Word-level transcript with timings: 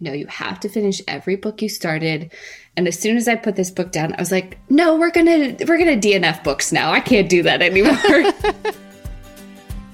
no, 0.00 0.12
you 0.12 0.26
have 0.26 0.60
to 0.60 0.68
finish 0.68 1.00
every 1.08 1.36
book 1.36 1.62
you 1.62 1.68
started. 1.68 2.32
And 2.76 2.86
as 2.86 2.98
soon 2.98 3.16
as 3.16 3.28
I 3.28 3.36
put 3.36 3.56
this 3.56 3.70
book 3.70 3.92
down, 3.92 4.12
I 4.12 4.20
was 4.20 4.30
like, 4.30 4.58
no, 4.68 4.96
we're 4.96 5.10
gonna 5.10 5.56
we're 5.66 5.78
gonna 5.78 5.96
DNF 5.96 6.44
books 6.44 6.72
now. 6.72 6.92
I 6.92 7.00
can't 7.00 7.28
do 7.28 7.42
that 7.44 7.62
anymore. 7.62 7.96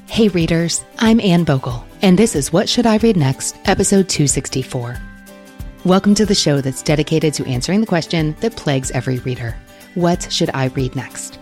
hey 0.08 0.28
readers, 0.28 0.84
I'm 0.98 1.20
Anne 1.20 1.44
Bogel, 1.44 1.84
and 2.02 2.18
this 2.18 2.34
is 2.34 2.52
What 2.52 2.68
Should 2.68 2.86
I 2.86 2.96
Read 2.96 3.16
Next, 3.16 3.56
episode 3.66 4.08
264. 4.08 4.96
Welcome 5.84 6.14
to 6.16 6.27
the 6.27 6.34
show 6.34 6.61
that's 6.61 6.82
dedicated 6.82 7.34
to 7.34 7.46
answering 7.46 7.80
the 7.80 7.87
question 7.87 8.37
that 8.41 8.57
plagues 8.57 8.91
every 8.91 9.19
reader. 9.21 9.57
What 9.95 10.32
should 10.32 10.50
I 10.55 10.66
read 10.66 10.96
next? 10.96 11.39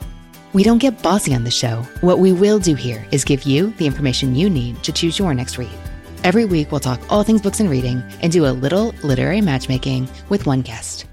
We 0.52 0.64
don't 0.64 0.78
get 0.78 1.02
bossy 1.02 1.34
on 1.34 1.44
the 1.44 1.50
show. 1.50 1.82
What 2.00 2.18
we 2.18 2.32
will 2.32 2.58
do 2.58 2.74
here 2.74 3.06
is 3.12 3.24
give 3.24 3.44
you 3.44 3.70
the 3.78 3.86
information 3.86 4.34
you 4.34 4.50
need 4.50 4.82
to 4.82 4.92
choose 4.92 5.18
your 5.18 5.32
next 5.32 5.56
read. 5.58 5.89
Every 6.22 6.44
week, 6.44 6.70
we'll 6.70 6.80
talk 6.80 7.00
all 7.08 7.22
things 7.22 7.42
books 7.42 7.60
and 7.60 7.70
reading 7.70 8.02
and 8.22 8.30
do 8.30 8.46
a 8.46 8.52
little 8.52 8.94
literary 9.02 9.40
matchmaking 9.40 10.08
with 10.28 10.46
one 10.46 10.62
guest. 10.62 11.06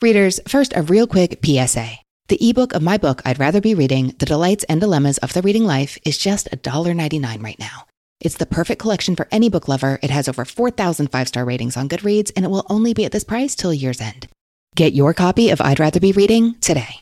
Readers, 0.00 0.40
first, 0.48 0.72
a 0.74 0.82
real 0.82 1.06
quick 1.06 1.40
PSA. 1.44 1.90
The 2.28 2.48
ebook 2.48 2.72
of 2.72 2.82
my 2.82 2.96
book, 2.96 3.20
I'd 3.24 3.40
Rather 3.40 3.60
Be 3.60 3.74
Reading 3.74 4.14
The 4.18 4.24
Delights 4.24 4.64
and 4.64 4.80
Dilemmas 4.80 5.18
of 5.18 5.32
the 5.32 5.42
Reading 5.42 5.64
Life, 5.64 5.98
is 6.06 6.16
just 6.16 6.48
$1.99 6.52 7.42
right 7.42 7.58
now. 7.58 7.86
It's 8.20 8.36
the 8.36 8.46
perfect 8.46 8.80
collection 8.80 9.16
for 9.16 9.26
any 9.32 9.48
book 9.48 9.66
lover. 9.66 9.98
It 10.02 10.10
has 10.10 10.28
over 10.28 10.44
4,000 10.44 11.08
five 11.08 11.26
star 11.26 11.44
ratings 11.44 11.76
on 11.76 11.88
Goodreads, 11.88 12.30
and 12.36 12.44
it 12.44 12.50
will 12.50 12.66
only 12.70 12.94
be 12.94 13.04
at 13.04 13.12
this 13.12 13.24
price 13.24 13.54
till 13.56 13.74
year's 13.74 14.00
end. 14.00 14.28
Get 14.76 14.92
your 14.92 15.12
copy 15.12 15.50
of 15.50 15.60
I'd 15.60 15.80
Rather 15.80 16.00
Be 16.00 16.12
Reading 16.12 16.54
today. 16.60 17.00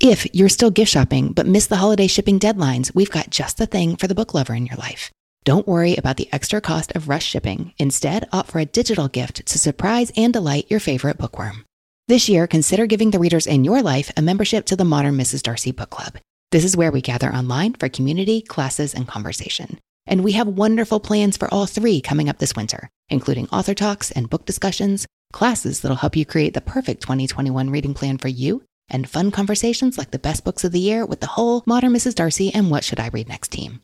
If 0.00 0.26
you're 0.34 0.48
still 0.48 0.70
gift 0.70 0.90
shopping 0.90 1.32
but 1.32 1.46
miss 1.46 1.66
the 1.66 1.76
holiday 1.76 2.06
shipping 2.06 2.40
deadlines, 2.40 2.94
we've 2.94 3.10
got 3.10 3.30
just 3.30 3.58
the 3.58 3.66
thing 3.66 3.96
for 3.96 4.06
the 4.08 4.14
book 4.14 4.34
lover 4.34 4.54
in 4.54 4.66
your 4.66 4.76
life. 4.76 5.12
Don't 5.46 5.68
worry 5.68 5.94
about 5.94 6.16
the 6.16 6.28
extra 6.32 6.60
cost 6.60 6.90
of 6.96 7.08
rush 7.08 7.24
shipping. 7.24 7.72
Instead, 7.78 8.28
opt 8.32 8.50
for 8.50 8.58
a 8.58 8.64
digital 8.64 9.06
gift 9.06 9.46
to 9.46 9.60
surprise 9.60 10.10
and 10.16 10.32
delight 10.32 10.66
your 10.68 10.80
favorite 10.80 11.18
bookworm. 11.18 11.64
This 12.08 12.28
year, 12.28 12.48
consider 12.48 12.86
giving 12.86 13.12
the 13.12 13.20
readers 13.20 13.46
in 13.46 13.62
your 13.62 13.80
life 13.80 14.10
a 14.16 14.22
membership 14.22 14.66
to 14.66 14.74
the 14.74 14.84
Modern 14.84 15.14
Mrs. 15.14 15.44
Darcy 15.44 15.70
Book 15.70 15.90
Club. 15.90 16.16
This 16.50 16.64
is 16.64 16.76
where 16.76 16.90
we 16.90 17.00
gather 17.00 17.32
online 17.32 17.74
for 17.74 17.88
community, 17.88 18.42
classes, 18.42 18.92
and 18.92 19.06
conversation. 19.06 19.78
And 20.04 20.24
we 20.24 20.32
have 20.32 20.48
wonderful 20.48 20.98
plans 20.98 21.36
for 21.36 21.46
all 21.54 21.66
three 21.66 22.00
coming 22.00 22.28
up 22.28 22.38
this 22.38 22.56
winter, 22.56 22.88
including 23.08 23.48
author 23.50 23.74
talks 23.74 24.10
and 24.10 24.28
book 24.28 24.46
discussions, 24.46 25.06
classes 25.32 25.80
that'll 25.80 25.98
help 25.98 26.16
you 26.16 26.26
create 26.26 26.54
the 26.54 26.60
perfect 26.60 27.02
2021 27.02 27.70
reading 27.70 27.94
plan 27.94 28.18
for 28.18 28.26
you, 28.26 28.64
and 28.88 29.08
fun 29.08 29.30
conversations 29.30 29.96
like 29.96 30.10
the 30.10 30.18
best 30.18 30.44
books 30.44 30.64
of 30.64 30.72
the 30.72 30.80
year 30.80 31.06
with 31.06 31.20
the 31.20 31.28
whole 31.28 31.62
Modern 31.66 31.92
Mrs. 31.92 32.16
Darcy 32.16 32.52
and 32.52 32.68
What 32.68 32.82
Should 32.82 32.98
I 32.98 33.10
Read 33.10 33.28
Next 33.28 33.52
team. 33.52 33.80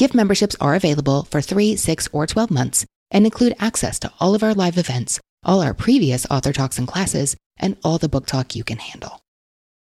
Gift 0.00 0.14
memberships 0.14 0.56
are 0.62 0.74
available 0.74 1.24
for 1.24 1.42
3, 1.42 1.76
6, 1.76 2.08
or 2.10 2.26
12 2.26 2.50
months 2.50 2.86
and 3.10 3.26
include 3.26 3.54
access 3.58 3.98
to 3.98 4.10
all 4.18 4.34
of 4.34 4.42
our 4.42 4.54
live 4.54 4.78
events, 4.78 5.20
all 5.44 5.60
our 5.60 5.74
previous 5.74 6.24
author 6.30 6.54
talks 6.54 6.78
and 6.78 6.88
classes, 6.88 7.36
and 7.58 7.76
all 7.84 7.98
the 7.98 8.08
book 8.08 8.24
talk 8.24 8.56
you 8.56 8.64
can 8.64 8.78
handle. 8.78 9.20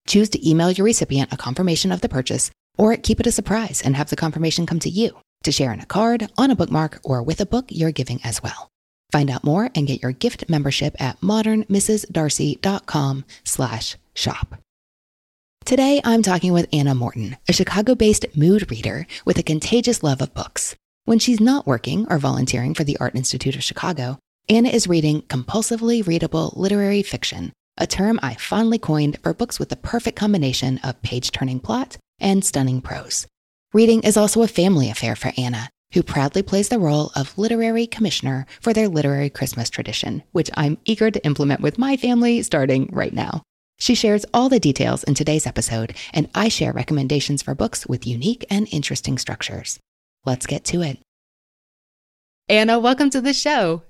Choose 0.07 0.29
to 0.29 0.49
email 0.49 0.71
your 0.71 0.85
recipient 0.85 1.33
a 1.33 1.35
confirmation 1.35 1.91
of 1.91 1.99
the 1.99 2.07
purchase 2.07 2.51
or 2.77 2.95
keep 2.95 3.19
it 3.19 3.27
a 3.27 3.33
surprise 3.33 3.81
and 3.81 3.97
have 3.97 4.09
the 4.09 4.15
confirmation 4.15 4.65
come 4.65 4.79
to 4.79 4.89
you 4.89 5.11
to 5.43 5.51
share 5.51 5.73
in 5.73 5.81
a 5.81 5.85
card, 5.85 6.31
on 6.37 6.51
a 6.51 6.55
bookmark, 6.55 7.01
or 7.03 7.21
with 7.21 7.41
a 7.41 7.45
book 7.45 7.65
you're 7.67 7.91
giving 7.91 8.21
as 8.23 8.41
well. 8.41 8.69
Find 9.11 9.29
out 9.29 9.43
more 9.43 9.71
and 9.75 9.87
get 9.87 10.01
your 10.01 10.13
gift 10.13 10.47
membership 10.47 10.95
at 11.01 11.19
modernmrsdarcy.com 11.19 13.25
slash 13.43 13.97
shop. 14.13 14.55
Today, 15.67 15.99
I'm 16.05 16.21
talking 16.21 16.53
with 16.53 16.69
Anna 16.71 16.95
Morton, 16.95 17.35
a 17.49 17.51
Chicago 17.51 17.93
based 17.93 18.25
mood 18.37 18.71
reader 18.71 19.05
with 19.25 19.37
a 19.37 19.43
contagious 19.43 20.01
love 20.01 20.21
of 20.21 20.33
books. 20.33 20.77
When 21.03 21.19
she's 21.19 21.41
not 21.41 21.67
working 21.67 22.07
or 22.09 22.19
volunteering 22.19 22.73
for 22.73 22.85
the 22.85 22.95
Art 23.01 23.15
Institute 23.15 23.53
of 23.53 23.65
Chicago, 23.65 24.17
Anna 24.47 24.69
is 24.69 24.87
reading 24.87 25.23
compulsively 25.23 26.07
readable 26.07 26.53
literary 26.55 27.03
fiction, 27.03 27.51
a 27.77 27.85
term 27.85 28.17
I 28.23 28.35
fondly 28.35 28.79
coined 28.79 29.17
for 29.21 29.33
books 29.33 29.59
with 29.59 29.67
the 29.67 29.75
perfect 29.75 30.17
combination 30.17 30.79
of 30.85 31.01
page 31.01 31.31
turning 31.31 31.59
plot 31.59 31.97
and 32.17 32.45
stunning 32.45 32.79
prose. 32.79 33.27
Reading 33.73 34.03
is 34.03 34.15
also 34.15 34.43
a 34.43 34.47
family 34.47 34.89
affair 34.89 35.17
for 35.17 35.33
Anna, 35.37 35.67
who 35.91 36.01
proudly 36.01 36.43
plays 36.43 36.69
the 36.69 36.79
role 36.79 37.11
of 37.13 37.37
literary 37.37 37.87
commissioner 37.87 38.45
for 38.61 38.71
their 38.71 38.87
literary 38.87 39.29
Christmas 39.29 39.69
tradition, 39.69 40.23
which 40.31 40.49
I'm 40.53 40.77
eager 40.85 41.11
to 41.11 41.25
implement 41.25 41.59
with 41.59 41.77
my 41.77 41.97
family 41.97 42.41
starting 42.41 42.89
right 42.93 43.13
now. 43.13 43.41
She 43.79 43.93
shares 43.93 44.25
all 44.33 44.49
the 44.49 44.59
details 44.59 45.03
in 45.03 45.13
today's 45.13 45.45
episode, 45.45 45.95
and 46.11 46.29
I 46.33 46.49
share 46.49 46.73
recommendations 46.73 47.43
for 47.43 47.53
books 47.53 47.85
with 47.85 48.07
unique 48.07 48.43
and 48.49 48.67
interesting 48.71 49.19
structures. 49.19 49.79
Let's 50.25 50.47
get 50.47 50.65
to 50.65 50.81
it. 50.81 50.97
Anna, 52.49 52.79
welcome 52.79 53.11
to 53.11 53.21
the 53.21 53.33
show. 53.33 53.83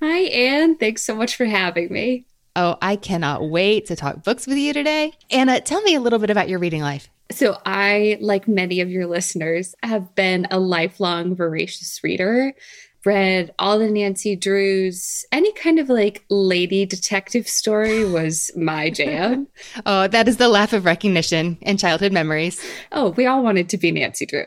Hi, 0.00 0.20
Anne. 0.20 0.78
Thanks 0.78 1.04
so 1.04 1.14
much 1.14 1.36
for 1.36 1.44
having 1.44 1.92
me. 1.92 2.24
Oh, 2.56 2.76
I 2.80 2.96
cannot 2.96 3.50
wait 3.50 3.86
to 3.86 3.96
talk 3.96 4.24
books 4.24 4.46
with 4.46 4.56
you 4.56 4.72
today. 4.72 5.12
Anna, 5.30 5.60
tell 5.60 5.82
me 5.82 5.94
a 5.94 6.00
little 6.00 6.18
bit 6.18 6.30
about 6.30 6.48
your 6.48 6.58
reading 6.58 6.80
life. 6.80 7.10
So, 7.30 7.58
I, 7.66 8.16
like 8.22 8.48
many 8.48 8.80
of 8.80 8.90
your 8.90 9.06
listeners, 9.06 9.74
have 9.82 10.14
been 10.14 10.46
a 10.50 10.58
lifelong 10.58 11.36
voracious 11.36 12.00
reader 12.02 12.54
read 13.04 13.54
all 13.58 13.78
the 13.78 13.90
Nancy 13.90 14.36
Drews, 14.36 15.24
any 15.32 15.52
kind 15.52 15.78
of 15.78 15.88
like 15.88 16.24
lady 16.28 16.84
detective 16.86 17.48
story 17.48 18.04
was 18.04 18.50
my 18.56 18.90
jam. 18.90 19.48
oh, 19.86 20.08
that 20.08 20.28
is 20.28 20.36
the 20.36 20.48
laugh 20.48 20.72
of 20.72 20.84
recognition 20.84 21.58
and 21.62 21.78
childhood 21.78 22.12
memories. 22.12 22.60
Oh, 22.92 23.10
we 23.10 23.26
all 23.26 23.42
wanted 23.42 23.68
to 23.70 23.78
be 23.78 23.92
Nancy 23.92 24.26
Drew. 24.26 24.46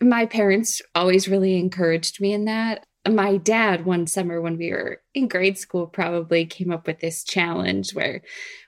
My 0.00 0.26
parents 0.26 0.82
always 0.94 1.28
really 1.28 1.58
encouraged 1.58 2.20
me 2.20 2.32
in 2.32 2.44
that. 2.44 2.84
My 3.08 3.38
dad, 3.38 3.86
one 3.86 4.06
summer 4.06 4.40
when 4.40 4.58
we 4.58 4.70
were 4.70 5.00
in 5.14 5.28
grade 5.28 5.56
school, 5.56 5.86
probably 5.86 6.44
came 6.44 6.70
up 6.70 6.86
with 6.86 7.00
this 7.00 7.24
challenge 7.24 7.94
where 7.94 8.20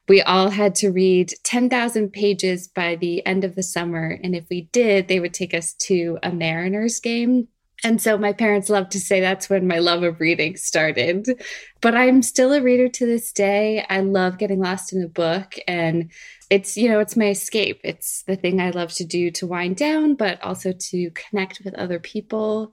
we 0.08 0.22
all 0.22 0.50
had 0.50 0.74
to 0.76 0.90
read 0.90 1.34
10,000 1.44 2.10
pages 2.10 2.66
by 2.66 2.96
the 2.96 3.24
end 3.26 3.44
of 3.44 3.54
the 3.54 3.62
summer. 3.62 4.18
And 4.22 4.34
if 4.34 4.46
we 4.48 4.62
did, 4.72 5.08
they 5.08 5.20
would 5.20 5.34
take 5.34 5.52
us 5.52 5.74
to 5.82 6.18
a 6.22 6.32
Mariners 6.32 7.00
game 7.00 7.48
and 7.84 8.00
so 8.00 8.18
my 8.18 8.32
parents 8.32 8.68
love 8.68 8.90
to 8.90 9.00
say 9.00 9.20
that's 9.20 9.48
when 9.48 9.66
my 9.66 9.78
love 9.78 10.02
of 10.02 10.20
reading 10.20 10.56
started. 10.56 11.26
But 11.80 11.94
I'm 11.94 12.22
still 12.22 12.52
a 12.52 12.60
reader 12.60 12.88
to 12.88 13.06
this 13.06 13.32
day. 13.32 13.86
I 13.88 14.00
love 14.00 14.38
getting 14.38 14.60
lost 14.60 14.92
in 14.92 15.02
a 15.02 15.08
book 15.08 15.54
and 15.66 16.10
it's, 16.50 16.76
you 16.76 16.88
know, 16.88 17.00
it's 17.00 17.16
my 17.16 17.28
escape. 17.28 17.80
It's 17.82 18.22
the 18.24 18.36
thing 18.36 18.60
I 18.60 18.70
love 18.70 18.92
to 18.94 19.04
do 19.04 19.30
to 19.32 19.46
wind 19.46 19.76
down, 19.76 20.14
but 20.14 20.42
also 20.42 20.72
to 20.72 21.10
connect 21.12 21.62
with 21.64 21.74
other 21.74 21.98
people. 21.98 22.72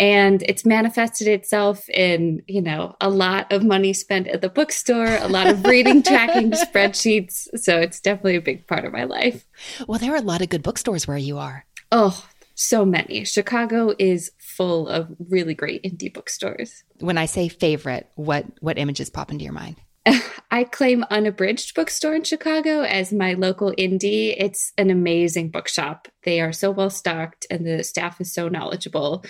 And 0.00 0.42
it's 0.44 0.64
manifested 0.64 1.28
itself 1.28 1.86
in, 1.90 2.42
you 2.48 2.62
know, 2.62 2.96
a 3.02 3.10
lot 3.10 3.52
of 3.52 3.62
money 3.62 3.92
spent 3.92 4.26
at 4.28 4.40
the 4.40 4.48
bookstore, 4.48 5.18
a 5.20 5.28
lot 5.28 5.46
of 5.46 5.64
reading 5.66 6.02
tracking 6.02 6.52
spreadsheets. 6.52 7.46
So 7.56 7.78
it's 7.78 8.00
definitely 8.00 8.36
a 8.36 8.40
big 8.40 8.66
part 8.66 8.86
of 8.86 8.94
my 8.94 9.04
life. 9.04 9.46
Well, 9.86 9.98
there 9.98 10.14
are 10.14 10.16
a 10.16 10.22
lot 10.22 10.40
of 10.40 10.48
good 10.48 10.62
bookstores 10.62 11.06
where 11.06 11.18
you 11.18 11.36
are. 11.36 11.66
Oh, 11.92 12.24
so 12.60 12.84
many. 12.84 13.24
Chicago 13.24 13.94
is 13.98 14.32
full 14.38 14.86
of 14.86 15.08
really 15.30 15.54
great 15.54 15.82
indie 15.82 16.12
bookstores. 16.12 16.84
When 16.98 17.16
I 17.16 17.24
say 17.24 17.48
favorite, 17.48 18.10
what 18.16 18.44
what 18.60 18.78
images 18.78 19.08
pop 19.08 19.30
into 19.32 19.44
your 19.44 19.54
mind? 19.54 19.76
I 20.50 20.64
claim 20.64 21.04
Unabridged 21.10 21.74
Bookstore 21.74 22.14
in 22.14 22.24
Chicago 22.24 22.82
as 22.82 23.12
my 23.12 23.34
local 23.34 23.72
indie. 23.72 24.34
It's 24.36 24.72
an 24.76 24.90
amazing 24.90 25.50
bookshop. 25.50 26.08
They 26.24 26.40
are 26.40 26.52
so 26.52 26.70
well 26.70 26.90
stocked 26.90 27.46
and 27.50 27.66
the 27.66 27.82
staff 27.82 28.20
is 28.20 28.32
so 28.32 28.48
knowledgeable. 28.48 29.24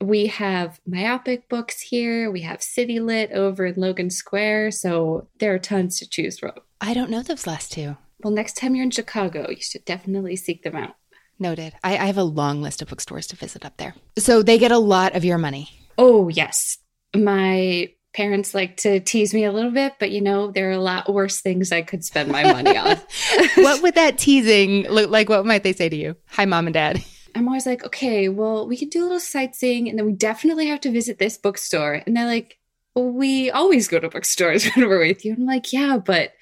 We 0.00 0.26
have 0.26 0.80
myopic 0.86 1.48
books 1.48 1.80
here. 1.80 2.30
We 2.30 2.42
have 2.42 2.62
City 2.62 3.00
Lit 3.00 3.32
over 3.32 3.66
in 3.66 3.76
Logan 3.76 4.10
Square. 4.10 4.72
So 4.72 5.28
there 5.38 5.54
are 5.54 5.58
tons 5.58 5.98
to 6.00 6.08
choose 6.08 6.38
from. 6.38 6.52
I 6.80 6.92
don't 6.92 7.10
know 7.10 7.22
those 7.22 7.46
last 7.46 7.72
two. 7.72 7.96
Well, 8.22 8.32
next 8.32 8.56
time 8.56 8.74
you're 8.74 8.84
in 8.84 8.90
Chicago, 8.90 9.48
you 9.48 9.60
should 9.60 9.84
definitely 9.84 10.36
seek 10.36 10.62
them 10.62 10.76
out. 10.76 10.96
Noted. 11.38 11.74
I, 11.82 11.92
I 11.96 12.06
have 12.06 12.18
a 12.18 12.24
long 12.24 12.62
list 12.62 12.82
of 12.82 12.88
bookstores 12.88 13.26
to 13.28 13.36
visit 13.36 13.64
up 13.64 13.76
there. 13.76 13.94
So 14.18 14.42
they 14.42 14.58
get 14.58 14.72
a 14.72 14.78
lot 14.78 15.14
of 15.14 15.24
your 15.24 15.38
money. 15.38 15.70
Oh, 15.98 16.28
yes. 16.28 16.78
My 17.14 17.90
parents 18.14 18.54
like 18.54 18.76
to 18.78 19.00
tease 19.00 19.34
me 19.34 19.44
a 19.44 19.52
little 19.52 19.72
bit, 19.72 19.94
but 19.98 20.12
you 20.12 20.20
know, 20.20 20.50
there 20.50 20.68
are 20.68 20.72
a 20.72 20.78
lot 20.78 21.12
worse 21.12 21.40
things 21.40 21.72
I 21.72 21.82
could 21.82 22.04
spend 22.04 22.30
my 22.30 22.44
money 22.44 22.76
on. 22.76 22.96
what 23.56 23.82
would 23.82 23.96
that 23.96 24.18
teasing 24.18 24.88
look 24.88 25.10
like? 25.10 25.28
What 25.28 25.44
might 25.44 25.64
they 25.64 25.72
say 25.72 25.88
to 25.88 25.96
you? 25.96 26.16
Hi, 26.28 26.44
mom 26.44 26.68
and 26.68 26.74
dad. 26.74 27.04
I'm 27.34 27.48
always 27.48 27.66
like, 27.66 27.84
okay, 27.84 28.28
well, 28.28 28.68
we 28.68 28.76
could 28.76 28.90
do 28.90 29.02
a 29.02 29.04
little 29.04 29.20
sightseeing 29.20 29.88
and 29.88 29.98
then 29.98 30.06
we 30.06 30.12
definitely 30.12 30.68
have 30.68 30.80
to 30.82 30.92
visit 30.92 31.18
this 31.18 31.36
bookstore. 31.36 32.02
And 32.06 32.16
they're 32.16 32.26
like, 32.26 32.58
well, 32.94 33.10
we 33.10 33.50
always 33.50 33.88
go 33.88 33.98
to 33.98 34.08
bookstores 34.08 34.64
when 34.74 34.88
we're 34.88 35.06
with 35.06 35.24
you. 35.24 35.34
I'm 35.34 35.46
like, 35.46 35.72
yeah, 35.72 35.98
but 35.98 36.32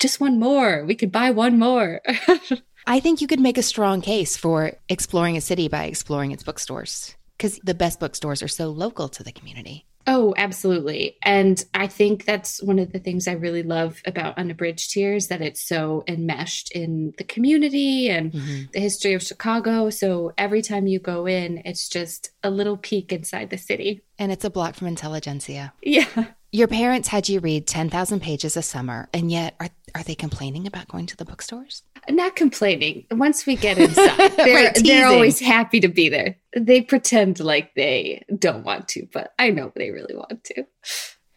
just 0.00 0.20
one 0.20 0.38
more. 0.38 0.84
We 0.84 0.94
could 0.94 1.10
buy 1.10 1.30
one 1.30 1.58
more. 1.58 2.00
I 2.90 3.00
think 3.00 3.20
you 3.20 3.26
could 3.26 3.38
make 3.38 3.58
a 3.58 3.62
strong 3.62 4.00
case 4.00 4.38
for 4.38 4.72
exploring 4.88 5.36
a 5.36 5.42
city 5.42 5.68
by 5.68 5.84
exploring 5.84 6.32
its 6.32 6.42
bookstores 6.42 7.14
because 7.36 7.60
the 7.62 7.74
best 7.74 8.00
bookstores 8.00 8.42
are 8.42 8.48
so 8.48 8.70
local 8.70 9.10
to 9.10 9.22
the 9.22 9.30
community. 9.30 9.84
Oh, 10.06 10.32
absolutely. 10.38 11.18
And 11.22 11.62
I 11.74 11.86
think 11.86 12.24
that's 12.24 12.62
one 12.62 12.78
of 12.78 12.90
the 12.90 12.98
things 12.98 13.28
I 13.28 13.32
really 13.32 13.62
love 13.62 14.00
about 14.06 14.38
Unabridged 14.38 14.94
here 14.94 15.12
is 15.12 15.28
that 15.28 15.42
it's 15.42 15.60
so 15.60 16.02
enmeshed 16.08 16.72
in 16.72 17.12
the 17.18 17.24
community 17.24 18.08
and 18.08 18.32
mm-hmm. 18.32 18.62
the 18.72 18.80
history 18.80 19.12
of 19.12 19.22
Chicago. 19.22 19.90
So 19.90 20.32
every 20.38 20.62
time 20.62 20.86
you 20.86 20.98
go 20.98 21.26
in, 21.26 21.60
it's 21.66 21.90
just 21.90 22.30
a 22.42 22.48
little 22.48 22.78
peek 22.78 23.12
inside 23.12 23.50
the 23.50 23.58
city. 23.58 24.00
And 24.18 24.32
it's 24.32 24.46
a 24.46 24.50
block 24.50 24.76
from 24.76 24.86
intelligentsia. 24.86 25.74
Yeah. 25.82 26.28
Your 26.50 26.66
parents 26.66 27.08
had 27.08 27.28
you 27.28 27.40
read 27.40 27.66
10,000 27.66 28.20
pages 28.20 28.56
a 28.56 28.62
summer, 28.62 29.10
and 29.12 29.30
yet 29.30 29.54
are, 29.60 29.68
are 29.94 30.02
they 30.02 30.14
complaining 30.14 30.66
about 30.66 30.88
going 30.88 31.04
to 31.06 31.16
the 31.16 31.26
bookstores? 31.26 31.82
Not 32.08 32.36
complaining. 32.36 33.04
Once 33.10 33.44
we 33.44 33.54
get 33.54 33.76
inside, 33.76 34.32
they're, 34.36 34.64
right, 34.64 34.78
they're 34.82 35.08
always 35.08 35.40
happy 35.40 35.80
to 35.80 35.88
be 35.88 36.08
there. 36.08 36.36
They 36.56 36.80
pretend 36.80 37.38
like 37.38 37.74
they 37.74 38.24
don't 38.38 38.64
want 38.64 38.88
to, 38.88 39.06
but 39.12 39.34
I 39.38 39.50
know 39.50 39.72
they 39.76 39.90
really 39.90 40.16
want 40.16 40.42
to. 40.44 40.64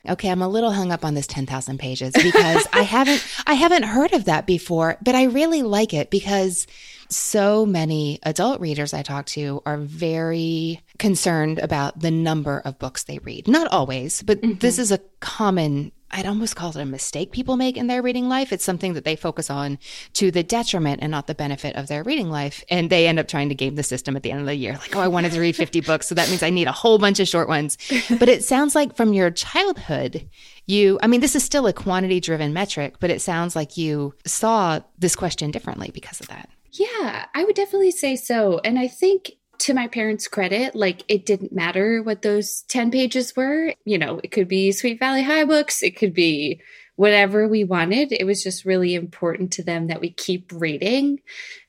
Okay, 0.09 0.29
I'm 0.29 0.41
a 0.41 0.47
little 0.47 0.71
hung 0.71 0.91
up 0.91 1.05
on 1.05 1.13
this 1.13 1.27
10,000 1.27 1.77
pages 1.77 2.13
because 2.13 2.67
I 2.73 2.81
haven't 2.81 3.25
I 3.45 3.53
haven't 3.53 3.83
heard 3.83 4.13
of 4.13 4.25
that 4.25 4.47
before, 4.47 4.97
but 5.01 5.15
I 5.15 5.25
really 5.25 5.61
like 5.61 5.93
it 5.93 6.09
because 6.09 6.65
so 7.09 7.65
many 7.65 8.19
adult 8.23 8.61
readers 8.61 8.93
I 8.93 9.03
talk 9.03 9.25
to 9.27 9.61
are 9.65 9.77
very 9.77 10.81
concerned 10.97 11.59
about 11.59 11.99
the 11.99 12.11
number 12.11 12.59
of 12.63 12.79
books 12.79 13.03
they 13.03 13.19
read. 13.19 13.47
Not 13.47 13.71
always, 13.71 14.23
but 14.23 14.41
mm-hmm. 14.41 14.59
this 14.59 14.79
is 14.79 14.91
a 14.91 14.99
common 15.19 15.91
I'd 16.11 16.25
almost 16.25 16.55
call 16.55 16.69
it 16.71 16.75
a 16.75 16.85
mistake 16.85 17.31
people 17.31 17.57
make 17.57 17.77
in 17.77 17.87
their 17.87 18.01
reading 18.01 18.27
life. 18.27 18.51
It's 18.51 18.63
something 18.63 18.93
that 18.93 19.05
they 19.05 19.15
focus 19.15 19.49
on 19.49 19.79
to 20.13 20.31
the 20.31 20.43
detriment 20.43 20.99
and 21.01 21.11
not 21.11 21.27
the 21.27 21.35
benefit 21.35 21.75
of 21.75 21.87
their 21.87 22.03
reading 22.03 22.29
life. 22.29 22.63
And 22.69 22.89
they 22.89 23.07
end 23.07 23.19
up 23.19 23.27
trying 23.27 23.49
to 23.49 23.55
game 23.55 23.75
the 23.75 23.83
system 23.83 24.15
at 24.15 24.23
the 24.23 24.31
end 24.31 24.41
of 24.41 24.45
the 24.45 24.55
year. 24.55 24.73
Like, 24.73 24.95
oh, 24.95 24.99
I 24.99 25.07
wanted 25.07 25.31
to 25.33 25.39
read 25.39 25.55
50 25.55 25.81
books. 25.91 26.07
So 26.07 26.15
that 26.15 26.29
means 26.29 26.43
I 26.43 26.49
need 26.49 26.67
a 26.67 26.71
whole 26.71 26.97
bunch 26.97 27.19
of 27.19 27.27
short 27.27 27.47
ones. 27.47 27.77
But 28.09 28.29
it 28.29 28.43
sounds 28.43 28.75
like 28.75 28.95
from 28.95 29.13
your 29.13 29.31
childhood, 29.31 30.29
you, 30.67 30.99
I 31.01 31.07
mean, 31.07 31.21
this 31.21 31.35
is 31.35 31.43
still 31.43 31.67
a 31.67 31.73
quantity 31.73 32.19
driven 32.19 32.53
metric, 32.53 32.95
but 32.99 33.09
it 33.09 33.21
sounds 33.21 33.55
like 33.55 33.77
you 33.77 34.13
saw 34.25 34.79
this 34.97 35.15
question 35.15 35.51
differently 35.51 35.91
because 35.93 36.19
of 36.19 36.27
that. 36.27 36.49
Yeah, 36.71 37.25
I 37.35 37.43
would 37.43 37.55
definitely 37.55 37.91
say 37.91 38.15
so. 38.15 38.61
And 38.63 38.79
I 38.79 38.87
think 38.87 39.31
to 39.61 39.73
my 39.73 39.87
parents' 39.87 40.27
credit, 40.27 40.75
like 40.75 41.03
it 41.07 41.25
didn't 41.25 41.51
matter 41.51 42.01
what 42.03 42.21
those 42.21 42.63
10 42.69 42.91
pages 42.91 43.35
were. 43.35 43.73
You 43.85 43.97
know, 43.97 44.19
it 44.23 44.31
could 44.31 44.47
be 44.47 44.71
Sweet 44.71 44.99
Valley 44.99 45.23
High 45.23 45.45
books, 45.45 45.83
it 45.83 45.95
could 45.97 46.13
be 46.13 46.61
whatever 46.95 47.47
we 47.47 47.63
wanted. 47.63 48.11
It 48.11 48.25
was 48.25 48.43
just 48.43 48.65
really 48.65 48.93
important 48.93 49.51
to 49.53 49.63
them 49.63 49.87
that 49.87 50.01
we 50.01 50.11
keep 50.11 50.51
reading. 50.53 51.19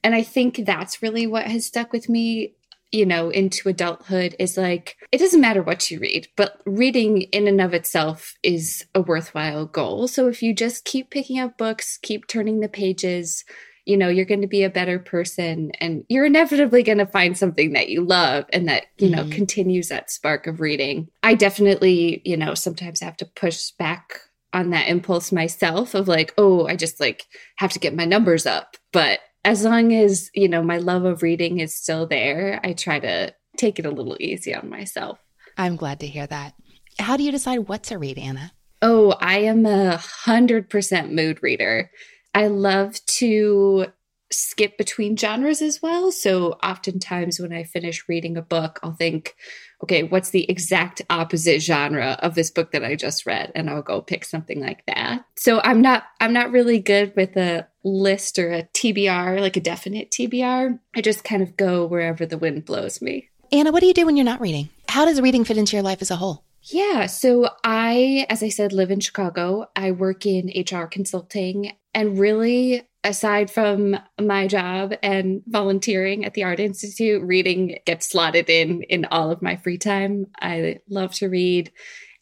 And 0.02 0.14
I 0.14 0.22
think 0.22 0.64
that's 0.64 1.02
really 1.02 1.26
what 1.26 1.46
has 1.46 1.66
stuck 1.66 1.92
with 1.92 2.08
me 2.08 2.54
you 2.92 3.06
know, 3.06 3.30
into 3.30 3.70
adulthood 3.70 4.36
is 4.38 4.58
like, 4.58 4.98
it 5.10 5.16
doesn't 5.16 5.40
matter 5.40 5.62
what 5.62 5.90
you 5.90 5.98
read, 5.98 6.28
but 6.36 6.60
reading 6.66 7.22
in 7.22 7.48
and 7.48 7.60
of 7.60 7.72
itself 7.72 8.34
is 8.42 8.84
a 8.94 9.00
worthwhile 9.00 9.64
goal. 9.64 10.06
So 10.06 10.28
if 10.28 10.42
you 10.42 10.54
just 10.54 10.84
keep 10.84 11.08
picking 11.08 11.38
up 11.40 11.56
books, 11.56 11.98
keep 12.02 12.26
turning 12.26 12.60
the 12.60 12.68
pages, 12.68 13.44
you 13.84 13.96
know 13.96 14.08
you're 14.08 14.24
going 14.24 14.42
to 14.42 14.46
be 14.46 14.62
a 14.62 14.70
better 14.70 14.98
person 14.98 15.72
and 15.80 16.04
you're 16.08 16.24
inevitably 16.24 16.82
going 16.82 16.98
to 16.98 17.06
find 17.06 17.36
something 17.36 17.72
that 17.72 17.88
you 17.88 18.04
love 18.04 18.44
and 18.52 18.68
that 18.68 18.86
you 18.98 19.10
know 19.10 19.22
mm-hmm. 19.22 19.30
continues 19.30 19.88
that 19.88 20.10
spark 20.10 20.46
of 20.46 20.60
reading. 20.60 21.08
I 21.22 21.34
definitely 21.34 22.22
you 22.24 22.36
know 22.36 22.54
sometimes 22.54 23.00
have 23.00 23.16
to 23.18 23.26
push 23.26 23.70
back 23.72 24.20
on 24.52 24.70
that 24.70 24.88
impulse 24.88 25.32
myself 25.32 25.94
of 25.94 26.08
like 26.08 26.34
oh 26.36 26.66
i 26.66 26.76
just 26.76 27.00
like 27.00 27.24
have 27.56 27.72
to 27.72 27.78
get 27.78 27.94
my 27.94 28.04
numbers 28.04 28.46
up. 28.46 28.76
But 28.92 29.20
as 29.44 29.64
long 29.64 29.92
as 29.92 30.30
you 30.34 30.48
know 30.48 30.62
my 30.62 30.78
love 30.78 31.04
of 31.04 31.22
reading 31.22 31.58
is 31.58 31.76
still 31.76 32.06
there 32.06 32.60
i 32.62 32.72
try 32.72 33.00
to 33.00 33.34
take 33.56 33.78
it 33.78 33.86
a 33.86 33.90
little 33.90 34.16
easy 34.20 34.54
on 34.54 34.70
myself. 34.70 35.18
I'm 35.58 35.76
glad 35.76 36.00
to 36.00 36.06
hear 36.06 36.26
that. 36.26 36.54
How 36.98 37.18
do 37.18 37.22
you 37.22 37.32
decide 37.32 37.68
what 37.68 37.82
to 37.84 37.98
read 37.98 38.18
anna? 38.18 38.52
Oh 38.80 39.16
i 39.20 39.38
am 39.38 39.66
a 39.66 39.96
hundred 39.96 40.70
percent 40.70 41.12
mood 41.12 41.42
reader 41.42 41.90
I 42.34 42.46
love 42.46 43.04
to 43.06 43.86
skip 44.32 44.78
between 44.78 45.16
genres 45.16 45.62
as 45.62 45.82
well. 45.82 46.10
So 46.10 46.52
oftentimes 46.62 47.38
when 47.38 47.52
I 47.52 47.64
finish 47.64 48.08
reading 48.08 48.36
a 48.36 48.42
book, 48.42 48.80
I'll 48.82 48.94
think, 48.94 49.36
okay, 49.82 50.02
what's 50.02 50.30
the 50.30 50.50
exact 50.50 51.02
opposite 51.10 51.60
genre 51.60 52.18
of 52.20 52.34
this 52.34 52.50
book 52.50 52.72
that 52.72 52.84
I 52.84 52.96
just 52.96 53.26
read? 53.26 53.52
And 53.54 53.68
I'll 53.68 53.82
go 53.82 54.00
pick 54.00 54.24
something 54.24 54.60
like 54.60 54.84
that. 54.86 55.24
So 55.36 55.60
I'm 55.62 55.80
not 55.80 56.04
I'm 56.20 56.32
not 56.32 56.50
really 56.50 56.78
good 56.78 57.12
with 57.16 57.36
a 57.36 57.68
list 57.84 58.38
or 58.38 58.52
a 58.52 58.62
TBR, 58.62 59.40
like 59.40 59.56
a 59.56 59.60
definite 59.60 60.10
TBR. 60.10 60.78
I 60.94 61.00
just 61.00 61.24
kind 61.24 61.42
of 61.42 61.56
go 61.56 61.86
wherever 61.86 62.24
the 62.26 62.38
wind 62.38 62.64
blows 62.64 63.02
me. 63.02 63.28
Anna, 63.50 63.70
what 63.70 63.80
do 63.80 63.86
you 63.86 63.94
do 63.94 64.06
when 64.06 64.16
you're 64.16 64.24
not 64.24 64.40
reading? 64.40 64.70
How 64.88 65.04
does 65.04 65.20
reading 65.20 65.44
fit 65.44 65.58
into 65.58 65.76
your 65.76 65.82
life 65.82 66.00
as 66.00 66.10
a 66.10 66.16
whole? 66.16 66.44
Yeah, 66.64 67.06
so 67.06 67.50
I, 67.64 68.24
as 68.30 68.42
I 68.42 68.48
said, 68.48 68.72
live 68.72 68.92
in 68.92 69.00
Chicago. 69.00 69.66
I 69.74 69.90
work 69.90 70.24
in 70.26 70.52
HR 70.54 70.86
consulting 70.86 71.72
and 71.94 72.18
really, 72.18 72.88
aside 73.04 73.50
from 73.50 73.96
my 74.20 74.46
job 74.46 74.94
and 75.02 75.42
volunteering 75.46 76.24
at 76.24 76.34
the 76.34 76.44
Art 76.44 76.60
Institute, 76.60 77.22
reading 77.22 77.78
gets 77.84 78.08
slotted 78.08 78.48
in 78.48 78.82
in 78.82 79.04
all 79.06 79.30
of 79.30 79.42
my 79.42 79.56
free 79.56 79.78
time. 79.78 80.26
I 80.40 80.80
love 80.88 81.12
to 81.14 81.28
read 81.28 81.72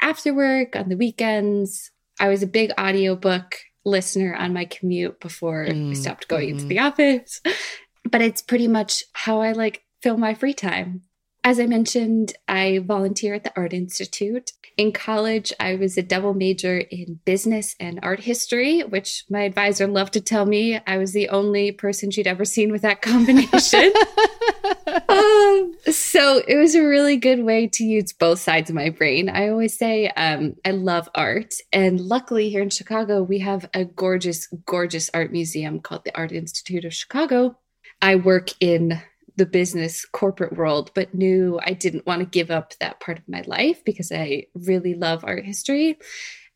after 0.01 0.35
work, 0.35 0.77
on 0.77 0.89
the 0.89 0.97
weekends. 0.97 1.91
I 2.19 2.29
was 2.29 2.43
a 2.43 2.47
big 2.47 2.73
audiobook 2.79 3.57
listener 3.85 4.35
on 4.35 4.53
my 4.53 4.65
commute 4.65 5.21
before 5.21 5.65
mm, 5.67 5.91
I 5.91 5.95
stopped 5.95 6.29
going 6.29 6.49
mm. 6.49 6.53
into 6.53 6.65
the 6.67 6.79
office. 6.81 7.41
But 8.11 8.23
it's 8.23 8.43
pretty 8.43 8.67
much 8.67 9.05
how 9.13 9.41
I 9.41 9.53
like 9.53 9.85
fill 10.03 10.17
my 10.17 10.35
free 10.35 10.55
time. 10.55 11.03
As 11.43 11.59
I 11.59 11.67
mentioned, 11.67 12.35
I 12.49 12.81
volunteer 12.81 13.35
at 13.35 13.45
the 13.45 13.53
Art 13.57 13.73
Institute. 13.73 14.53
In 14.77 14.93
college, 14.93 15.53
I 15.59 15.75
was 15.75 15.97
a 15.97 16.03
double 16.03 16.35
major 16.35 16.79
in 16.79 17.21
business 17.25 17.75
and 17.81 17.99
art 18.03 18.21
history, 18.21 18.81
which 18.83 19.25
my 19.31 19.43
advisor 19.43 19.87
loved 19.87 20.13
to 20.15 20.21
tell 20.21 20.45
me 20.45 20.81
I 20.87 20.99
was 20.99 21.13
the 21.13 21.31
only 21.31 21.73
person 21.73 22.11
she'd 22.11 22.27
ever 22.27 22.45
seen 22.45 22.71
with 22.71 22.83
that 22.83 23.01
combination. 23.03 23.91
um, 25.09 25.75
so 25.91 26.43
it 26.47 26.57
was 26.57 26.75
a 26.75 26.87
really 26.87 27.17
good 27.17 27.43
way 27.43 27.67
to 27.69 27.85
use 27.85 28.13
both 28.13 28.39
sides 28.39 28.69
of 28.69 28.77
my 28.77 28.91
brain. 28.91 29.31
I 29.31 29.49
always 29.49 29.79
say 29.79 30.09
um, 30.09 30.57
I 30.65 30.73
love 30.73 31.09
art. 31.15 31.55
And 31.73 32.01
luckily, 32.01 32.51
here 32.51 32.63
in 32.63 32.71
Chicago, 32.71 33.23
we 33.23 33.39
have 33.39 33.69
a 33.73 33.87
gorgeous, 33.87 34.47
gorgeous 34.67 35.09
art 35.15 35.33
museum 35.33 35.81
called 35.81 36.05
the 36.05 36.15
Art 36.15 36.33
Institute 36.33 36.85
of 36.85 36.93
Chicago. 36.93 37.57
I 38.03 38.17
work 38.17 38.51
in 38.61 39.01
the 39.41 39.47
business 39.47 40.05
corporate 40.05 40.55
world, 40.55 40.91
but 40.95 41.15
knew 41.15 41.59
I 41.65 41.73
didn't 41.73 42.07
want 42.07 42.21
to 42.21 42.27
give 42.27 42.51
up 42.51 42.75
that 42.79 43.01
part 43.01 43.19
of 43.19 43.27
my 43.27 43.43
life 43.47 43.83
because 43.87 44.13
I 44.13 44.45
really 44.55 44.93
love 44.93 45.25
art 45.25 45.47
history. 45.47 45.99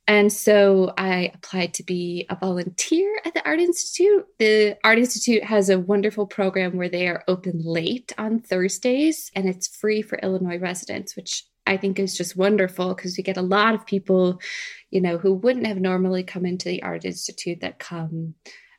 And 0.07 0.31
so 0.31 0.93
I 0.99 1.33
applied 1.33 1.73
to 1.75 1.83
be 1.83 2.27
a 2.29 2.37
volunteer 2.37 3.11
at 3.25 3.33
the 3.33 3.43
Art 3.47 3.59
Institute. 3.59 4.27
The 4.39 4.77
Art 4.85 4.99
Institute 4.99 5.45
has 5.45 5.71
a 5.71 5.79
wonderful 5.79 6.27
program 6.27 6.77
where 6.77 6.91
they 6.91 7.09
are 7.09 7.25
open 7.27 7.59
late 7.65 8.13
on 8.19 8.41
Thursdays 8.41 9.31
and 9.35 9.49
it's 9.49 9.75
free 9.75 10.03
for 10.03 10.19
Illinois 10.19 10.59
residents, 10.59 11.17
which 11.17 11.45
I 11.67 11.79
think 11.79 11.99
is 11.99 12.19
just 12.19 12.37
wonderful 12.37 12.95
because 12.95 13.17
we 13.17 13.23
get 13.23 13.39
a 13.39 13.43
lot 13.43 13.75
of 13.75 13.87
people, 13.87 14.43
you 14.91 15.01
know, 15.01 15.17
who 15.17 15.33
wouldn't 15.33 15.67
have 15.67 15.81
normally 15.81 16.23
come 16.23 16.45
into 16.45 16.69
the 16.69 16.83
Art 16.83 17.07
Institute 17.07 17.63
that 17.63 17.79
come 17.79 18.35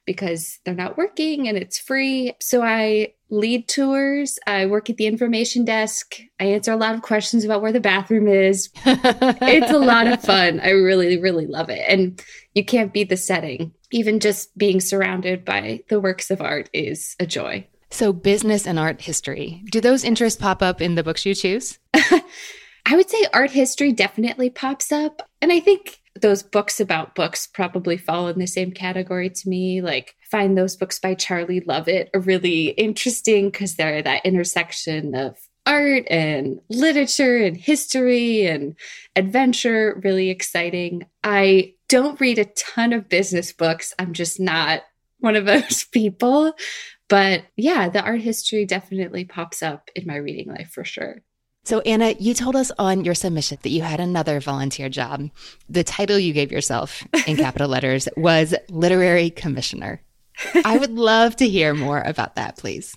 because 0.06 0.60
they're 0.64 0.76
not 0.76 0.96
working 0.96 1.48
and 1.48 1.58
it's 1.58 1.80
free. 1.80 2.34
So 2.40 2.62
I 2.62 3.14
lead 3.36 3.68
tours. 3.68 4.40
I 4.48 4.66
work 4.66 4.90
at 4.90 4.98
the 4.98 5.06
information 5.06 5.66
desk. 5.66 6.16
I 6.40 6.46
answer 6.46 6.72
a 6.72 6.78
lot 6.78 6.96
of 6.96 7.02
questions 7.02 7.44
about 7.44 7.62
where 7.62 7.72
the 7.72 7.80
bathroom 7.80 8.28
is. 8.28 8.70
it's 8.86 9.72
a 9.72 9.78
lot 9.78 10.08
of 10.08 10.22
fun. 10.22 10.60
I 10.60 10.70
really, 10.70 11.20
really 11.20 11.46
love 11.46 11.70
it. 11.70 11.84
And 11.88 12.22
you 12.54 12.64
can't 12.64 12.94
beat 12.94 13.10
the 13.10 13.18
setting. 13.18 13.74
Even 13.92 14.20
just 14.20 14.58
being 14.58 14.80
surrounded 14.80 15.46
by 15.46 15.84
the 15.90 16.00
works 16.00 16.32
of 16.32 16.42
art 16.42 16.70
is 16.74 17.16
a 17.20 17.26
joy. 17.26 17.68
So, 17.92 18.12
business 18.12 18.66
and 18.66 18.80
art 18.80 19.02
history, 19.02 19.64
do 19.72 19.80
those 19.80 20.04
interests 20.04 20.42
pop 20.42 20.62
up 20.62 20.82
in 20.82 20.96
the 20.96 21.04
books 21.04 21.26
you 21.26 21.36
choose? 21.36 21.80
I 21.94 22.96
would 22.96 23.10
say 23.10 23.26
art 23.34 23.52
history 23.52 23.92
definitely 23.94 24.50
pops 24.50 24.92
up. 24.92 25.22
And 25.42 25.52
I 25.52 25.60
think 25.60 26.02
those 26.22 26.44
books 26.44 26.80
about 26.80 27.16
books 27.16 27.48
probably 27.48 27.98
fall 27.98 28.28
in 28.28 28.40
the 28.40 28.48
same 28.48 28.72
category 28.72 29.30
to 29.30 29.50
me. 29.50 29.82
Like, 29.82 30.16
find 30.32 30.58
those 30.58 30.76
books 30.76 31.00
by 31.00 31.14
Charlie 31.14 31.62
Lovett 31.62 32.10
are 32.14 32.22
really 32.22 32.70
interesting 32.70 33.50
because 33.50 33.76
they're 33.76 34.02
that 34.02 34.26
intersection 34.26 35.14
of 35.14 35.38
art 35.66 36.04
and 36.10 36.62
literature 36.70 37.38
and 37.38 37.58
history 37.58 38.46
and 38.46 38.76
adventure, 39.16 40.00
really 40.04 40.30
exciting. 40.30 41.06
I 41.24 41.74
don't 41.90 42.20
read 42.22 42.40
a 42.40 42.46
ton 42.46 42.94
of 42.94 43.10
business 43.10 43.52
books. 43.52 43.94
I'm 44.00 44.14
just 44.14 44.40
not 44.40 44.84
one 45.20 45.36
of 45.36 45.46
those 45.46 45.84
people. 45.86 46.54
But 47.08 47.44
yeah, 47.56 47.90
the 47.90 48.02
art 48.02 48.22
history 48.22 48.66
definitely 48.66 49.26
pops 49.26 49.62
up 49.62 49.90
in 49.96 50.08
my 50.08 50.16
reading 50.16 50.50
life 50.50 50.72
for 50.72 50.84
sure. 50.84 51.22
So, 51.66 51.80
Anna, 51.82 52.14
you 52.20 52.36
told 52.36 52.56
us 52.56 52.72
on 52.78 53.04
your 53.04 53.16
submission 53.16 53.58
that 53.64 53.70
you 53.70 53.82
had 53.82 54.00
another 54.00 54.40
volunteer 54.40 54.88
job. 54.88 55.30
The 55.68 55.84
title 55.84 56.20
you 56.20 56.32
gave 56.32 56.52
yourself 56.52 57.04
in 57.28 57.38
capital 57.38 57.68
letters 57.68 58.08
was 58.18 58.54
literary 58.70 59.32
commissioner. 59.32 60.02
I 60.64 60.78
would 60.78 60.92
love 60.92 61.36
to 61.38 61.48
hear 61.48 61.74
more 61.74 62.02
about 62.02 62.36
that, 62.36 62.58
please. 62.58 62.96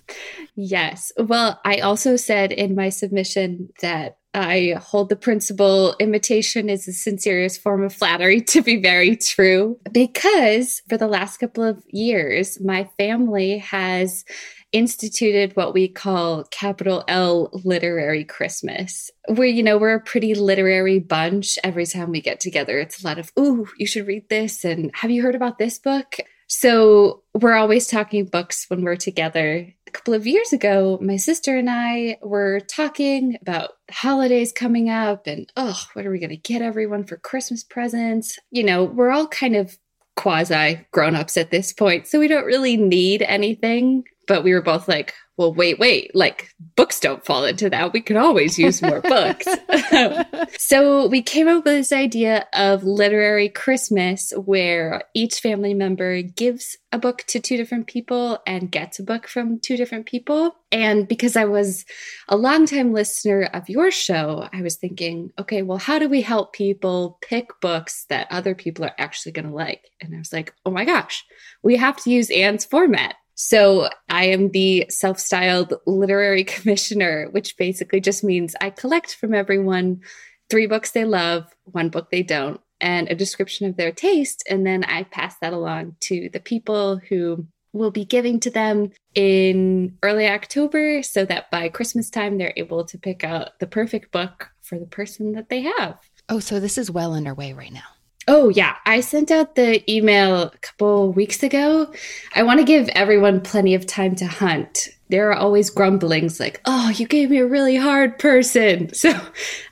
Yes. 0.55 1.11
Well, 1.17 1.59
I 1.65 1.77
also 1.77 2.15
said 2.15 2.51
in 2.51 2.75
my 2.75 2.89
submission 2.89 3.69
that 3.81 4.17
I 4.33 4.75
hold 4.79 5.09
the 5.09 5.15
principle 5.15 5.95
imitation 5.99 6.69
is 6.69 6.85
the 6.85 6.93
sincerest 6.93 7.61
form 7.61 7.83
of 7.83 7.93
flattery 7.93 8.41
to 8.49 8.61
be 8.61 8.79
very 8.79 9.15
true 9.15 9.79
because 9.91 10.83
for 10.87 10.97
the 10.97 11.07
last 11.07 11.37
couple 11.37 11.63
of 11.63 11.81
years, 11.87 12.59
my 12.61 12.87
family 12.97 13.57
has 13.57 14.25
instituted 14.71 15.55
what 15.55 15.73
we 15.73 15.87
call 15.87 16.43
capital 16.45 17.03
L 17.07 17.49
literary 17.63 18.23
Christmas. 18.23 19.09
Where, 19.27 19.47
you 19.47 19.63
know, 19.63 19.77
we're 19.77 19.95
a 19.95 20.01
pretty 20.01 20.35
literary 20.35 20.99
bunch. 20.99 21.57
Every 21.63 21.85
time 21.85 22.11
we 22.11 22.21
get 22.21 22.39
together, 22.39 22.79
it's 22.79 23.03
a 23.03 23.07
lot 23.07 23.19
of, 23.19 23.31
ooh, 23.37 23.67
you 23.77 23.85
should 23.85 24.07
read 24.07 24.29
this. 24.29 24.63
And 24.63 24.91
have 24.95 25.11
you 25.11 25.21
heard 25.21 25.35
about 25.35 25.57
this 25.57 25.79
book? 25.79 26.17
So 26.47 27.21
we're 27.35 27.53
always 27.53 27.85
talking 27.85 28.25
books 28.25 28.65
when 28.69 28.81
we're 28.81 28.95
together. 28.95 29.71
A 29.85 29.91
couple 29.91 30.15
of 30.15 30.25
years 30.25 30.51
ago, 30.51 30.97
my 30.99 31.15
sister 31.15 31.55
and 31.55 31.69
I 31.69 32.17
were 32.23 32.59
talking 32.59 33.37
about 33.41 33.71
holidays 33.91 34.51
coming 34.51 34.89
up 34.89 35.27
and, 35.27 35.51
oh, 35.55 35.79
what 35.93 36.07
are 36.07 36.11
we 36.11 36.19
going 36.19 36.29
to 36.31 36.37
get 36.37 36.63
everyone 36.63 37.03
for 37.03 37.17
Christmas 37.17 37.63
presents? 37.63 38.39
You 38.49 38.63
know, 38.63 38.83
we're 38.83 39.11
all 39.11 39.27
kind 39.27 39.55
of 39.55 39.77
quasi 40.15 40.85
grown 40.91 41.15
ups 41.15 41.37
at 41.37 41.49
this 41.49 41.71
point, 41.71 42.07
so 42.07 42.19
we 42.19 42.27
don't 42.27 42.45
really 42.45 42.75
need 42.75 43.21
anything 43.21 44.03
but 44.29 44.43
we 44.43 44.53
were 44.53 44.61
both 44.61 44.87
like, 44.87 45.15
well, 45.39 45.53
wait, 45.53 45.79
wait, 45.79 46.13
like 46.13 46.49
books 46.75 46.99
don't 46.99 47.25
fall 47.25 47.45
into 47.45 47.69
that. 47.69 47.93
We 47.93 48.01
could 48.01 48.17
always 48.17 48.59
use 48.59 48.81
more 48.81 49.01
books. 49.01 49.47
so 50.59 51.07
we 51.07 51.21
came 51.21 51.47
up 51.47 51.63
with 51.63 51.73
this 51.73 51.91
idea 51.93 52.45
of 52.53 52.83
literary 52.83 53.49
Christmas 53.49 54.31
where 54.35 55.03
each 55.15 55.39
family 55.39 55.73
member 55.73 56.21
gives 56.21 56.77
a 56.91 56.99
book 56.99 57.23
to 57.27 57.39
two 57.39 57.55
different 57.57 57.87
people 57.87 58.39
and 58.45 58.69
gets 58.69 58.99
a 58.99 59.03
book 59.03 59.27
from 59.27 59.59
two 59.59 59.77
different 59.77 60.05
people. 60.05 60.55
And 60.73 61.07
because 61.07 61.35
I 61.35 61.45
was 61.45 61.85
a 62.27 62.35
longtime 62.35 62.93
listener 62.93 63.43
of 63.53 63.69
your 63.69 63.91
show, 63.91 64.47
I 64.51 64.61
was 64.61 64.75
thinking, 64.75 65.31
okay, 65.39 65.61
well, 65.61 65.77
how 65.77 65.99
do 65.99 66.09
we 66.09 66.21
help 66.21 66.53
people 66.53 67.17
pick 67.21 67.47
books 67.61 68.05
that 68.09 68.27
other 68.29 68.55
people 68.55 68.85
are 68.85 68.95
actually 68.97 69.31
going 69.31 69.47
to 69.47 69.55
like? 69.55 69.89
And 70.01 70.13
I 70.13 70.19
was 70.19 70.33
like, 70.33 70.53
oh 70.65 70.71
my 70.71 70.83
gosh, 70.83 71.23
we 71.63 71.77
have 71.77 71.97
to 72.03 72.11
use 72.11 72.29
Anne's 72.29 72.65
format. 72.65 73.15
So 73.41 73.87
I 74.09 74.25
am 74.25 74.51
the 74.51 74.85
self 74.89 75.17
styled 75.17 75.73
literary 75.85 76.43
commissioner, 76.55 77.29
which 77.31 77.55
basically 77.55 78.01
just 78.01 78.21
means 78.21 78.53
I 78.59 78.69
collect 78.69 79.15
from 79.15 79.33
everyone 79.33 80.01
three 80.49 80.67
books 80.67 80.91
they 80.91 81.05
love, 81.05 81.47
one 81.63 81.87
book 81.87 82.11
they 82.11 82.21
don't, 82.21 82.59
and 82.81 83.07
a 83.07 83.15
description 83.15 83.65
of 83.69 83.77
their 83.77 83.93
taste. 83.93 84.43
And 84.49 84.67
then 84.67 84.83
I 84.83 85.03
pass 85.03 85.37
that 85.39 85.53
along 85.53 85.95
to 86.01 86.29
the 86.33 86.41
people 86.41 86.97
who 86.97 87.47
will 87.71 87.91
be 87.91 88.03
giving 88.03 88.41
to 88.41 88.49
them 88.49 88.91
in 89.15 89.97
early 90.03 90.27
October 90.27 91.01
so 91.01 91.23
that 91.23 91.49
by 91.49 91.69
Christmas 91.69 92.09
time 92.09 92.37
they're 92.37 92.51
able 92.57 92.83
to 92.83 92.97
pick 92.97 93.23
out 93.23 93.57
the 93.59 93.67
perfect 93.67 94.11
book 94.11 94.49
for 94.61 94.77
the 94.77 94.85
person 94.85 95.31
that 95.31 95.47
they 95.47 95.61
have. 95.61 95.97
Oh, 96.27 96.41
so 96.41 96.59
this 96.59 96.77
is 96.77 96.91
well 96.91 97.13
underway 97.13 97.53
right 97.53 97.71
now. 97.71 97.98
Oh, 98.29 98.49
yeah. 98.49 98.75
I 98.85 98.99
sent 98.99 99.31
out 99.31 99.55
the 99.55 99.83
email 99.91 100.43
a 100.43 100.57
couple 100.61 101.11
weeks 101.11 101.41
ago. 101.41 101.91
I 102.35 102.43
want 102.43 102.59
to 102.59 102.63
give 102.65 102.87
everyone 102.89 103.41
plenty 103.41 103.73
of 103.73 103.87
time 103.87 104.15
to 104.17 104.27
hunt. 104.27 104.89
There 105.09 105.31
are 105.31 105.35
always 105.35 105.71
grumblings 105.71 106.39
like, 106.39 106.61
oh, 106.65 106.89
you 106.89 107.07
gave 107.07 107.31
me 107.31 107.39
a 107.39 107.47
really 107.47 107.75
hard 107.75 108.19
person. 108.19 108.91
So 108.99 109.19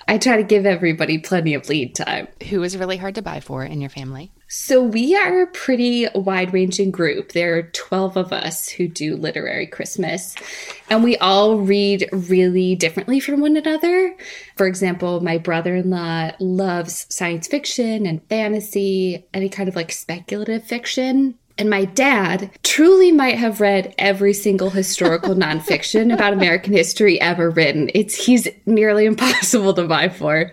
I 0.08 0.18
try 0.18 0.38
to 0.38 0.44
give 0.44 0.66
everybody 0.66 1.20
plenty 1.20 1.54
of 1.54 1.70
lead 1.70 1.94
time. 1.94 2.30
Who 2.50 2.64
is 2.64 2.78
really 2.78 2.98
hard 2.98 3.14
to 3.16 3.22
buy 3.22 3.42
for 3.42 3.64
in 3.64 3.80
your 3.80 3.92
family? 3.92 4.32
So 4.50 4.82
we 4.82 5.14
are 5.16 5.42
a 5.42 5.48
pretty 5.48 6.08
wide 6.16 6.54
ranging 6.54 6.90
group. 6.90 7.34
There 7.34 7.58
are 7.58 7.64
12 7.64 8.16
of 8.16 8.32
us 8.32 8.70
who 8.70 8.88
do 8.88 9.18
literary 9.18 9.68
Christmas, 9.68 10.36
and 10.90 11.04
we 11.04 11.18
all 11.18 11.58
read 11.58 12.08
really 12.14 12.74
differently 12.76 13.20
from 13.20 13.42
one 13.42 13.58
another. 13.58 14.16
For 14.56 14.66
example, 14.66 15.20
my 15.20 15.38
brother 15.38 15.76
in 15.76 15.90
law 15.90 16.32
loves 16.40 17.08
science 17.10 17.48
fiction 17.48 18.06
and 18.06 18.24
fantasy, 18.30 19.28
any 19.34 19.50
kind 19.50 19.68
of 19.68 19.76
like 19.76 19.92
speculative 19.92 20.64
fiction. 20.64 21.36
And 21.58 21.70
my 21.70 21.86
dad 21.86 22.52
truly 22.64 23.12
might 23.12 23.38
have 23.38 23.62
read 23.62 23.96
every 23.98 24.34
single 24.34 24.70
historical 24.70 25.36
nonfiction 25.36 26.14
about 26.14 26.34
American 26.34 26.74
history 26.74 27.20
ever 27.20 27.50
written. 27.50 27.90
It's 27.94 28.26
he's 28.26 28.48
nearly 28.66 29.06
impossible 29.12 29.74
to 29.76 29.88
buy 29.88 30.10
for. 30.10 30.52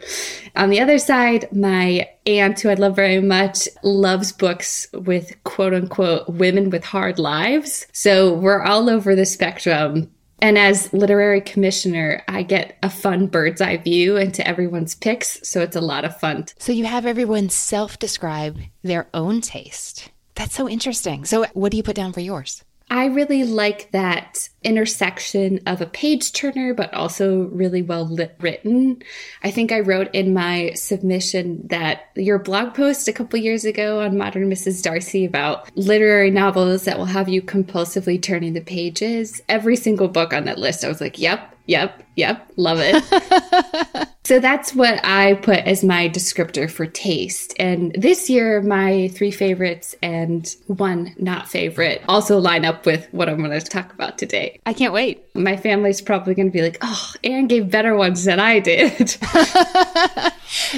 On 0.56 0.70
the 0.70 0.80
other 0.80 0.98
side, 0.98 1.48
my 1.52 2.08
aunt, 2.26 2.60
who 2.60 2.68
I 2.68 2.74
love 2.74 2.94
very 2.94 3.20
much, 3.20 3.68
loves 3.82 4.32
books 4.32 4.86
with 4.92 5.42
quote 5.44 5.74
unquote 5.74 6.28
women 6.28 6.70
with 6.70 6.84
hard 6.84 7.18
lives. 7.18 7.86
So 7.92 8.32
we're 8.32 8.62
all 8.62 8.88
over 8.88 9.14
the 9.14 9.26
spectrum. 9.26 10.10
And 10.40 10.58
as 10.58 10.92
literary 10.92 11.40
commissioner, 11.40 12.22
I 12.28 12.42
get 12.42 12.76
a 12.82 12.90
fun 12.90 13.28
bird's 13.28 13.60
eye 13.60 13.78
view 13.78 14.16
into 14.16 14.46
everyone's 14.46 14.94
picks. 14.94 15.46
So 15.48 15.62
it's 15.62 15.76
a 15.76 15.80
lot 15.80 16.04
of 16.04 16.18
fun. 16.20 16.46
So 16.58 16.72
you 16.72 16.84
have 16.84 17.06
everyone 17.06 17.48
self 17.48 17.98
describe 17.98 18.58
their 18.82 19.08
own 19.14 19.40
taste. 19.40 20.10
That's 20.34 20.54
so 20.54 20.68
interesting. 20.68 21.24
So, 21.24 21.46
what 21.54 21.70
do 21.70 21.76
you 21.76 21.82
put 21.82 21.96
down 21.96 22.12
for 22.12 22.20
yours? 22.20 22.64
I 22.90 23.06
really 23.06 23.44
like 23.44 23.90
that 23.92 24.48
intersection 24.62 25.60
of 25.66 25.80
a 25.80 25.86
page 25.86 26.32
turner, 26.32 26.74
but 26.74 26.92
also 26.92 27.44
really 27.44 27.80
well 27.80 28.06
lit- 28.06 28.36
written. 28.40 29.02
I 29.42 29.50
think 29.50 29.72
I 29.72 29.80
wrote 29.80 30.14
in 30.14 30.34
my 30.34 30.72
submission 30.74 31.66
that 31.68 32.10
your 32.14 32.38
blog 32.38 32.74
post 32.74 33.08
a 33.08 33.12
couple 33.12 33.38
years 33.38 33.64
ago 33.64 34.00
on 34.00 34.18
Modern 34.18 34.50
Mrs. 34.50 34.82
Darcy 34.82 35.24
about 35.24 35.74
literary 35.76 36.30
novels 36.30 36.84
that 36.84 36.98
will 36.98 37.06
have 37.06 37.28
you 37.28 37.40
compulsively 37.40 38.20
turning 38.20 38.52
the 38.52 38.60
pages. 38.60 39.40
Every 39.48 39.76
single 39.76 40.08
book 40.08 40.34
on 40.34 40.44
that 40.44 40.58
list, 40.58 40.84
I 40.84 40.88
was 40.88 41.00
like, 41.00 41.18
yep, 41.18 41.53
Yep, 41.66 42.02
yep, 42.16 42.52
love 42.56 42.78
it. 42.80 44.08
so 44.24 44.38
that's 44.38 44.74
what 44.74 45.00
I 45.02 45.34
put 45.34 45.60
as 45.60 45.82
my 45.82 46.10
descriptor 46.10 46.70
for 46.70 46.86
taste. 46.86 47.54
And 47.58 47.94
this 47.94 48.28
year, 48.28 48.60
my 48.60 49.08
three 49.08 49.30
favorites 49.30 49.94
and 50.02 50.54
one 50.66 51.14
not 51.16 51.48
favorite 51.48 52.02
also 52.06 52.38
line 52.38 52.66
up 52.66 52.84
with 52.84 53.08
what 53.12 53.30
I'm 53.30 53.38
going 53.38 53.58
to 53.58 53.60
talk 53.60 53.92
about 53.94 54.18
today. 54.18 54.60
I 54.66 54.74
can't 54.74 54.92
wait. 54.92 55.24
My 55.34 55.56
family's 55.56 56.02
probably 56.02 56.34
going 56.34 56.48
to 56.48 56.52
be 56.52 56.62
like, 56.62 56.78
oh, 56.82 57.12
Anne 57.24 57.46
gave 57.46 57.70
better 57.70 57.96
ones 57.96 58.24
than 58.24 58.40
I 58.40 58.60
did. 58.60 59.16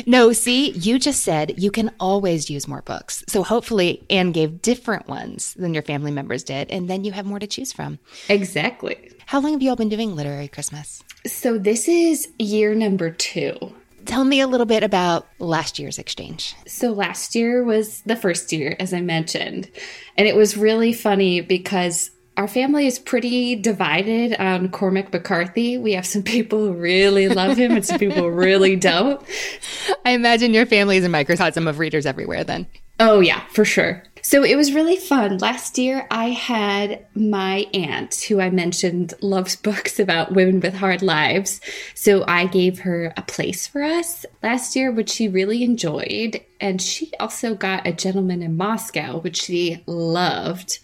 no, 0.07 0.33
see, 0.33 0.71
you 0.71 1.01
just 1.01 1.23
said 1.25 1.59
you 1.59 1.73
can 1.73 1.91
always 1.99 2.49
use 2.49 2.69
more 2.69 2.83
books. 2.83 3.25
So 3.27 3.43
hopefully, 3.43 4.05
Anne 4.09 4.31
gave 4.31 4.63
different 4.63 5.09
ones 5.09 5.55
than 5.55 5.75
your 5.75 5.83
family 5.83 6.13
members 6.13 6.45
did, 6.45 6.71
and 6.71 6.89
then 6.89 7.03
you 7.03 7.11
have 7.11 7.27
more 7.27 7.41
to 7.41 7.47
choose 7.47 7.73
from. 7.73 7.99
Exactly. 8.29 9.11
How 9.27 9.41
long 9.41 9.55
have 9.55 9.63
you 9.63 9.71
all 9.71 9.77
been 9.77 9.89
doing 9.89 10.15
Literary 10.15 10.47
Christmas? 10.47 11.03
So, 11.27 11.59
this 11.59 11.89
is 11.89 12.29
year 12.39 12.77
number 12.77 13.11
two. 13.11 13.75
Tell 14.05 14.23
me 14.23 14.41
a 14.41 14.47
little 14.47 14.67
bit 14.67 14.85
about 14.85 15.27
last 15.41 15.81
year's 15.81 15.99
exchange. 15.99 16.55
So, 16.69 16.93
last 16.93 17.35
year 17.35 17.65
was 17.65 18.03
the 18.03 18.15
first 18.15 18.53
year, 18.53 18.77
as 18.79 18.95
I 18.95 19.01
mentioned. 19.01 19.69
And 20.17 20.29
it 20.29 20.37
was 20.37 20.57
really 20.57 20.93
funny 20.93 21.41
because 21.41 22.13
our 22.37 22.47
family 22.47 22.87
is 22.87 23.01
pretty 23.01 23.57
divided 23.57 24.37
on 24.37 24.69
Cormac 24.69 25.13
McCarthy. 25.13 25.77
We 25.77 25.95
have 25.95 26.07
some 26.07 26.23
people 26.37 26.61
who 26.61 26.73
really 26.75 27.29
love 27.29 27.57
him 27.57 27.73
and 27.73 27.85
some 27.85 27.99
people 27.99 28.23
who 28.23 28.31
really 28.31 28.77
don't. 28.77 29.21
I 30.05 30.13
imagine 30.13 30.55
your 30.55 30.67
family 30.67 30.99
is 30.99 31.05
a 31.05 31.09
microcosm 31.09 31.67
of 31.67 31.81
readers 31.81 32.07
everywhere 32.07 32.45
then. 32.45 32.69
Oh, 33.01 33.19
yeah, 33.19 33.45
for 33.49 33.65
sure. 33.65 34.05
So 34.27 34.43
it 34.43 34.57
was 34.57 34.73
really 34.73 34.97
fun. 34.97 35.39
Last 35.39 35.79
year, 35.79 36.05
I 36.11 36.31
had 36.31 37.07
my 37.15 37.69
aunt, 37.73 38.23
who 38.23 38.41
I 38.41 38.51
mentioned 38.51 39.15
loves 39.21 39.55
books 39.69 40.01
about 40.01 40.33
women 40.33 40.59
with 40.59 40.75
hard 40.75 41.01
lives. 41.01 41.61
So 41.95 42.25
I 42.27 42.47
gave 42.47 42.81
her 42.81 43.13
a 43.17 43.23
place 43.23 43.69
for 43.69 43.85
us 43.85 44.27
last 44.43 44.75
year, 44.75 44.91
which 44.91 45.11
she 45.11 45.29
really 45.29 45.63
enjoyed. 45.63 46.41
And 46.61 46.83
she 46.83 47.13
also 47.21 47.55
got 47.55 47.87
a 47.87 47.93
gentleman 47.93 48.43
in 48.43 48.57
Moscow, 48.57 49.21
which 49.21 49.41
she 49.43 49.85
loved 49.87 50.81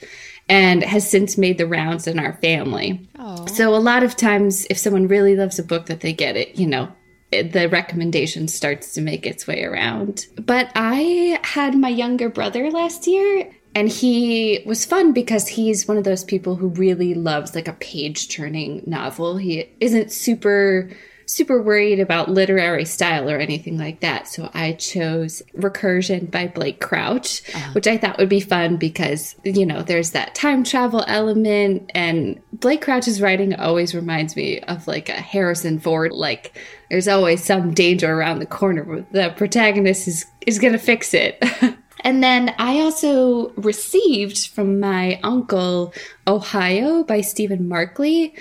and 0.49 0.85
has 0.85 1.11
since 1.11 1.37
made 1.37 1.59
the 1.59 1.67
rounds 1.67 2.07
in 2.07 2.21
our 2.21 2.35
family. 2.35 3.09
So 3.49 3.75
a 3.75 3.77
lot 3.79 4.05
of 4.05 4.15
times, 4.15 4.69
if 4.71 4.79
someone 4.79 5.09
really 5.09 5.35
loves 5.35 5.59
a 5.59 5.65
book 5.65 5.87
that 5.87 6.01
they 6.01 6.13
get 6.13 6.37
it, 6.37 6.61
you 6.61 6.69
know, 6.69 6.93
the 7.33 7.69
recommendation 7.71 8.47
starts 8.49 8.93
to 8.95 9.01
make 9.01 9.27
its 9.27 9.47
way 9.47 9.65
around. 9.65 10.27
But 10.37 10.71
I 10.75 11.41
had 11.43 11.75
my 11.75 11.89
younger 11.89 12.29
brother 12.29 12.71
last 12.71 13.07
year 13.07 13.51
and 13.75 13.89
he 13.89 14.63
was 14.67 14.85
fun 14.85 15.13
because 15.13 15.49
he's 15.49 15.89
one 15.89 15.97
of 15.97 16.05
those 16.05 16.25
people 16.25 16.57
who 16.57 16.69
really 16.69 17.15
loves 17.15 17.55
like 17.55 17.69
a 17.69 17.73
page 17.75 18.29
turning 18.29 18.83
novel. 18.87 19.39
He 19.39 19.71
isn't 19.81 20.13
super 20.13 20.91
super 21.33 21.63
worried 21.63 21.99
about 21.99 22.29
literary 22.29 22.85
style 22.85 23.31
or 23.31 23.39
anything 23.39 23.79
like 23.79 24.01
that. 24.01 24.29
So 24.29 24.51
I 24.53 24.73
chose 24.73 25.43
Recursion 25.57 26.31
by 26.31 26.49
Blake 26.49 26.81
Crouch, 26.81 27.43
uh-huh. 27.55 27.73
which 27.73 27.87
I 27.87 27.97
thought 27.97 28.19
would 28.19 28.29
be 28.29 28.41
fun 28.41 28.77
because, 28.77 29.35
you 29.45 29.65
know, 29.65 29.83
there's 29.83 30.11
that 30.11 30.35
time 30.35 30.63
travel 30.63 31.05
element. 31.07 31.91
And 31.95 32.41
Blake 32.53 32.83
Crouch's 32.83 33.21
writing 33.21 33.55
always 33.55 33.95
reminds 33.95 34.37
me 34.37 34.61
of 34.61 34.87
like 34.87 35.09
a 35.09 35.13
Harrison 35.13 35.81
Ford, 35.81 36.13
like 36.13 36.57
there's 36.91 37.09
always 37.09 37.43
some 37.43 37.73
danger 37.73 38.13
around 38.13 38.41
the 38.41 38.47
corner. 38.47 39.07
The 39.13 39.33
protagonist 39.37 40.09
is, 40.09 40.27
is 40.47 40.59
going 40.59 40.75
to 40.75 40.79
fix 40.79 41.15
it. 41.15 41.43
And 42.05 42.23
then 42.23 42.53
I 42.59 42.81
also 42.81 43.51
received 43.51 44.49
from 44.49 44.81
my 44.81 45.21
uncle 45.23 45.95
Ohio 46.27 47.05
by 47.05 47.21
Stephen 47.21 47.69
Markley, 47.69 48.35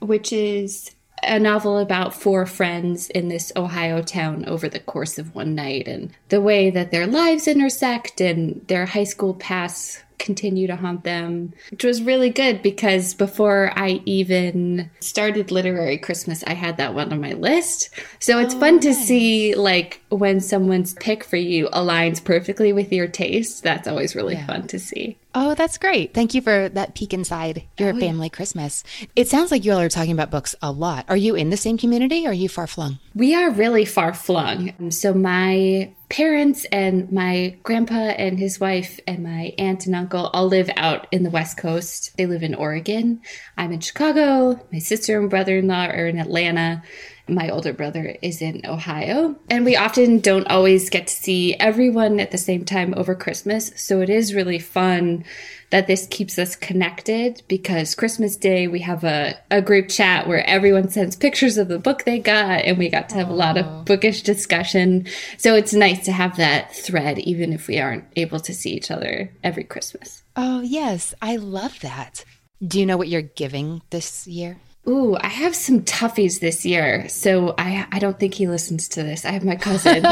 which 0.00 0.34
is 0.34 0.94
a 1.26 1.38
novel 1.38 1.78
about 1.78 2.14
four 2.14 2.46
friends 2.46 3.10
in 3.10 3.28
this 3.28 3.52
Ohio 3.56 4.00
town 4.02 4.44
over 4.46 4.68
the 4.68 4.80
course 4.80 5.18
of 5.18 5.34
one 5.34 5.54
night 5.54 5.88
and 5.88 6.12
the 6.28 6.40
way 6.40 6.70
that 6.70 6.90
their 6.90 7.06
lives 7.06 7.48
intersect 7.48 8.20
and 8.20 8.64
their 8.68 8.86
high 8.86 9.04
school 9.04 9.34
paths 9.34 10.02
continue 10.18 10.66
to 10.66 10.76
haunt 10.76 11.04
them, 11.04 11.52
which 11.70 11.84
was 11.84 12.02
really 12.02 12.30
good 12.30 12.62
because 12.62 13.14
before 13.14 13.72
I 13.76 14.00
even 14.04 14.90
started 15.00 15.50
Literary 15.50 15.98
Christmas, 15.98 16.42
I 16.46 16.54
had 16.54 16.76
that 16.78 16.94
one 16.94 17.12
on 17.12 17.20
my 17.20 17.32
list. 17.32 17.90
So 18.18 18.38
it's 18.38 18.54
oh, 18.54 18.60
fun 18.60 18.80
to 18.80 18.94
see 18.94 19.54
like 19.54 20.00
when 20.08 20.40
someone's 20.40 20.94
pick 20.94 21.24
for 21.24 21.36
you 21.36 21.68
aligns 21.68 22.22
perfectly 22.22 22.72
with 22.72 22.92
your 22.92 23.08
taste. 23.08 23.62
That's 23.62 23.88
always 23.88 24.14
really 24.14 24.34
yeah. 24.34 24.46
fun 24.46 24.66
to 24.68 24.78
see. 24.78 25.18
Oh, 25.34 25.54
that's 25.54 25.76
great. 25.76 26.14
Thank 26.14 26.32
you 26.32 26.40
for 26.40 26.70
that 26.70 26.94
peek 26.94 27.12
inside 27.12 27.64
your 27.78 27.92
oh, 27.92 28.00
family 28.00 28.26
yeah. 28.28 28.36
Christmas. 28.36 28.84
It 29.14 29.28
sounds 29.28 29.50
like 29.50 29.64
you 29.64 29.72
all 29.72 29.80
are 29.80 29.88
talking 29.90 30.12
about 30.12 30.30
books 30.30 30.54
a 30.62 30.72
lot. 30.72 31.04
Are 31.08 31.16
you 31.16 31.34
in 31.34 31.50
the 31.50 31.56
same 31.56 31.76
community 31.76 32.26
or 32.26 32.30
are 32.30 32.32
you 32.32 32.48
far 32.48 32.66
flung? 32.66 32.98
We 33.16 33.34
are 33.34 33.50
really 33.50 33.86
far 33.86 34.12
flung. 34.12 34.90
So 34.90 35.14
my 35.14 35.94
parents 36.10 36.66
and 36.70 37.10
my 37.10 37.56
grandpa 37.62 37.94
and 37.94 38.38
his 38.38 38.60
wife 38.60 39.00
and 39.06 39.22
my 39.22 39.54
aunt 39.56 39.86
and 39.86 39.96
uncle 39.96 40.26
all 40.34 40.48
live 40.48 40.68
out 40.76 41.06
in 41.10 41.22
the 41.22 41.30
West 41.30 41.56
Coast. 41.56 42.14
They 42.18 42.26
live 42.26 42.42
in 42.42 42.54
Oregon. 42.54 43.22
I'm 43.56 43.72
in 43.72 43.80
Chicago. 43.80 44.60
My 44.70 44.80
sister 44.80 45.18
and 45.18 45.30
brother 45.30 45.56
in 45.56 45.66
law 45.66 45.86
are 45.86 46.06
in 46.06 46.18
Atlanta. 46.18 46.82
My 47.28 47.50
older 47.50 47.72
brother 47.72 48.16
is 48.22 48.40
in 48.40 48.62
Ohio. 48.64 49.36
And 49.50 49.64
we 49.64 49.76
often 49.76 50.20
don't 50.20 50.46
always 50.46 50.90
get 50.90 51.08
to 51.08 51.14
see 51.14 51.54
everyone 51.54 52.20
at 52.20 52.30
the 52.30 52.38
same 52.38 52.64
time 52.64 52.94
over 52.96 53.14
Christmas. 53.14 53.72
So 53.76 54.00
it 54.00 54.08
is 54.08 54.34
really 54.34 54.60
fun 54.60 55.24
that 55.70 55.88
this 55.88 56.06
keeps 56.08 56.38
us 56.38 56.54
connected 56.54 57.42
because 57.48 57.96
Christmas 57.96 58.36
Day 58.36 58.68
we 58.68 58.80
have 58.80 59.02
a, 59.02 59.36
a 59.50 59.60
group 59.60 59.88
chat 59.88 60.28
where 60.28 60.46
everyone 60.46 60.88
sends 60.88 61.16
pictures 61.16 61.58
of 61.58 61.66
the 61.66 61.78
book 61.78 62.04
they 62.04 62.20
got 62.20 62.64
and 62.64 62.78
we 62.78 62.88
got 62.88 63.08
to 63.08 63.16
have 63.16 63.26
Aww. 63.26 63.30
a 63.30 63.34
lot 63.34 63.58
of 63.58 63.84
bookish 63.84 64.22
discussion. 64.22 65.06
So 65.38 65.56
it's 65.56 65.74
nice 65.74 66.04
to 66.04 66.12
have 66.12 66.36
that 66.36 66.74
thread 66.76 67.18
even 67.18 67.52
if 67.52 67.66
we 67.66 67.80
aren't 67.80 68.04
able 68.14 68.38
to 68.40 68.54
see 68.54 68.70
each 68.70 68.90
other 68.92 69.32
every 69.42 69.64
Christmas. 69.64 70.22
Oh, 70.36 70.60
yes. 70.60 71.14
I 71.20 71.36
love 71.36 71.80
that. 71.80 72.24
Do 72.66 72.78
you 72.78 72.86
know 72.86 72.96
what 72.96 73.08
you're 73.08 73.22
giving 73.22 73.82
this 73.90 74.26
year? 74.26 74.58
Ooh, 74.88 75.16
I 75.20 75.26
have 75.26 75.56
some 75.56 75.82
toughies 75.82 76.40
this 76.40 76.64
year. 76.64 77.08
So 77.08 77.54
I 77.58 77.86
I 77.90 77.98
don't 77.98 78.18
think 78.18 78.34
he 78.34 78.46
listens 78.46 78.88
to 78.90 79.02
this. 79.02 79.24
I 79.24 79.32
have 79.32 79.44
my 79.44 79.56
cousin. 79.56 80.04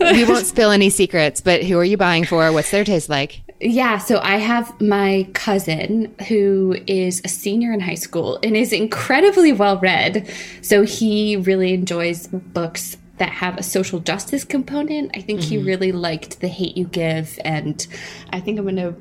we 0.00 0.24
won't 0.24 0.46
spill 0.46 0.70
any 0.70 0.88
secrets, 0.88 1.40
but 1.40 1.62
who 1.62 1.78
are 1.78 1.84
you 1.84 1.96
buying 1.96 2.24
for? 2.24 2.50
What's 2.52 2.70
their 2.70 2.84
taste 2.84 3.08
like? 3.08 3.42
Yeah, 3.60 3.98
so 3.98 4.18
I 4.20 4.38
have 4.38 4.80
my 4.80 5.28
cousin 5.34 6.14
who 6.26 6.76
is 6.86 7.20
a 7.24 7.28
senior 7.28 7.72
in 7.72 7.80
high 7.80 7.94
school 7.94 8.38
and 8.42 8.56
is 8.56 8.72
incredibly 8.72 9.52
well 9.52 9.78
read. 9.78 10.28
So 10.62 10.82
he 10.82 11.36
really 11.36 11.74
enjoys 11.74 12.26
books 12.26 12.96
that 13.18 13.28
have 13.28 13.58
a 13.58 13.62
social 13.62 14.00
justice 14.00 14.42
component. 14.44 15.12
I 15.16 15.20
think 15.20 15.40
mm-hmm. 15.40 15.48
he 15.48 15.58
really 15.58 15.92
liked 15.92 16.40
The 16.40 16.48
Hate 16.48 16.76
You 16.76 16.86
Give 16.86 17.38
and 17.44 17.86
I 18.32 18.40
think 18.40 18.58
I'm 18.58 18.64
going 18.64 18.76
to 18.76 18.96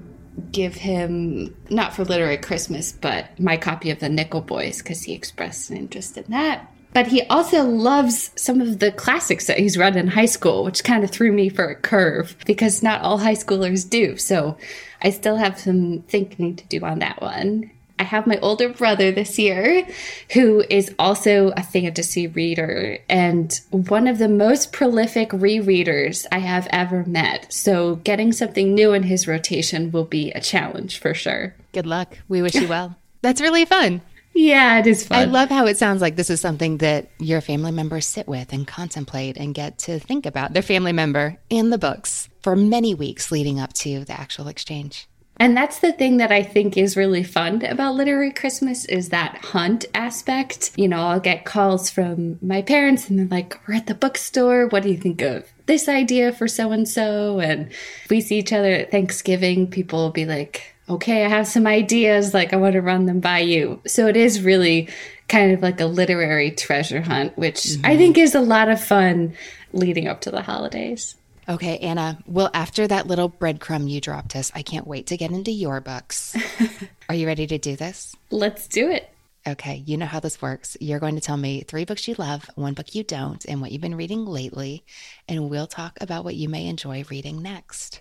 give 0.52 0.76
him 0.76 1.56
not 1.70 1.94
for 1.94 2.04
literary 2.04 2.38
Christmas, 2.38 2.92
but 2.92 3.40
my 3.40 3.58
copy 3.58 3.92
of 3.92 4.00
the 4.00 4.10
Nickel 4.10 4.42
Boys 4.42 4.80
because 4.80 5.04
he 5.04 5.14
expressed 5.14 5.70
an 5.70 5.78
interest 5.78 6.18
in 6.18 6.26
that. 6.30 6.72
But 6.94 7.08
he 7.08 7.22
also 7.24 7.64
loves 7.64 8.32
some 8.36 8.60
of 8.60 8.80
the 8.80 8.92
classics 8.92 9.48
that 9.48 9.60
he's 9.60 9.78
read 9.78 9.96
in 9.96 10.08
high 10.08 10.26
school, 10.26 10.64
which 10.64 10.84
kind 10.84 11.04
of 11.04 11.10
threw 11.10 11.32
me 11.32 11.48
for 11.48 11.66
a 11.66 11.76
curve 11.76 12.36
because 12.46 12.84
not 12.84 13.02
all 13.02 13.20
high 13.20 13.36
schoolers 13.36 13.90
do. 13.90 14.18
So 14.18 14.58
I 15.02 15.10
still 15.12 15.38
have 15.38 15.60
some 15.60 16.02
thinking 16.08 16.56
to 16.58 16.68
do 16.68 16.84
on 16.84 17.00
that 17.00 17.22
one. 17.22 17.72
I 18.02 18.04
have 18.04 18.26
my 18.26 18.40
older 18.40 18.68
brother 18.68 19.12
this 19.12 19.38
year 19.38 19.88
who 20.34 20.64
is 20.72 20.92
also 20.98 21.54
a 21.56 21.62
fantasy 21.62 22.26
reader 22.26 22.98
and 23.08 23.62
one 23.70 24.08
of 24.08 24.18
the 24.18 24.28
most 24.28 24.74
prolific 24.74 25.30
rereaders 25.30 26.26
I 26.32 26.40
have 26.40 26.68
ever 26.72 27.06
met. 27.06 27.54
So 27.54 27.98
getting 27.98 28.32
something 28.32 28.74
new 28.74 28.94
in 28.94 29.04
his 29.04 29.28
rotation 29.28 29.92
will 29.92 30.06
be 30.06 30.32
a 30.32 30.42
challenge 30.42 30.98
for 30.98 31.14
sure. 31.14 31.54
Good 31.74 31.86
luck. 31.86 32.18
We 32.28 32.42
wish 32.42 32.56
you 32.56 32.68
well. 32.68 32.96
That's 33.22 33.40
really 33.40 33.66
fun. 33.66 34.02
Yeah, 34.34 34.80
it 34.80 34.88
is 34.88 35.06
fun. 35.06 35.20
I 35.20 35.26
love 35.26 35.50
how 35.50 35.68
it 35.68 35.78
sounds 35.78 36.02
like 36.02 36.16
this 36.16 36.32
is 36.32 36.42
something 36.42 36.78
that 36.78 37.08
your 37.20 37.40
family 37.40 37.72
members 37.72 38.08
sit 38.08 38.28
with 38.28 38.52
and 38.52 38.66
contemplate 38.66 39.38
and 39.38 39.54
get 39.54 39.78
to 39.80 40.00
think 40.00 40.26
about 40.26 40.54
their 40.54 40.64
family 40.64 40.94
member 40.94 41.38
and 41.52 41.72
the 41.72 41.78
books 41.78 42.30
for 42.42 42.56
many 42.56 42.96
weeks 42.96 43.32
leading 43.32 43.60
up 43.60 43.74
to 43.74 44.06
the 44.06 44.20
actual 44.20 44.48
exchange. 44.48 45.08
And 45.42 45.58
that's 45.58 45.80
the 45.80 45.92
thing 45.92 46.18
that 46.18 46.32
I 46.32 46.44
think 46.44 46.78
is 46.78 46.96
really 46.96 47.24
fun 47.24 47.66
about 47.66 47.96
Literary 47.96 48.32
Christmas 48.32 48.86
is 48.86 49.10
that 49.10 49.38
hunt 49.38 49.86
aspect. 49.96 50.70
You 50.76 50.88
know, 50.88 51.00
I'll 51.02 51.20
get 51.20 51.46
calls 51.46 51.90
from 51.90 52.38
my 52.44 52.62
parents 52.62 53.10
and 53.10 53.18
they're 53.18 53.26
like, 53.26 53.60
we're 53.68 53.74
at 53.74 53.88
the 53.88 53.96
bookstore. 53.96 54.68
What 54.68 54.84
do 54.84 54.90
you 54.90 54.98
think 54.98 55.24
of 55.24 55.52
this 55.66 55.90
idea 55.90 56.32
for 56.32 56.48
so 56.48 56.72
and 56.72 56.88
so? 56.88 57.40
And 57.40 57.72
we 58.08 58.22
see 58.22 58.38
each 58.38 58.54
other 58.54 58.72
at 58.72 58.92
Thanksgiving, 58.92 59.66
people 59.66 59.98
will 59.98 60.12
be 60.12 60.26
like, 60.26 60.76
okay, 60.88 61.26
I 61.26 61.30
have 61.30 61.48
some 61.48 61.66
ideas. 61.66 62.36
Like, 62.36 62.54
I 62.54 62.58
want 62.58 62.74
to 62.74 62.82
run 62.82 63.08
them 63.08 63.20
by 63.20 63.40
you. 63.40 63.82
So 63.88 64.06
it 64.06 64.16
is 64.16 64.44
really 64.44 64.90
kind 65.28 65.54
of 65.54 65.64
like 65.64 65.82
a 65.82 65.88
literary 65.88 66.52
treasure 66.52 67.02
hunt, 67.02 67.36
which 67.36 67.64
mm-hmm. 67.64 67.86
I 67.88 67.98
think 67.98 68.20
is 68.20 68.36
a 68.36 68.42
lot 68.42 68.70
of 68.70 68.80
fun 68.80 69.34
leading 69.74 70.08
up 70.08 70.22
to 70.22 70.30
the 70.30 70.44
holidays. 70.44 71.16
Okay, 71.52 71.80
Anna. 71.80 72.18
Well, 72.26 72.50
after 72.54 72.88
that 72.88 73.08
little 73.08 73.30
breadcrumb 73.30 73.90
you 73.90 74.00
dropped 74.00 74.38
us, 74.38 74.54
I 74.56 74.62
can't 74.62 74.88
wait 74.88 75.08
to 75.08 75.18
get 75.18 75.32
into 75.32 75.52
your 75.52 75.82
books. 75.82 76.34
Are 77.10 77.16
you 77.16 77.28
ready 77.28 77.46
to 77.46 77.58
do 77.58 77.76
this? 77.76 78.16
Let's 78.30 78.70
do 78.70 78.90
it. 78.90 79.10
Okay, 79.46 79.84
you 79.86 79.98
know 79.98 80.06
how 80.06 80.22
this 80.22 80.42
works. 80.42 80.78
You're 80.80 81.02
going 81.02 81.16
to 81.16 81.22
tell 81.22 81.36
me 81.36 81.64
three 81.64 81.84
books 81.84 82.08
you 82.08 82.16
love, 82.18 82.50
one 82.56 82.74
book 82.74 82.96
you 82.96 83.04
don't, 83.04 83.44
and 83.44 83.60
what 83.60 83.74
you've 83.74 83.82
been 83.82 83.98
reading 83.98 84.26
lately, 84.26 84.86
and 85.28 85.50
we'll 85.50 85.68
talk 85.68 85.98
about 86.00 86.24
what 86.24 86.36
you 86.36 86.48
may 86.48 86.68
enjoy 86.68 87.04
reading 87.10 87.42
next. 87.42 88.00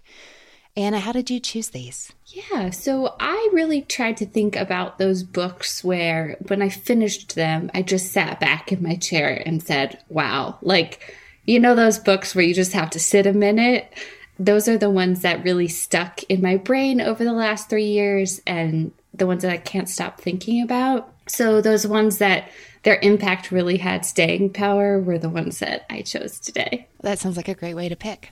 Anna, 0.77 1.01
how 1.01 1.11
did 1.11 1.29
you 1.29 1.41
choose 1.41 1.71
these? 1.71 2.13
Yeah, 2.27 2.71
so 2.71 3.17
I 3.19 3.51
really 3.53 3.83
tried 3.83 4.19
to 4.19 4.27
think 4.27 4.55
about 4.55 4.99
those 4.99 5.25
books 5.25 5.83
where 5.83 6.37
when 6.47 6.63
I 6.63 6.69
finished 6.69 7.35
them, 7.35 7.69
I 7.75 7.83
just 7.83 8.13
sat 8.13 8.39
back 8.39 8.71
in 8.71 8.81
my 8.81 8.95
chair 8.95 9.43
and 9.45 9.61
said, 9.61 9.99
wow, 10.09 10.59
like 10.63 11.17
you 11.51 11.59
know, 11.59 11.75
those 11.75 11.99
books 11.99 12.35
where 12.35 12.45
you 12.45 12.55
just 12.55 12.73
have 12.75 12.91
to 12.91 13.01
sit 13.01 13.27
a 13.27 13.33
minute? 13.33 13.93
Those 14.39 14.69
are 14.69 14.79
the 14.79 14.89
ones 14.89 15.23
that 15.23 15.43
really 15.43 15.67
stuck 15.67 16.23
in 16.25 16.41
my 16.41 16.57
brain 16.57 17.01
over 17.01 17.25
the 17.25 17.33
last 17.33 17.69
three 17.69 17.89
years 17.89 18.41
and 18.47 18.93
the 19.13 19.27
ones 19.27 19.43
that 19.43 19.51
I 19.51 19.57
can't 19.57 19.89
stop 19.89 20.21
thinking 20.21 20.63
about. 20.63 21.13
So, 21.27 21.61
those 21.61 21.87
ones 21.87 22.19
that 22.19 22.51
their 22.85 22.99
impact 23.03 23.51
really 23.51 23.77
had 23.79 24.07
staying 24.07 24.53
power 24.53 25.01
were 25.01 25.19
the 25.19 25.29
ones 25.29 25.59
that 25.59 25.87
I 25.91 26.03
chose 26.03 26.39
today. 26.39 26.87
That 27.01 27.19
sounds 27.19 27.37
like 27.37 27.49
a 27.49 27.55
great 27.55 27.75
way 27.75 27.89
to 27.89 27.97
pick. 27.97 28.31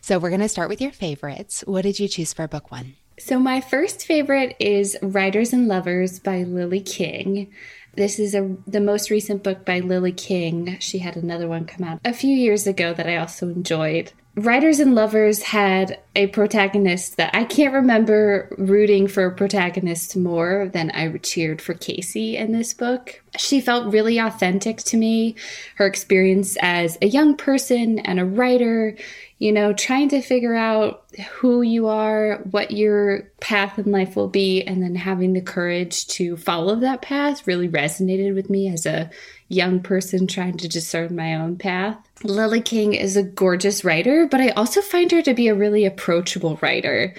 So, 0.00 0.18
we're 0.18 0.30
going 0.30 0.40
to 0.40 0.48
start 0.48 0.70
with 0.70 0.80
your 0.80 0.90
favorites. 0.90 1.62
What 1.66 1.82
did 1.82 2.00
you 2.00 2.08
choose 2.08 2.32
for 2.32 2.48
book 2.48 2.70
one? 2.70 2.94
So, 3.18 3.38
my 3.38 3.60
first 3.60 4.06
favorite 4.06 4.56
is 4.58 4.96
Writers 5.02 5.52
and 5.52 5.68
Lovers 5.68 6.18
by 6.18 6.42
Lily 6.42 6.80
King. 6.80 7.52
This 7.96 8.18
is 8.18 8.34
a 8.34 8.56
the 8.66 8.80
most 8.80 9.10
recent 9.10 9.42
book 9.42 9.64
by 9.64 9.80
Lily 9.80 10.12
King. 10.12 10.76
She 10.80 10.98
had 10.98 11.16
another 11.16 11.48
one 11.48 11.64
come 11.64 11.86
out 11.86 12.00
a 12.04 12.12
few 12.12 12.34
years 12.34 12.66
ago 12.66 12.92
that 12.92 13.06
I 13.06 13.16
also 13.16 13.48
enjoyed. 13.48 14.12
Writers 14.36 14.80
and 14.80 14.96
Lovers 14.96 15.42
had 15.42 16.00
a 16.16 16.26
protagonist 16.28 17.18
that 17.18 17.30
I 17.34 17.44
can't 17.44 17.72
remember 17.72 18.52
rooting 18.58 19.06
for 19.06 19.26
a 19.26 19.34
protagonist 19.34 20.16
more 20.16 20.68
than 20.72 20.90
I 20.90 21.08
cheered 21.18 21.62
for 21.62 21.74
Casey 21.74 22.36
in 22.36 22.50
this 22.50 22.74
book. 22.74 23.22
She 23.38 23.60
felt 23.60 23.92
really 23.92 24.18
authentic 24.18 24.78
to 24.78 24.96
me. 24.96 25.36
Her 25.76 25.86
experience 25.86 26.56
as 26.60 26.98
a 27.00 27.06
young 27.06 27.36
person 27.36 28.00
and 28.00 28.18
a 28.18 28.24
writer, 28.24 28.96
you 29.38 29.52
know, 29.52 29.72
trying 29.72 30.08
to 30.08 30.20
figure 30.20 30.54
out 30.54 31.04
who 31.34 31.62
you 31.62 31.86
are, 31.86 32.38
what 32.50 32.72
your 32.72 33.30
path 33.40 33.78
in 33.78 33.92
life 33.92 34.16
will 34.16 34.28
be, 34.28 34.62
and 34.62 34.82
then 34.82 34.96
having 34.96 35.32
the 35.32 35.40
courage 35.40 36.08
to 36.08 36.36
follow 36.36 36.74
that 36.76 37.02
path 37.02 37.46
really 37.46 37.68
resonated 37.68 38.34
with 38.34 38.50
me 38.50 38.68
as 38.68 38.84
a 38.84 39.10
young 39.54 39.80
person 39.80 40.26
trying 40.26 40.56
to 40.58 40.68
discern 40.68 41.14
my 41.14 41.34
own 41.34 41.56
path. 41.56 41.96
Lily 42.22 42.60
King 42.60 42.94
is 42.94 43.16
a 43.16 43.22
gorgeous 43.22 43.84
writer, 43.84 44.26
but 44.26 44.40
I 44.40 44.48
also 44.50 44.80
find 44.80 45.10
her 45.12 45.22
to 45.22 45.34
be 45.34 45.48
a 45.48 45.54
really 45.54 45.84
approachable 45.84 46.58
writer. 46.62 47.14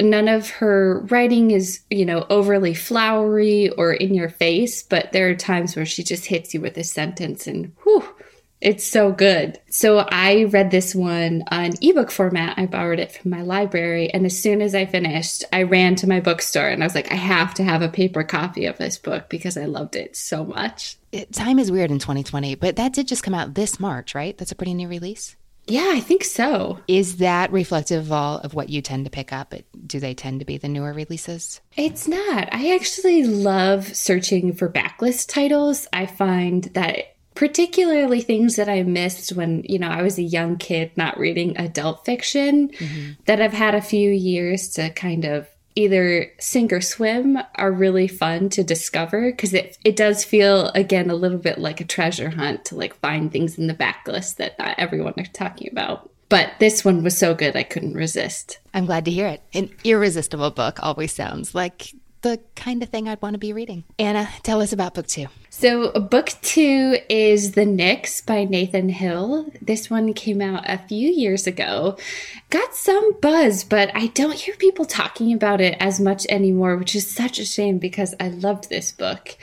None 0.00 0.28
of 0.28 0.50
her 0.50 1.00
writing 1.10 1.50
is, 1.50 1.80
you 1.90 2.04
know, 2.04 2.26
overly 2.30 2.74
flowery 2.74 3.70
or 3.70 3.92
in 3.92 4.14
your 4.14 4.28
face, 4.28 4.82
but 4.82 5.12
there 5.12 5.28
are 5.28 5.34
times 5.34 5.76
where 5.76 5.86
she 5.86 6.02
just 6.02 6.26
hits 6.26 6.54
you 6.54 6.60
with 6.60 6.76
a 6.76 6.84
sentence 6.84 7.46
and 7.46 7.72
whew, 7.82 8.04
it's 8.60 8.86
so 8.86 9.10
good. 9.10 9.58
So 9.70 9.98
I 9.98 10.44
read 10.44 10.70
this 10.70 10.94
one 10.94 11.42
uh, 11.50 11.60
on 11.60 11.72
ebook 11.80 12.10
format. 12.10 12.58
I 12.58 12.66
borrowed 12.66 12.98
it 12.98 13.12
from 13.12 13.30
my 13.30 13.42
library. 13.42 14.12
And 14.12 14.26
as 14.26 14.40
soon 14.40 14.60
as 14.60 14.74
I 14.74 14.86
finished, 14.86 15.44
I 15.52 15.62
ran 15.62 15.94
to 15.96 16.08
my 16.08 16.20
bookstore 16.20 16.68
and 16.68 16.82
I 16.82 16.86
was 16.86 16.94
like, 16.94 17.10
I 17.10 17.16
have 17.16 17.54
to 17.54 17.64
have 17.64 17.82
a 17.82 17.88
paper 17.88 18.22
copy 18.22 18.66
of 18.66 18.78
this 18.78 18.98
book 18.98 19.28
because 19.28 19.56
I 19.56 19.64
loved 19.64 19.96
it 19.96 20.16
so 20.16 20.44
much. 20.44 20.96
It, 21.12 21.32
time 21.32 21.58
is 21.58 21.72
weird 21.72 21.90
in 21.90 21.98
2020, 21.98 22.54
but 22.56 22.76
that 22.76 22.92
did 22.92 23.08
just 23.08 23.22
come 23.22 23.34
out 23.34 23.54
this 23.54 23.80
March, 23.80 24.14
right? 24.14 24.36
That's 24.36 24.52
a 24.52 24.56
pretty 24.56 24.74
new 24.74 24.88
release. 24.88 25.36
Yeah, 25.66 25.90
I 25.92 26.00
think 26.00 26.24
so. 26.24 26.80
Is 26.88 27.18
that 27.18 27.52
reflective 27.52 28.06
of 28.06 28.12
all 28.12 28.38
of 28.38 28.54
what 28.54 28.70
you 28.70 28.82
tend 28.82 29.04
to 29.04 29.10
pick 29.10 29.32
up? 29.32 29.54
Do 29.86 30.00
they 30.00 30.14
tend 30.14 30.40
to 30.40 30.46
be 30.46 30.58
the 30.58 30.68
newer 30.68 30.92
releases? 30.92 31.60
It's 31.76 32.08
not. 32.08 32.48
I 32.52 32.74
actually 32.74 33.24
love 33.24 33.94
searching 33.94 34.52
for 34.52 34.68
backlist 34.68 35.32
titles. 35.32 35.86
I 35.92 36.06
find 36.06 36.64
that 36.74 37.14
particularly 37.40 38.20
things 38.20 38.56
that 38.56 38.68
I 38.68 38.82
missed 38.82 39.32
when, 39.32 39.64
you 39.66 39.78
know, 39.78 39.88
I 39.88 40.02
was 40.02 40.18
a 40.18 40.22
young 40.22 40.58
kid 40.58 40.90
not 40.94 41.18
reading 41.18 41.56
adult 41.56 42.04
fiction 42.04 42.68
mm-hmm. 42.68 43.12
that 43.24 43.40
I've 43.40 43.54
had 43.54 43.74
a 43.74 43.80
few 43.80 44.10
years 44.10 44.68
to 44.74 44.90
kind 44.90 45.24
of 45.24 45.48
either 45.74 46.30
sink 46.38 46.70
or 46.70 46.82
swim 46.82 47.38
are 47.54 47.72
really 47.72 48.08
fun 48.08 48.50
to 48.50 48.62
discover 48.62 49.30
because 49.30 49.54
it, 49.54 49.78
it 49.86 49.96
does 49.96 50.22
feel 50.22 50.66
again 50.74 51.08
a 51.08 51.14
little 51.14 51.38
bit 51.38 51.56
like 51.56 51.80
a 51.80 51.86
treasure 51.86 52.28
hunt 52.28 52.66
to 52.66 52.76
like 52.76 52.94
find 52.96 53.32
things 53.32 53.56
in 53.56 53.68
the 53.68 53.74
backlist 53.74 54.36
that 54.36 54.58
not 54.58 54.74
everyone 54.76 55.14
are 55.16 55.24
talking 55.24 55.70
about. 55.72 56.10
But 56.28 56.50
this 56.60 56.84
one 56.84 57.02
was 57.02 57.16
so 57.16 57.34
good 57.34 57.56
i 57.56 57.62
couldn't 57.62 57.94
resist. 57.94 58.58
I'm 58.74 58.84
glad 58.84 59.06
to 59.06 59.10
hear 59.10 59.28
it. 59.28 59.42
An 59.54 59.70
irresistible 59.82 60.50
book 60.50 60.78
always 60.82 61.14
sounds 61.14 61.54
like 61.54 61.94
the 62.22 62.40
kind 62.54 62.82
of 62.82 62.88
thing 62.88 63.08
I'd 63.08 63.22
want 63.22 63.34
to 63.34 63.38
be 63.38 63.52
reading. 63.52 63.84
Anna, 63.98 64.28
tell 64.42 64.60
us 64.60 64.72
about 64.72 64.94
book 64.94 65.06
two. 65.06 65.26
So, 65.48 65.90
book 65.92 66.32
two 66.42 66.98
is 67.08 67.52
The 67.52 67.66
Nix 67.66 68.20
by 68.20 68.44
Nathan 68.44 68.88
Hill. 68.88 69.50
This 69.60 69.90
one 69.90 70.12
came 70.12 70.40
out 70.40 70.64
a 70.66 70.78
few 70.78 71.08
years 71.08 71.46
ago. 71.46 71.96
Got 72.50 72.74
some 72.74 73.18
buzz, 73.20 73.64
but 73.64 73.90
I 73.94 74.08
don't 74.08 74.34
hear 74.34 74.54
people 74.54 74.84
talking 74.84 75.32
about 75.32 75.60
it 75.60 75.76
as 75.80 76.00
much 76.00 76.26
anymore, 76.28 76.76
which 76.76 76.94
is 76.94 77.12
such 77.12 77.38
a 77.38 77.44
shame 77.44 77.78
because 77.78 78.14
I 78.20 78.28
loved 78.28 78.68
this 78.68 78.92
book. 78.92 79.36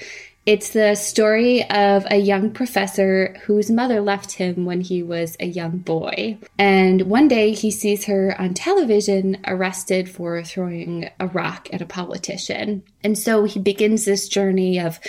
It's 0.48 0.70
the 0.70 0.96
story 0.96 1.70
of 1.70 2.08
a 2.10 2.16
young 2.16 2.52
professor 2.52 3.36
whose 3.44 3.70
mother 3.70 4.00
left 4.00 4.32
him 4.32 4.64
when 4.64 4.80
he 4.80 5.04
was 5.04 5.36
a 5.42 5.46
young 5.46 5.80
boy. 5.80 6.38
And 6.58 7.02
one 7.02 7.28
day 7.28 7.52
he 7.52 7.70
sees 7.70 8.06
her 8.06 8.34
on 8.40 8.54
television 8.54 9.42
arrested 9.46 10.10
for 10.10 10.42
throwing 10.42 11.10
a 11.20 11.28
rock 11.28 11.68
at 11.74 11.82
a 11.82 11.86
politician. 11.86 12.84
And 13.04 13.18
so 13.18 13.44
he 13.44 13.60
begins 13.60 14.06
this 14.06 14.30
journey 14.30 14.80
of 14.80 15.02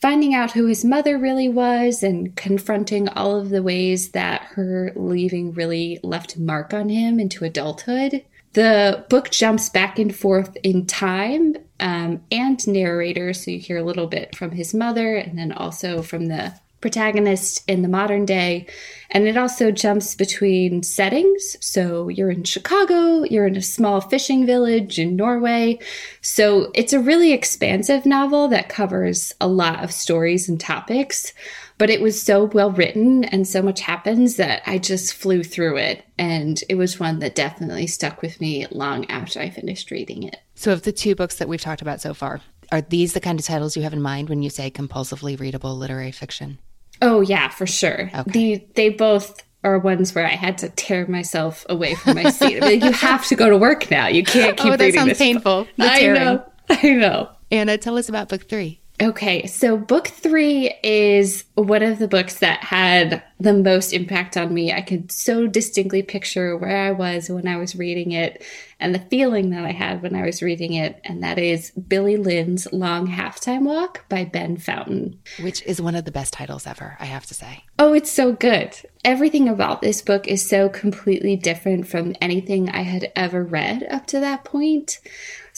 finding 0.00 0.34
out 0.34 0.50
who 0.50 0.66
his 0.66 0.84
mother 0.84 1.16
really 1.16 1.48
was 1.48 2.02
and 2.02 2.34
confronting 2.34 3.08
all 3.10 3.38
of 3.38 3.50
the 3.50 3.62
ways 3.62 4.10
that 4.10 4.42
her 4.54 4.92
leaving 4.96 5.52
really 5.52 6.00
left 6.02 6.34
a 6.34 6.40
mark 6.40 6.74
on 6.74 6.88
him 6.88 7.20
into 7.20 7.44
adulthood. 7.44 8.24
The 8.52 9.04
book 9.08 9.30
jumps 9.30 9.68
back 9.68 9.98
and 9.98 10.14
forth 10.14 10.56
in 10.62 10.86
time 10.86 11.56
um, 11.78 12.22
and 12.32 12.66
narrator, 12.66 13.32
so 13.32 13.50
you 13.50 13.60
hear 13.60 13.76
a 13.76 13.84
little 13.84 14.08
bit 14.08 14.34
from 14.34 14.50
his 14.50 14.74
mother 14.74 15.16
and 15.16 15.38
then 15.38 15.52
also 15.52 16.02
from 16.02 16.26
the 16.26 16.54
protagonist 16.80 17.62
in 17.68 17.82
the 17.82 17.88
modern 17.88 18.24
day. 18.24 18.66
And 19.10 19.28
it 19.28 19.36
also 19.36 19.70
jumps 19.70 20.14
between 20.14 20.82
settings. 20.82 21.56
So 21.60 22.08
you're 22.08 22.30
in 22.30 22.44
Chicago, 22.44 23.22
you're 23.24 23.46
in 23.46 23.56
a 23.56 23.62
small 23.62 24.00
fishing 24.00 24.46
village 24.46 24.98
in 24.98 25.14
Norway. 25.14 25.78
So 26.22 26.70
it's 26.74 26.92
a 26.92 27.00
really 27.00 27.32
expansive 27.32 28.06
novel 28.06 28.48
that 28.48 28.68
covers 28.68 29.34
a 29.40 29.48
lot 29.48 29.84
of 29.84 29.92
stories 29.92 30.48
and 30.48 30.58
topics 30.58 31.34
but 31.80 31.88
it 31.88 32.02
was 32.02 32.20
so 32.20 32.44
well 32.44 32.70
written 32.70 33.24
and 33.24 33.48
so 33.48 33.62
much 33.62 33.80
happens 33.80 34.36
that 34.36 34.60
I 34.66 34.76
just 34.76 35.14
flew 35.14 35.42
through 35.42 35.78
it. 35.78 36.04
And 36.18 36.62
it 36.68 36.74
was 36.74 37.00
one 37.00 37.20
that 37.20 37.34
definitely 37.34 37.86
stuck 37.86 38.20
with 38.20 38.38
me 38.38 38.66
long 38.70 39.10
after 39.10 39.40
I 39.40 39.48
finished 39.48 39.90
reading 39.90 40.24
it. 40.24 40.36
So, 40.54 40.74
of 40.74 40.82
the 40.82 40.92
two 40.92 41.14
books 41.14 41.36
that 41.36 41.48
we've 41.48 41.58
talked 41.58 41.80
about 41.80 42.02
so 42.02 42.12
far, 42.12 42.42
are 42.70 42.82
these 42.82 43.14
the 43.14 43.20
kind 43.20 43.40
of 43.40 43.46
titles 43.46 43.78
you 43.78 43.82
have 43.82 43.94
in 43.94 44.02
mind 44.02 44.28
when 44.28 44.42
you 44.42 44.50
say 44.50 44.70
compulsively 44.70 45.40
readable 45.40 45.74
literary 45.74 46.12
fiction? 46.12 46.58
Oh, 47.00 47.22
yeah, 47.22 47.48
for 47.48 47.66
sure. 47.66 48.10
Okay. 48.14 48.30
The, 48.30 48.66
they 48.74 48.90
both 48.90 49.42
are 49.64 49.78
ones 49.78 50.14
where 50.14 50.26
I 50.26 50.36
had 50.36 50.58
to 50.58 50.68
tear 50.68 51.06
myself 51.06 51.64
away 51.70 51.94
from 51.94 52.16
my 52.16 52.28
seat. 52.28 52.62
I 52.62 52.68
mean, 52.68 52.82
you 52.82 52.92
have 52.92 53.26
to 53.28 53.34
go 53.34 53.48
to 53.48 53.56
work 53.56 53.90
now. 53.90 54.06
You 54.06 54.22
can't 54.22 54.52
oh, 54.60 54.62
keep 54.64 54.72
oh, 54.74 54.76
that 54.76 54.84
reading 54.84 55.00
sounds 55.00 55.08
this. 55.12 55.18
painful. 55.18 55.66
I 55.78 56.08
know. 56.08 56.44
I 56.68 56.90
know. 56.90 57.30
Anna, 57.50 57.78
tell 57.78 57.96
us 57.96 58.10
about 58.10 58.28
book 58.28 58.46
three. 58.46 58.79
Okay, 59.02 59.46
so 59.46 59.78
book 59.78 60.08
three 60.08 60.74
is 60.82 61.44
one 61.54 61.82
of 61.82 61.98
the 61.98 62.08
books 62.08 62.40
that 62.40 62.62
had 62.64 63.22
the 63.38 63.54
most 63.54 63.94
impact 63.94 64.36
on 64.36 64.52
me. 64.52 64.72
I 64.72 64.82
could 64.82 65.10
so 65.10 65.46
distinctly 65.46 66.02
picture 66.02 66.54
where 66.54 66.76
I 66.76 66.90
was 66.90 67.30
when 67.30 67.48
I 67.48 67.56
was 67.56 67.74
reading 67.74 68.12
it 68.12 68.44
and 68.78 68.94
the 68.94 68.98
feeling 68.98 69.50
that 69.50 69.64
I 69.64 69.72
had 69.72 70.02
when 70.02 70.14
I 70.14 70.26
was 70.26 70.42
reading 70.42 70.74
it, 70.74 71.00
and 71.04 71.22
that 71.22 71.38
is 71.38 71.70
Billy 71.70 72.18
Lynn's 72.18 72.70
Long 72.72 73.06
Halftime 73.06 73.62
Walk 73.62 74.06
by 74.10 74.24
Ben 74.24 74.58
Fountain. 74.58 75.18
Which 75.40 75.62
is 75.62 75.80
one 75.80 75.94
of 75.94 76.04
the 76.04 76.12
best 76.12 76.34
titles 76.34 76.66
ever, 76.66 76.96
I 77.00 77.06
have 77.06 77.24
to 77.26 77.34
say. 77.34 77.64
Oh, 77.78 77.94
it's 77.94 78.12
so 78.12 78.32
good. 78.32 78.76
Everything 79.02 79.48
about 79.48 79.80
this 79.80 80.02
book 80.02 80.28
is 80.28 80.46
so 80.46 80.68
completely 80.68 81.36
different 81.36 81.88
from 81.88 82.14
anything 82.20 82.68
I 82.68 82.82
had 82.82 83.10
ever 83.16 83.42
read 83.42 83.82
up 83.90 84.06
to 84.08 84.20
that 84.20 84.44
point. 84.44 85.00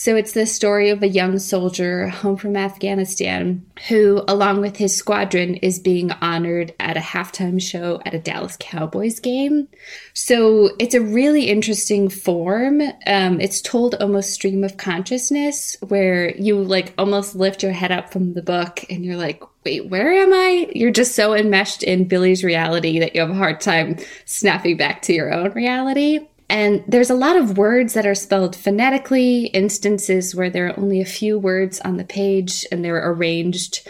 So 0.03 0.17
it's 0.17 0.33
the 0.33 0.45
story 0.45 0.89
of 0.89 1.01
a 1.01 1.07
young 1.07 1.39
soldier 1.39 2.09
home 2.09 2.35
from 2.35 2.57
Afghanistan 2.57 3.65
who, 3.87 4.21
along 4.27 4.59
with 4.59 4.75
his 4.75 4.93
squadron, 4.93 5.55
is 5.55 5.79
being 5.79 6.11
honored 6.11 6.73
at 6.77 6.97
a 6.97 6.99
halftime 6.99 7.61
show 7.61 8.01
at 8.05 8.13
a 8.13 8.19
Dallas 8.19 8.57
Cowboys 8.59 9.21
game. 9.21 9.69
So 10.13 10.71
it's 10.77 10.93
a 10.93 10.99
really 10.99 11.45
interesting 11.45 12.09
form. 12.09 12.81
Um, 13.07 13.39
it's 13.39 13.61
told 13.61 13.95
almost 13.95 14.33
stream 14.33 14.65
of 14.65 14.75
consciousness, 14.75 15.77
where 15.87 16.35
you 16.35 16.61
like 16.61 16.93
almost 16.97 17.33
lift 17.33 17.63
your 17.63 17.71
head 17.71 17.93
up 17.93 18.11
from 18.11 18.33
the 18.33 18.43
book 18.43 18.83
and 18.89 19.05
you're 19.05 19.15
like, 19.15 19.41
wait, 19.63 19.87
where 19.87 20.11
am 20.11 20.33
I? 20.33 20.69
You're 20.75 20.91
just 20.91 21.15
so 21.15 21.33
enmeshed 21.33 21.81
in 21.81 22.09
Billy's 22.09 22.43
reality 22.43 22.99
that 22.99 23.15
you 23.15 23.21
have 23.21 23.29
a 23.29 23.35
hard 23.35 23.61
time 23.61 23.95
snapping 24.25 24.75
back 24.75 25.01
to 25.03 25.13
your 25.13 25.33
own 25.33 25.53
reality. 25.53 26.27
And 26.53 26.83
there's 26.87 27.09
a 27.09 27.15
lot 27.15 27.35
of 27.35 27.57
words 27.57 27.95
that 27.95 28.05
are 28.05 28.13
spelled 28.13 28.55
phonetically, 28.55 29.47
instances 29.47 30.35
where 30.35 30.51
there 30.51 30.67
are 30.67 30.79
only 30.79 31.01
a 31.01 31.05
few 31.05 31.39
words 31.39 31.81
on 31.81 31.97
the 31.97 32.03
page 32.03 32.63
and 32.71 32.85
they're 32.85 33.09
arranged 33.09 33.87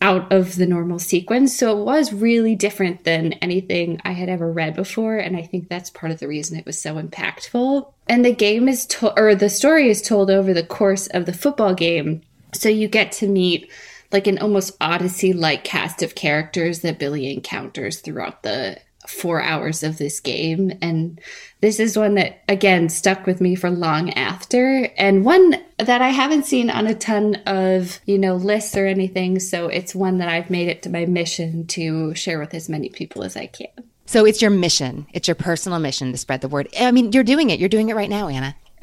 out 0.00 0.32
of 0.32 0.54
the 0.54 0.66
normal 0.66 1.00
sequence. 1.00 1.56
So 1.56 1.76
it 1.76 1.84
was 1.84 2.12
really 2.12 2.54
different 2.54 3.02
than 3.02 3.32
anything 3.34 4.00
I 4.04 4.12
had 4.12 4.28
ever 4.28 4.52
read 4.52 4.76
before. 4.76 5.16
And 5.16 5.36
I 5.36 5.42
think 5.42 5.68
that's 5.68 5.90
part 5.90 6.12
of 6.12 6.20
the 6.20 6.28
reason 6.28 6.56
it 6.56 6.64
was 6.64 6.80
so 6.80 6.94
impactful. 6.94 7.92
And 8.06 8.24
the 8.24 8.32
game 8.32 8.68
is 8.68 8.86
told, 8.86 9.18
or 9.18 9.34
the 9.34 9.50
story 9.50 9.90
is 9.90 10.00
told 10.00 10.30
over 10.30 10.54
the 10.54 10.62
course 10.62 11.08
of 11.08 11.26
the 11.26 11.32
football 11.32 11.74
game. 11.74 12.22
So 12.54 12.68
you 12.68 12.86
get 12.86 13.10
to 13.12 13.26
meet 13.26 13.68
like 14.12 14.28
an 14.28 14.38
almost 14.38 14.76
Odyssey 14.80 15.32
like 15.32 15.64
cast 15.64 16.04
of 16.04 16.14
characters 16.14 16.82
that 16.82 17.00
Billy 17.00 17.34
encounters 17.34 17.98
throughout 17.98 18.44
the 18.44 18.78
four 19.08 19.42
hours 19.42 19.82
of 19.82 19.98
this 19.98 20.20
game. 20.20 20.72
And 20.82 21.20
this 21.60 21.80
is 21.80 21.96
one 21.96 22.14
that, 22.14 22.42
again, 22.48 22.88
stuck 22.88 23.26
with 23.26 23.40
me 23.40 23.54
for 23.54 23.70
long 23.70 24.10
after, 24.14 24.90
and 24.96 25.24
one 25.24 25.56
that 25.78 26.02
I 26.02 26.10
haven't 26.10 26.46
seen 26.46 26.70
on 26.70 26.86
a 26.86 26.94
ton 26.94 27.36
of, 27.46 28.00
you 28.06 28.18
know, 28.18 28.36
lists 28.36 28.76
or 28.76 28.86
anything. 28.86 29.40
So 29.40 29.68
it's 29.68 29.94
one 29.94 30.18
that 30.18 30.28
I've 30.28 30.50
made 30.50 30.68
it 30.68 30.82
to 30.82 30.90
my 30.90 31.06
mission 31.06 31.66
to 31.68 32.14
share 32.14 32.38
with 32.38 32.54
as 32.54 32.68
many 32.68 32.88
people 32.88 33.22
as 33.22 33.36
I 33.36 33.46
can. 33.46 33.68
So 34.06 34.24
it's 34.24 34.40
your 34.40 34.52
mission, 34.52 35.06
it's 35.12 35.26
your 35.26 35.34
personal 35.34 35.80
mission 35.80 36.12
to 36.12 36.18
spread 36.18 36.40
the 36.40 36.48
word. 36.48 36.68
I 36.78 36.92
mean, 36.92 37.10
you're 37.12 37.24
doing 37.24 37.50
it. 37.50 37.58
You're 37.58 37.68
doing 37.68 37.88
it 37.88 37.96
right 37.96 38.10
now, 38.10 38.28
Anna. 38.28 38.54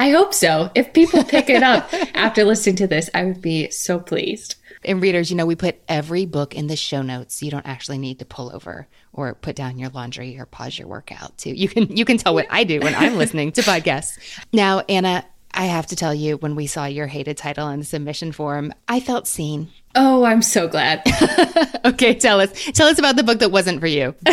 I 0.00 0.10
hope 0.10 0.32
so. 0.32 0.70
If 0.74 0.92
people 0.92 1.24
pick 1.24 1.50
it 1.50 1.62
up 1.62 1.92
after 2.14 2.44
listening 2.44 2.76
to 2.76 2.86
this, 2.86 3.10
I 3.12 3.24
would 3.24 3.42
be 3.42 3.70
so 3.70 3.98
pleased. 3.98 4.54
And 4.84 5.02
readers, 5.02 5.30
you 5.30 5.36
know, 5.36 5.44
we 5.44 5.56
put 5.56 5.82
every 5.88 6.24
book 6.24 6.54
in 6.54 6.68
the 6.68 6.76
show 6.76 7.02
notes. 7.02 7.36
So 7.36 7.44
you 7.44 7.50
don't 7.50 7.66
actually 7.66 7.98
need 7.98 8.20
to 8.20 8.24
pull 8.24 8.54
over 8.54 8.88
or 9.12 9.34
put 9.34 9.56
down 9.56 9.78
your 9.78 9.90
laundry 9.90 10.38
or 10.38 10.46
pause 10.46 10.78
your 10.78 10.88
workout 10.88 11.36
too. 11.38 11.50
You 11.50 11.68
can 11.68 11.96
you 11.96 12.04
can 12.04 12.18
tell 12.18 12.34
what 12.34 12.46
I 12.50 12.64
do 12.64 12.80
when 12.80 12.94
I'm 12.94 13.16
listening 13.16 13.52
to 13.52 13.62
podcasts. 13.62 14.18
Now, 14.52 14.80
Anna, 14.88 15.24
I 15.52 15.64
have 15.64 15.86
to 15.88 15.96
tell 15.96 16.14
you, 16.14 16.36
when 16.36 16.54
we 16.54 16.66
saw 16.66 16.84
your 16.84 17.06
hated 17.06 17.36
title 17.36 17.68
in 17.68 17.80
the 17.80 17.84
submission 17.84 18.32
form, 18.32 18.72
I 18.88 19.00
felt 19.00 19.26
seen. 19.26 19.68
Oh, 19.96 20.24
I'm 20.24 20.42
so 20.42 20.68
glad. 20.68 21.02
okay, 21.84 22.14
tell 22.14 22.40
us. 22.40 22.52
Tell 22.72 22.86
us 22.86 23.00
about 23.00 23.16
the 23.16 23.24
book 23.24 23.40
that 23.40 23.50
wasn't 23.50 23.80
for 23.80 23.88
you. 23.88 24.14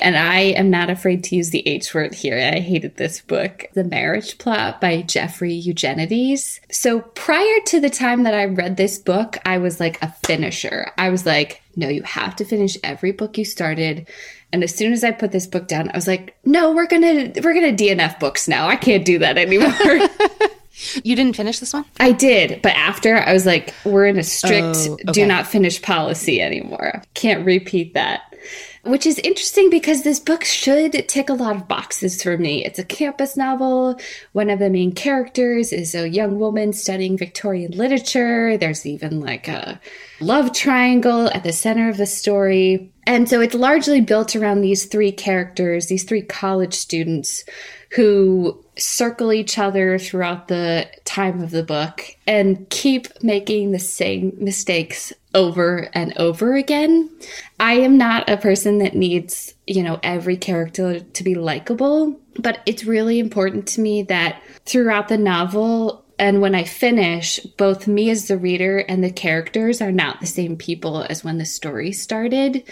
and 0.00 0.16
I 0.16 0.40
am 0.56 0.68
not 0.68 0.90
afraid 0.90 1.22
to 1.24 1.36
use 1.36 1.50
the 1.50 1.66
H 1.66 1.94
word 1.94 2.12
here. 2.12 2.36
I 2.36 2.58
hated 2.58 2.96
this 2.96 3.20
book, 3.20 3.66
The 3.74 3.84
Marriage 3.84 4.38
Plot 4.38 4.80
by 4.80 5.02
Jeffrey 5.02 5.54
Eugenides. 5.54 6.60
So 6.72 7.00
prior 7.00 7.60
to 7.66 7.80
the 7.80 7.90
time 7.90 8.24
that 8.24 8.34
I 8.34 8.46
read 8.46 8.76
this 8.76 8.98
book, 8.98 9.38
I 9.46 9.58
was 9.58 9.78
like 9.78 10.02
a 10.02 10.12
finisher. 10.26 10.90
I 10.98 11.10
was 11.10 11.24
like, 11.24 11.62
no, 11.78 11.88
you 11.88 12.02
have 12.02 12.34
to 12.36 12.44
finish 12.44 12.76
every 12.82 13.12
book 13.12 13.38
you 13.38 13.44
started. 13.44 14.08
And 14.52 14.64
as 14.64 14.74
soon 14.74 14.92
as 14.92 15.04
I 15.04 15.12
put 15.12 15.30
this 15.30 15.46
book 15.46 15.68
down, 15.68 15.88
I 15.90 15.96
was 15.96 16.08
like, 16.08 16.36
no, 16.44 16.74
we're 16.74 16.88
gonna 16.88 17.32
we're 17.36 17.54
gonna 17.54 17.72
DNF 17.72 18.18
books 18.18 18.48
now. 18.48 18.66
I 18.66 18.74
can't 18.74 19.04
do 19.04 19.18
that 19.20 19.38
anymore. 19.38 19.72
You 21.02 21.16
didn't 21.16 21.34
finish 21.34 21.58
this 21.58 21.72
one? 21.72 21.84
I 21.98 22.12
did, 22.12 22.62
but 22.62 22.70
after 22.76 23.16
I 23.16 23.32
was 23.32 23.44
like, 23.44 23.74
we're 23.84 24.06
in 24.06 24.16
a 24.16 24.22
strict 24.22 24.76
oh, 24.78 24.92
okay. 24.92 25.10
do 25.10 25.26
not 25.26 25.48
finish 25.48 25.82
policy 25.82 26.40
anymore. 26.40 27.02
Can't 27.14 27.44
repeat 27.44 27.94
that. 27.94 28.32
Which 28.88 29.06
is 29.06 29.18
interesting 29.20 29.70
because 29.70 30.02
this 30.02 30.18
book 30.18 30.44
should 30.44 30.92
tick 31.08 31.28
a 31.28 31.34
lot 31.34 31.56
of 31.56 31.68
boxes 31.68 32.22
for 32.22 32.36
me. 32.38 32.64
It's 32.64 32.78
a 32.78 32.84
campus 32.84 33.36
novel. 33.36 33.98
One 34.32 34.50
of 34.50 34.58
the 34.58 34.70
main 34.70 34.92
characters 34.92 35.72
is 35.72 35.94
a 35.94 36.08
young 36.08 36.38
woman 36.38 36.72
studying 36.72 37.16
Victorian 37.16 37.72
literature. 37.72 38.56
There's 38.56 38.86
even 38.86 39.20
like 39.20 39.48
a 39.48 39.80
love 40.20 40.52
triangle 40.52 41.28
at 41.28 41.44
the 41.44 41.52
center 41.52 41.88
of 41.88 41.96
the 41.96 42.06
story. 42.06 42.92
And 43.06 43.28
so 43.28 43.40
it's 43.40 43.54
largely 43.54 44.00
built 44.00 44.36
around 44.36 44.60
these 44.60 44.86
three 44.86 45.12
characters, 45.12 45.86
these 45.86 46.04
three 46.04 46.22
college 46.22 46.74
students 46.74 47.44
who 47.90 48.62
circle 48.76 49.32
each 49.32 49.58
other 49.58 49.98
throughout 49.98 50.48
the 50.48 50.88
time 51.04 51.42
of 51.42 51.50
the 51.50 51.62
book 51.62 52.04
and 52.26 52.68
keep 52.70 53.08
making 53.22 53.72
the 53.72 53.78
same 53.78 54.32
mistakes 54.38 55.12
over 55.34 55.88
and 55.94 56.16
over 56.16 56.54
again. 56.54 57.10
I 57.58 57.74
am 57.74 57.96
not 57.96 58.28
a 58.28 58.36
person 58.36 58.78
that 58.78 58.94
needs, 58.94 59.54
you 59.66 59.82
know, 59.82 59.98
every 60.02 60.36
character 60.36 61.00
to 61.00 61.24
be 61.24 61.34
likable, 61.34 62.20
but 62.38 62.60
it's 62.66 62.84
really 62.84 63.18
important 63.18 63.66
to 63.68 63.80
me 63.80 64.02
that 64.04 64.42
throughout 64.64 65.08
the 65.08 65.18
novel, 65.18 66.04
and 66.18 66.40
when 66.40 66.54
I 66.54 66.64
finish, 66.64 67.38
both 67.38 67.86
me 67.86 68.10
as 68.10 68.28
the 68.28 68.36
reader 68.36 68.78
and 68.78 69.02
the 69.02 69.10
characters 69.10 69.80
are 69.80 69.92
not 69.92 70.20
the 70.20 70.26
same 70.26 70.56
people 70.56 71.06
as 71.08 71.24
when 71.24 71.38
the 71.38 71.44
story 71.44 71.92
started. 71.92 72.64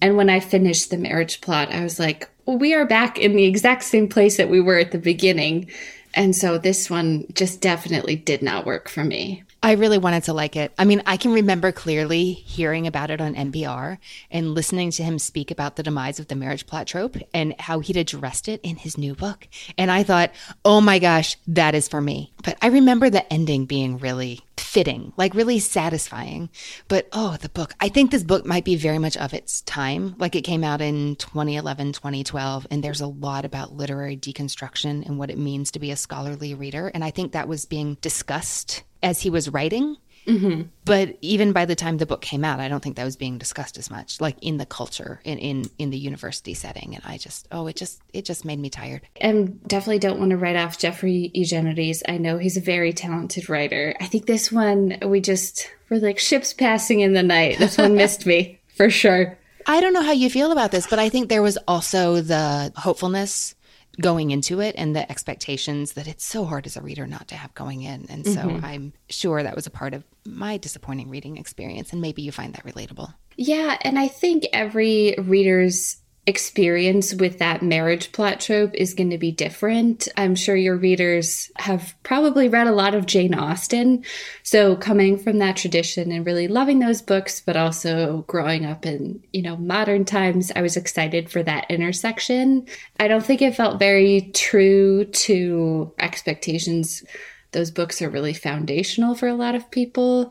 And 0.00 0.16
when 0.16 0.30
I 0.30 0.40
finished 0.40 0.90
the 0.90 0.98
marriage 0.98 1.40
plot, 1.40 1.72
I 1.72 1.82
was 1.82 1.98
like, 1.98 2.28
we 2.56 2.74
are 2.74 2.86
back 2.86 3.18
in 3.18 3.36
the 3.36 3.44
exact 3.44 3.84
same 3.84 4.08
place 4.08 4.36
that 4.36 4.48
we 4.48 4.60
were 4.60 4.78
at 4.78 4.92
the 4.92 4.98
beginning. 4.98 5.68
And 6.14 6.34
so 6.34 6.58
this 6.58 6.88
one 6.88 7.26
just 7.34 7.60
definitely 7.60 8.16
did 8.16 8.42
not 8.42 8.64
work 8.64 8.88
for 8.88 9.04
me. 9.04 9.44
I 9.60 9.72
really 9.72 9.98
wanted 9.98 10.22
to 10.24 10.32
like 10.32 10.54
it. 10.54 10.72
I 10.78 10.84
mean, 10.84 11.02
I 11.04 11.16
can 11.16 11.32
remember 11.32 11.72
clearly 11.72 12.32
hearing 12.32 12.86
about 12.86 13.10
it 13.10 13.20
on 13.20 13.34
NPR 13.34 13.98
and 14.30 14.54
listening 14.54 14.92
to 14.92 15.02
him 15.02 15.18
speak 15.18 15.50
about 15.50 15.74
the 15.74 15.82
demise 15.82 16.20
of 16.20 16.28
the 16.28 16.36
marriage 16.36 16.64
plot 16.64 16.86
trope 16.86 17.16
and 17.34 17.60
how 17.60 17.80
he'd 17.80 17.96
addressed 17.96 18.48
it 18.48 18.60
in 18.62 18.76
his 18.76 18.96
new 18.96 19.16
book. 19.16 19.48
And 19.76 19.90
I 19.90 20.04
thought, 20.04 20.30
oh 20.64 20.80
my 20.80 21.00
gosh, 21.00 21.36
that 21.48 21.74
is 21.74 21.88
for 21.88 22.00
me. 22.00 22.32
But 22.44 22.56
I 22.62 22.68
remember 22.68 23.10
the 23.10 23.30
ending 23.32 23.66
being 23.66 23.98
really 23.98 24.42
fitting, 24.68 25.14
like 25.16 25.34
really 25.34 25.58
satisfying. 25.58 26.50
But 26.88 27.08
oh, 27.12 27.38
the 27.40 27.48
book. 27.48 27.72
I 27.80 27.88
think 27.88 28.10
this 28.10 28.22
book 28.22 28.44
might 28.44 28.66
be 28.66 28.76
very 28.76 28.98
much 28.98 29.16
of 29.16 29.32
its 29.32 29.62
time. 29.62 30.14
Like 30.18 30.36
it 30.36 30.42
came 30.42 30.62
out 30.62 30.82
in 30.82 31.16
2011, 31.16 31.94
2012, 31.94 32.66
and 32.70 32.84
there's 32.84 33.00
a 33.00 33.06
lot 33.06 33.46
about 33.46 33.72
literary 33.72 34.16
deconstruction 34.16 35.06
and 35.06 35.18
what 35.18 35.30
it 35.30 35.38
means 35.38 35.70
to 35.70 35.78
be 35.78 35.90
a 35.90 35.96
scholarly 35.96 36.54
reader. 36.54 36.88
And 36.88 37.02
I 37.02 37.10
think 37.10 37.32
that 37.32 37.48
was 37.48 37.64
being 37.64 37.96
discussed 38.02 38.82
as 39.02 39.22
he 39.22 39.30
was 39.30 39.48
writing. 39.48 39.96
Mm-hmm. 40.28 40.62
But 40.84 41.16
even 41.22 41.52
by 41.52 41.64
the 41.64 41.74
time 41.74 41.96
the 41.96 42.06
book 42.06 42.20
came 42.20 42.44
out, 42.44 42.60
I 42.60 42.68
don't 42.68 42.82
think 42.82 42.96
that 42.96 43.04
was 43.04 43.16
being 43.16 43.38
discussed 43.38 43.78
as 43.78 43.90
much, 43.90 44.20
like 44.20 44.36
in 44.42 44.58
the 44.58 44.66
culture, 44.66 45.20
in 45.24 45.38
in 45.38 45.70
in 45.78 45.90
the 45.90 45.98
university 45.98 46.52
setting. 46.52 46.94
And 46.94 47.02
I 47.04 47.16
just, 47.16 47.48
oh, 47.50 47.66
it 47.66 47.76
just 47.76 48.02
it 48.12 48.26
just 48.26 48.44
made 48.44 48.58
me 48.58 48.68
tired. 48.68 49.02
And 49.16 49.62
definitely 49.66 50.00
don't 50.00 50.18
want 50.18 50.30
to 50.30 50.36
write 50.36 50.56
off 50.56 50.78
Jeffrey 50.78 51.30
Eugenides. 51.34 52.02
I 52.06 52.18
know 52.18 52.36
he's 52.36 52.58
a 52.58 52.60
very 52.60 52.92
talented 52.92 53.48
writer. 53.48 53.94
I 54.00 54.06
think 54.06 54.26
this 54.26 54.52
one 54.52 54.98
we 55.04 55.20
just 55.20 55.70
were 55.88 55.98
like 55.98 56.18
ships 56.18 56.52
passing 56.52 57.00
in 57.00 57.14
the 57.14 57.22
night. 57.22 57.58
This 57.58 57.78
one 57.78 57.94
missed 57.96 58.26
me 58.26 58.60
for 58.76 58.90
sure. 58.90 59.38
I 59.66 59.80
don't 59.80 59.92
know 59.92 60.02
how 60.02 60.12
you 60.12 60.30
feel 60.30 60.52
about 60.52 60.70
this, 60.70 60.86
but 60.86 60.98
I 60.98 61.10
think 61.10 61.28
there 61.28 61.42
was 61.42 61.58
also 61.68 62.22
the 62.22 62.72
hopefulness 62.76 63.54
going 64.00 64.30
into 64.30 64.60
it 64.60 64.74
and 64.78 64.94
the 64.94 65.10
expectations 65.10 65.92
that 65.92 66.06
it's 66.06 66.24
so 66.24 66.44
hard 66.44 66.66
as 66.66 66.76
a 66.76 66.82
reader 66.82 67.06
not 67.06 67.28
to 67.28 67.34
have 67.34 67.52
going 67.54 67.82
in. 67.82 68.06
And 68.08 68.26
so 68.26 68.42
mm-hmm. 68.42 68.64
I'm 68.64 68.92
sure 69.08 69.42
that 69.42 69.56
was 69.56 69.66
a 69.66 69.70
part 69.70 69.94
of 69.94 70.04
my 70.24 70.56
disappointing 70.56 71.08
reading 71.08 71.36
experience. 71.36 71.92
And 71.92 72.00
maybe 72.00 72.22
you 72.22 72.32
find 72.32 72.54
that 72.54 72.64
relatable. 72.64 73.12
Yeah. 73.36 73.76
And 73.82 73.98
I 73.98 74.08
think 74.08 74.44
every 74.52 75.14
reader's 75.18 75.96
experience 76.28 77.14
with 77.14 77.38
that 77.38 77.62
marriage 77.62 78.12
plot 78.12 78.38
trope 78.38 78.74
is 78.74 78.92
going 78.92 79.08
to 79.08 79.16
be 79.16 79.32
different. 79.32 80.06
I'm 80.14 80.34
sure 80.34 80.54
your 80.54 80.76
readers 80.76 81.50
have 81.56 81.94
probably 82.02 82.50
read 82.50 82.66
a 82.66 82.72
lot 82.72 82.94
of 82.94 83.06
Jane 83.06 83.34
Austen. 83.34 84.04
So 84.42 84.76
coming 84.76 85.16
from 85.16 85.38
that 85.38 85.56
tradition 85.56 86.12
and 86.12 86.26
really 86.26 86.46
loving 86.46 86.80
those 86.80 87.00
books, 87.00 87.40
but 87.40 87.56
also 87.56 88.26
growing 88.28 88.66
up 88.66 88.84
in, 88.84 89.24
you 89.32 89.40
know, 89.40 89.56
modern 89.56 90.04
times, 90.04 90.52
I 90.54 90.60
was 90.60 90.76
excited 90.76 91.30
for 91.30 91.42
that 91.44 91.70
intersection. 91.70 92.66
I 93.00 93.08
don't 93.08 93.24
think 93.24 93.40
it 93.40 93.56
felt 93.56 93.78
very 93.78 94.30
true 94.34 95.06
to 95.06 95.94
expectations. 95.98 97.04
Those 97.52 97.70
books 97.70 98.02
are 98.02 98.10
really 98.10 98.34
foundational 98.34 99.14
for 99.14 99.28
a 99.28 99.34
lot 99.34 99.54
of 99.54 99.70
people. 99.70 100.30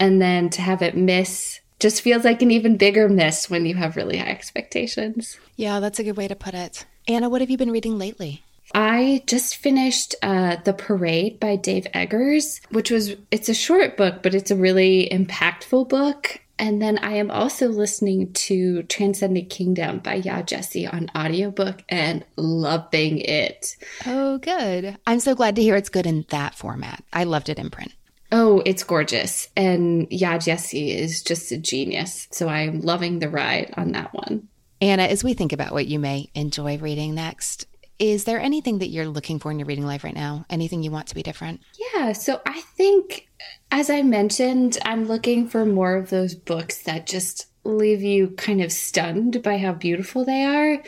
And 0.00 0.20
then 0.20 0.50
to 0.50 0.62
have 0.62 0.82
it 0.82 0.96
miss 0.96 1.60
just 1.78 2.02
feels 2.02 2.24
like 2.24 2.42
an 2.42 2.50
even 2.50 2.76
bigger 2.76 3.08
miss 3.08 3.48
when 3.48 3.66
you 3.66 3.74
have 3.74 3.96
really 3.96 4.18
high 4.18 4.28
expectations. 4.28 5.38
Yeah, 5.56 5.80
that's 5.80 5.98
a 5.98 6.04
good 6.04 6.16
way 6.16 6.28
to 6.28 6.36
put 6.36 6.54
it. 6.54 6.86
Anna, 7.06 7.28
what 7.28 7.40
have 7.40 7.50
you 7.50 7.56
been 7.56 7.70
reading 7.70 7.98
lately? 7.98 8.44
I 8.74 9.22
just 9.26 9.56
finished 9.56 10.14
uh, 10.22 10.56
The 10.62 10.74
Parade 10.74 11.40
by 11.40 11.56
Dave 11.56 11.86
Eggers, 11.94 12.60
which 12.70 12.90
was, 12.90 13.14
it's 13.30 13.48
a 13.48 13.54
short 13.54 13.96
book, 13.96 14.22
but 14.22 14.34
it's 14.34 14.50
a 14.50 14.56
really 14.56 15.08
impactful 15.10 15.88
book. 15.88 16.40
And 16.58 16.82
then 16.82 16.98
I 16.98 17.12
am 17.12 17.30
also 17.30 17.68
listening 17.68 18.32
to 18.32 18.82
Transcendent 18.82 19.48
Kingdom 19.48 20.00
by 20.00 20.20
Yaa 20.20 20.44
Gyasi 20.44 20.92
on 20.92 21.08
audiobook 21.16 21.84
and 21.88 22.24
loving 22.36 23.18
it. 23.20 23.76
Oh, 24.04 24.38
good. 24.38 24.98
I'm 25.06 25.20
so 25.20 25.36
glad 25.36 25.56
to 25.56 25.62
hear 25.62 25.76
it's 25.76 25.88
good 25.88 26.06
in 26.06 26.26
that 26.30 26.54
format. 26.56 27.04
I 27.12 27.24
loved 27.24 27.48
it 27.48 27.60
in 27.60 27.70
print. 27.70 27.92
Oh, 28.30 28.62
it's 28.66 28.84
gorgeous. 28.84 29.48
And 29.56 30.08
Yaa 30.10 30.36
Gyasi 30.36 30.94
is 30.94 31.22
just 31.22 31.50
a 31.52 31.58
genius. 31.58 32.28
So 32.30 32.48
I'm 32.48 32.80
loving 32.80 33.18
the 33.18 33.28
ride 33.28 33.72
on 33.76 33.92
that 33.92 34.12
one. 34.12 34.48
Anna, 34.80 35.04
as 35.04 35.24
we 35.24 35.34
think 35.34 35.52
about 35.52 35.72
what 35.72 35.86
you 35.86 35.98
may 35.98 36.30
enjoy 36.34 36.78
reading 36.78 37.14
next, 37.14 37.66
is 37.98 38.24
there 38.24 38.38
anything 38.38 38.78
that 38.78 38.88
you're 38.88 39.08
looking 39.08 39.38
for 39.38 39.50
in 39.50 39.58
your 39.58 39.66
reading 39.66 39.86
life 39.86 40.04
right 40.04 40.14
now? 40.14 40.44
Anything 40.50 40.82
you 40.82 40.90
want 40.90 41.08
to 41.08 41.14
be 41.14 41.22
different? 41.22 41.60
Yeah. 41.94 42.12
So 42.12 42.40
I 42.46 42.60
think, 42.60 43.28
as 43.72 43.90
I 43.90 44.02
mentioned, 44.02 44.78
I'm 44.84 45.06
looking 45.08 45.48
for 45.48 45.64
more 45.64 45.96
of 45.96 46.10
those 46.10 46.34
books 46.34 46.82
that 46.82 47.06
just 47.06 47.46
leave 47.64 48.02
you 48.02 48.28
kind 48.30 48.62
of 48.62 48.70
stunned 48.70 49.42
by 49.42 49.58
how 49.58 49.72
beautiful 49.72 50.24
they 50.24 50.44
are. 50.44 50.82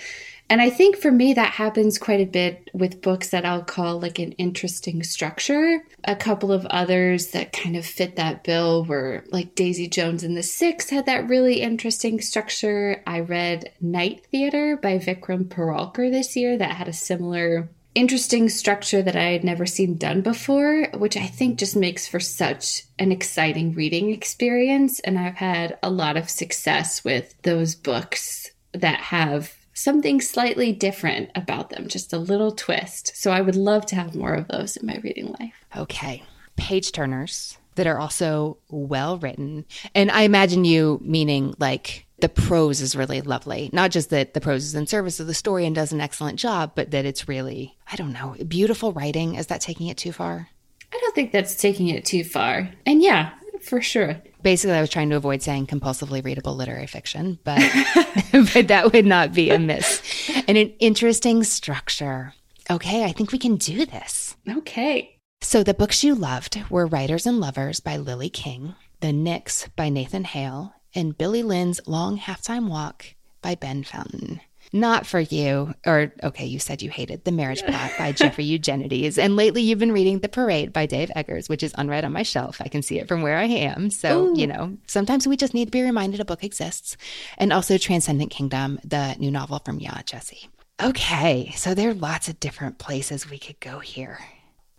And 0.51 0.61
I 0.61 0.69
think 0.69 0.97
for 0.97 1.13
me, 1.13 1.33
that 1.35 1.53
happens 1.53 1.97
quite 1.97 2.21
a 2.21 2.27
bit 2.27 2.71
with 2.75 3.03
books 3.03 3.31
that 3.31 3.45
I'll 3.45 3.63
call 3.63 4.01
like 4.01 4.19
an 4.19 4.33
interesting 4.33 5.05
structure. 5.05 5.85
A 6.03 6.17
couple 6.17 6.51
of 6.51 6.67
others 6.67 7.29
that 7.29 7.53
kind 7.53 7.77
of 7.77 7.87
fit 7.87 8.17
that 8.17 8.43
bill 8.43 8.85
were 8.85 9.23
like 9.31 9.55
Daisy 9.55 9.87
Jones 9.87 10.25
and 10.25 10.37
the 10.37 10.43
Six 10.43 10.91
had 10.91 11.07
that 11.07 11.29
really 11.29 11.61
interesting 11.61 12.21
structure. 12.21 13.01
I 13.07 13.21
read 13.21 13.73
Night 13.81 14.27
Theater 14.33 14.77
by 14.77 14.99
Vikram 14.99 15.45
Paralkar 15.45 16.11
this 16.11 16.35
year 16.35 16.59
that 16.59 16.73
had 16.73 16.89
a 16.89 16.93
similar 16.93 17.71
interesting 17.95 18.49
structure 18.49 19.03
that 19.03 19.17
I 19.17 19.31
had 19.31 19.45
never 19.45 19.67
seen 19.67 19.99
done 19.99 20.21
before, 20.21 20.89
which 20.95 21.17
I 21.17 21.27
think 21.27 21.61
just 21.61 21.77
makes 21.77 22.09
for 22.09 22.19
such 22.19 22.85
an 22.99 23.13
exciting 23.13 23.73
reading 23.75 24.11
experience. 24.11 24.99
And 25.01 25.17
I've 25.17 25.37
had 25.37 25.79
a 25.81 25.91
lot 25.91 26.17
of 26.17 26.29
success 26.29 27.05
with 27.05 27.41
those 27.43 27.77
books 27.77 28.51
that 28.73 29.01
have 29.01 29.55
something 29.81 30.21
slightly 30.21 30.73
different 30.73 31.31
about 31.35 31.71
them, 31.71 31.89
just 31.89 32.13
a 32.13 32.19
little 32.19 32.53
twist. 32.53 33.13
So 33.17 33.31
I 33.31 33.41
would 33.41 33.57
love 33.57 33.87
to 33.87 33.97
have 33.97 34.15
more 34.15 34.35
of 34.35 34.49
those 34.49 34.77
in 34.77 34.87
my 34.87 34.99
reading 35.03 35.35
life. 35.41 35.55
Okay. 35.77 36.23
Page 36.57 36.93
turners 36.93 37.59
that 37.77 37.87
are 37.87 37.99
also 37.99 38.59
well 38.69 39.19
written. 39.19 39.65
And 39.95 40.11
I 40.11 40.23
imagine 40.23 40.65
you 40.65 41.01
meaning 41.03 41.55
like 41.59 42.07
the 42.19 42.29
prose 42.29 42.83
is 42.83 42.95
really 42.95 43.23
lovely. 43.23 43.71
Not 43.73 43.91
just 43.91 44.11
that 44.11 44.35
the 44.35 44.41
prose 44.41 44.65
is 44.65 44.75
in 44.75 44.87
service 44.87 45.21
of 45.21 45.27
the 45.27 45.35
story 45.35 45.65
and 45.65 45.75
does 45.75 45.93
an 45.93 46.01
excellent 46.01 46.39
job, 46.39 46.73
but 46.75 46.91
that 46.91 47.07
it's 47.07 47.29
really, 47.29 47.79
I 47.91 47.97
don't 47.97 48.13
know, 48.13 48.37
beautiful 48.47 48.93
writing. 48.93 49.37
Is 49.37 49.47
that 49.47 49.63
taking 49.63 49.87
it 49.87 49.97
too 49.97 50.13
far? 50.13 50.49
I 50.93 50.99
don't 51.01 51.15
think 51.15 51.33
that's 51.33 51.55
taking 51.55 51.89
it 51.89 52.05
too 52.05 52.25
far. 52.25 52.71
And 52.85 53.03
yeah, 53.03 53.31
for 53.63 53.81
sure. 53.81 54.21
Basically, 54.43 54.77
I 54.77 54.81
was 54.81 54.91
trying 54.91 55.11
to 55.11 55.17
avoid 55.17 55.43
saying 55.43 55.67
compulsively 55.67 56.25
readable 56.25 56.55
literary 56.55 56.87
fiction, 56.87 57.39
but 57.45 57.59
but 58.55 58.69
that 58.69 58.91
would 58.93 59.07
not 59.07 59.33
be 59.33 59.51
a 59.51 59.59
miss. 59.59 60.03
And 60.47 60.57
an 60.57 60.73
interesting 60.79 61.45
structure. 61.45 62.35
Okay, 62.71 63.05
I 63.05 63.13
think 63.13 63.33
we 63.33 63.39
can 63.39 63.57
do 63.57 63.85
this. 63.85 64.37
Okay. 64.49 65.17
So 65.43 65.63
the 65.63 65.75
books 65.75 66.05
you 66.05 66.15
loved 66.15 66.63
were 66.71 66.87
Writers 66.87 67.27
and 67.27 67.41
Lovers 67.41 67.81
by 67.81 67.97
Lily 67.97 68.29
King, 68.29 68.75
The 69.01 69.13
Nix 69.13 69.69
by 69.75 69.89
Nathan 69.89 70.25
Hale, 70.25 70.75
and 70.95 71.17
Billy 71.17 71.43
Lynn's 71.43 71.81
Long 71.87 72.19
Halftime 72.19 72.69
Walk 72.69 73.07
by 73.43 73.55
Ben 73.55 73.83
Fountain. 73.83 74.41
Not 74.73 75.07
for 75.07 75.21
you. 75.21 75.75
Or, 75.85 76.13
okay, 76.23 76.47
you 76.47 76.59
said 76.59 76.83
you 76.83 76.91
hated 76.91 77.25
The 77.25 77.33
Marriage 77.33 77.63
Plot 77.63 77.91
by 77.99 78.13
Jeffrey 78.13 78.45
Eugenides. 78.45 79.19
And 79.19 79.37
lately 79.37 79.63
you've 79.63 79.79
been 79.79 79.93
reading 79.93 80.21
The 80.21 80.29
Parade 80.29 80.73
by 80.73 80.87
Dave 80.87 81.11
Eggers, 81.17 81.49
which 81.49 81.63
is 81.63 81.75
unread 81.77 82.05
on 82.05 82.13
my 82.13 82.23
shelf. 82.23 82.61
I 82.61 82.69
can 82.69 82.83
see 82.83 82.99
it 82.99 83.09
from 83.09 83.23
where 83.23 83.39
I 83.39 83.45
am. 83.45 83.91
So, 83.91 84.29
Ooh. 84.29 84.39
you 84.39 84.47
know, 84.47 84.77
sometimes 84.87 85.27
we 85.27 85.37
just 85.37 85.55
need 85.55 85.67
to 85.67 85.71
be 85.71 85.83
reminded 85.83 86.21
a 86.21 86.25
book 86.25 86.45
exists. 86.45 86.97
And 87.37 87.53
also 87.53 87.79
Transcendent 87.79 88.31
Kingdom, 88.31 88.79
the 88.85 89.17
new 89.19 89.31
novel 89.31 89.61
from 89.65 89.81
Yaa 89.81 90.05
Gyasi. 90.05 90.49
Okay, 90.83 91.53
so 91.57 91.75
there 91.75 91.91
are 91.91 91.95
lots 91.95 92.29
of 92.29 92.41
different 92.41 92.79
places 92.79 93.29
we 93.29 93.39
could 93.39 93.61
go 93.61 93.81
here. 93.81 94.19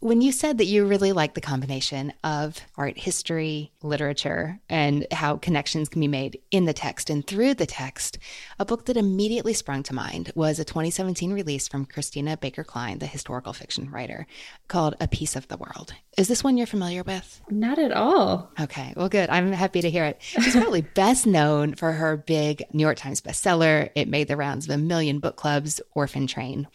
When 0.02 0.20
you 0.20 0.32
said 0.32 0.58
that 0.58 0.66
you 0.66 0.84
really 0.84 1.12
like 1.12 1.36
the 1.36 1.42
combination 1.42 2.12
of 2.24 2.60
art 2.76 2.98
history, 2.98 3.72
literature, 3.84 4.60
and 4.68 5.06
how 5.12 5.38
connections 5.38 5.90
can 5.90 6.02
be 6.02 6.08
made 6.08 6.42
in 6.50 6.66
the 6.66 6.74
text 6.74 7.12
and 7.12 7.26
through 7.26 7.54
the 7.54 7.68
text, 7.68 8.18
a 8.58 8.66
book 8.66 8.86
that 8.86 8.98
immediately 8.98 9.54
sprung 9.54 9.84
to 9.84 9.94
mind 9.94 10.32
was 10.34 10.58
a 10.58 10.66
2017 10.66 11.32
release 11.32 11.68
from 11.68 11.86
Christina 11.86 12.36
Baker 12.36 12.64
Kline, 12.64 12.98
the 12.98 13.06
historical 13.06 13.54
fiction 13.54 13.92
writer, 13.92 14.26
called 14.68 14.96
A 15.00 15.08
Piece 15.08 15.36
of 15.36 15.48
the 15.50 15.58
World. 15.58 15.94
Is 16.18 16.28
this 16.28 16.44
one 16.44 16.58
you're 16.58 16.66
familiar 16.66 17.04
with? 17.04 17.40
Not 17.52 17.78
at 17.78 17.92
all. 17.92 18.52
Okay, 18.60 18.94
well, 18.98 19.08
good. 19.08 19.30
I'm 19.30 19.52
happy 19.52 19.82
to 19.82 19.90
hear 19.90 20.06
it. 20.06 20.18
She's 20.20 20.56
probably 20.56 20.82
best 20.96 21.28
known 21.28 21.76
for 21.76 21.92
her 21.92 22.18
big 22.18 22.64
New 22.74 22.82
York 22.82 22.98
Times 22.98 23.22
bestseller. 23.22 23.92
It 23.94 24.08
made 24.08 24.28
the 24.28 24.36
rounds 24.36 24.68
of 24.68 24.74
a 24.74 24.80
million 24.80 25.20
book 25.20 25.36
clubs, 25.36 25.80
Orphan 25.94 26.26
Train 26.26 26.68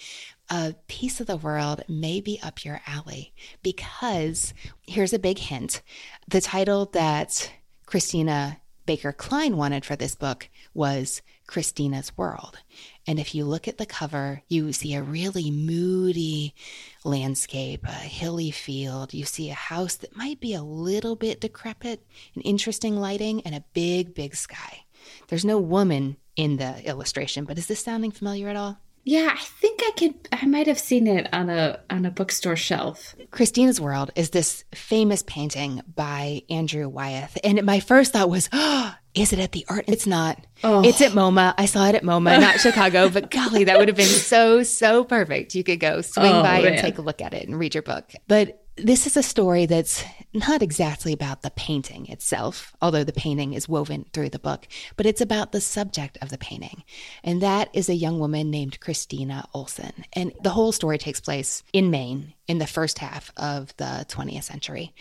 a 0.49 0.75
piece 0.89 1.21
of 1.21 1.27
the 1.27 1.37
world 1.37 1.83
may 1.89 2.21
be 2.21 2.39
up 2.43 2.65
your 2.65 2.81
alley 2.87 3.33
because 3.63 4.55
here's 4.87 5.13
a 5.13 5.19
big 5.19 5.39
hint. 5.39 5.83
The 6.29 6.41
title 6.41 6.87
that 6.87 7.51
Christina 7.87 8.61
Baker 8.87 9.13
Kline 9.13 9.57
wanted 9.57 9.85
for 9.85 9.97
this 9.97 10.15
book 10.15 10.49
was 10.73 11.21
Christina's 11.47 12.17
World. 12.17 12.59
And 13.07 13.19
if 13.19 13.35
you 13.35 13.45
look 13.45 13.69
at 13.69 13.79
the 13.79 13.87
cover, 13.87 14.43
you 14.49 14.73
see 14.73 14.95
a 14.95 15.03
really 15.03 15.51
moody 15.51 16.55
landscape, 17.05 17.85
a 17.85 17.93
hilly 17.93 18.51
field. 18.51 19.15
You 19.15 19.25
see 19.25 19.51
a 19.51 19.55
house 19.55 19.97
that 19.97 20.17
might 20.17 20.41
be 20.41 20.55
a 20.55 20.63
little 20.63 21.17
bit 21.17 21.41
decrepit, 21.41 22.05
an 22.35 22.43
interesting 22.43 22.97
lighting, 22.97 23.43
and 23.43 23.55
a 23.55 23.65
big, 23.75 24.15
big 24.15 24.35
sky. 24.35 24.85
There's 25.29 25.45
no 25.45 25.59
woman 25.59 26.17
in 26.37 26.57
the 26.57 26.87
illustration, 26.87 27.45
but 27.45 27.59
is 27.59 27.67
this 27.67 27.83
sounding 27.83 28.11
familiar 28.11 28.49
at 28.49 28.57
all? 28.57 28.79
Yeah, 29.07 29.33
I 29.33 29.41
think 29.41 29.83
I 29.85 29.93
could 29.97 30.15
I 30.33 30.47
might 30.47 30.67
have 30.67 30.81
seen 30.81 31.07
it 31.07 31.33
on 31.33 31.49
a 31.49 31.79
on 31.89 32.05
a 32.05 32.11
bookstore 32.11 32.57
shelf. 32.57 33.15
Christina's 33.31 33.81
World 33.81 34.11
is 34.17 34.31
this 34.31 34.65
famous 34.75 35.23
painting 35.23 35.81
by 35.95 36.43
Andrew 36.51 36.89
Wyeth. 36.89 37.39
And 37.45 37.65
my 37.65 37.79
first 37.79 38.13
thought 38.13 38.29
was, 38.29 38.49
oh, 38.53 38.93
is 39.15 39.33
it 39.33 39.39
at 39.39 39.53
the 39.53 39.65
art? 39.69 39.85
It's 39.87 40.09
not. 40.09 40.45
Oh. 40.65 40.83
It's 40.85 41.01
at 41.01 41.13
MoMA. 41.13 41.55
I 41.57 41.67
saw 41.67 41.87
it 41.87 41.95
at 41.95 42.03
MoMA, 42.03 42.41
not 42.41 42.59
Chicago, 42.61 43.09
but 43.09 43.31
golly, 43.31 43.63
that 43.65 43.79
would 43.79 43.87
have 43.87 43.97
been 43.97 44.07
so, 44.07 44.65
so 44.65 45.05
perfect. 45.05 45.55
You 45.55 45.63
could 45.63 45.79
go 45.79 46.01
swing 46.01 46.33
oh, 46.33 46.43
by 46.43 46.63
man. 46.63 46.73
and 46.73 46.79
take 46.79 46.99
a 46.99 47.03
look 47.03 47.23
at 47.23 47.33
it 47.33 47.47
and 47.47 47.57
read 47.57 47.75
your 47.75 47.83
book. 47.83 48.11
But 48.27 48.66
this 48.77 49.07
is 49.07 49.17
a 49.17 49.23
story 49.23 49.67
that's 49.67 50.05
not 50.35 50.63
exactly 50.63 51.13
about 51.13 51.43
the 51.43 51.51
painting 51.51 52.07
itself, 52.09 52.77
although 52.83 53.05
the 53.05 53.13
painting 53.13 53.55
is 53.55 53.69
woven 53.69 54.05
through 54.13 54.29
the 54.29 54.39
book, 54.39 54.69
but 54.97 55.07
it's 55.07 55.21
about 55.21 55.53
the 55.53 55.61
subject 55.61 56.19
of 56.21 56.29
the 56.29 56.39
painting. 56.39 56.83
And 57.25 57.41
that 57.43 57.71
is 57.73 57.89
a 57.89 57.95
young 57.95 58.19
woman 58.19 58.51
named 58.51 58.81
Christina 58.81 59.47
Olson. 59.55 59.93
And 60.13 60.33
the 60.43 60.51
whole 60.51 60.73
story 60.73 60.99
takes 60.99 61.21
place 61.21 61.63
in 61.73 61.91
Maine 61.91 62.35
in 62.47 62.59
the 62.59 62.67
first 62.67 62.99
half 62.99 63.33
of 63.37 63.75
the 63.79 64.05
20th 64.09 64.45
century. 64.45 64.93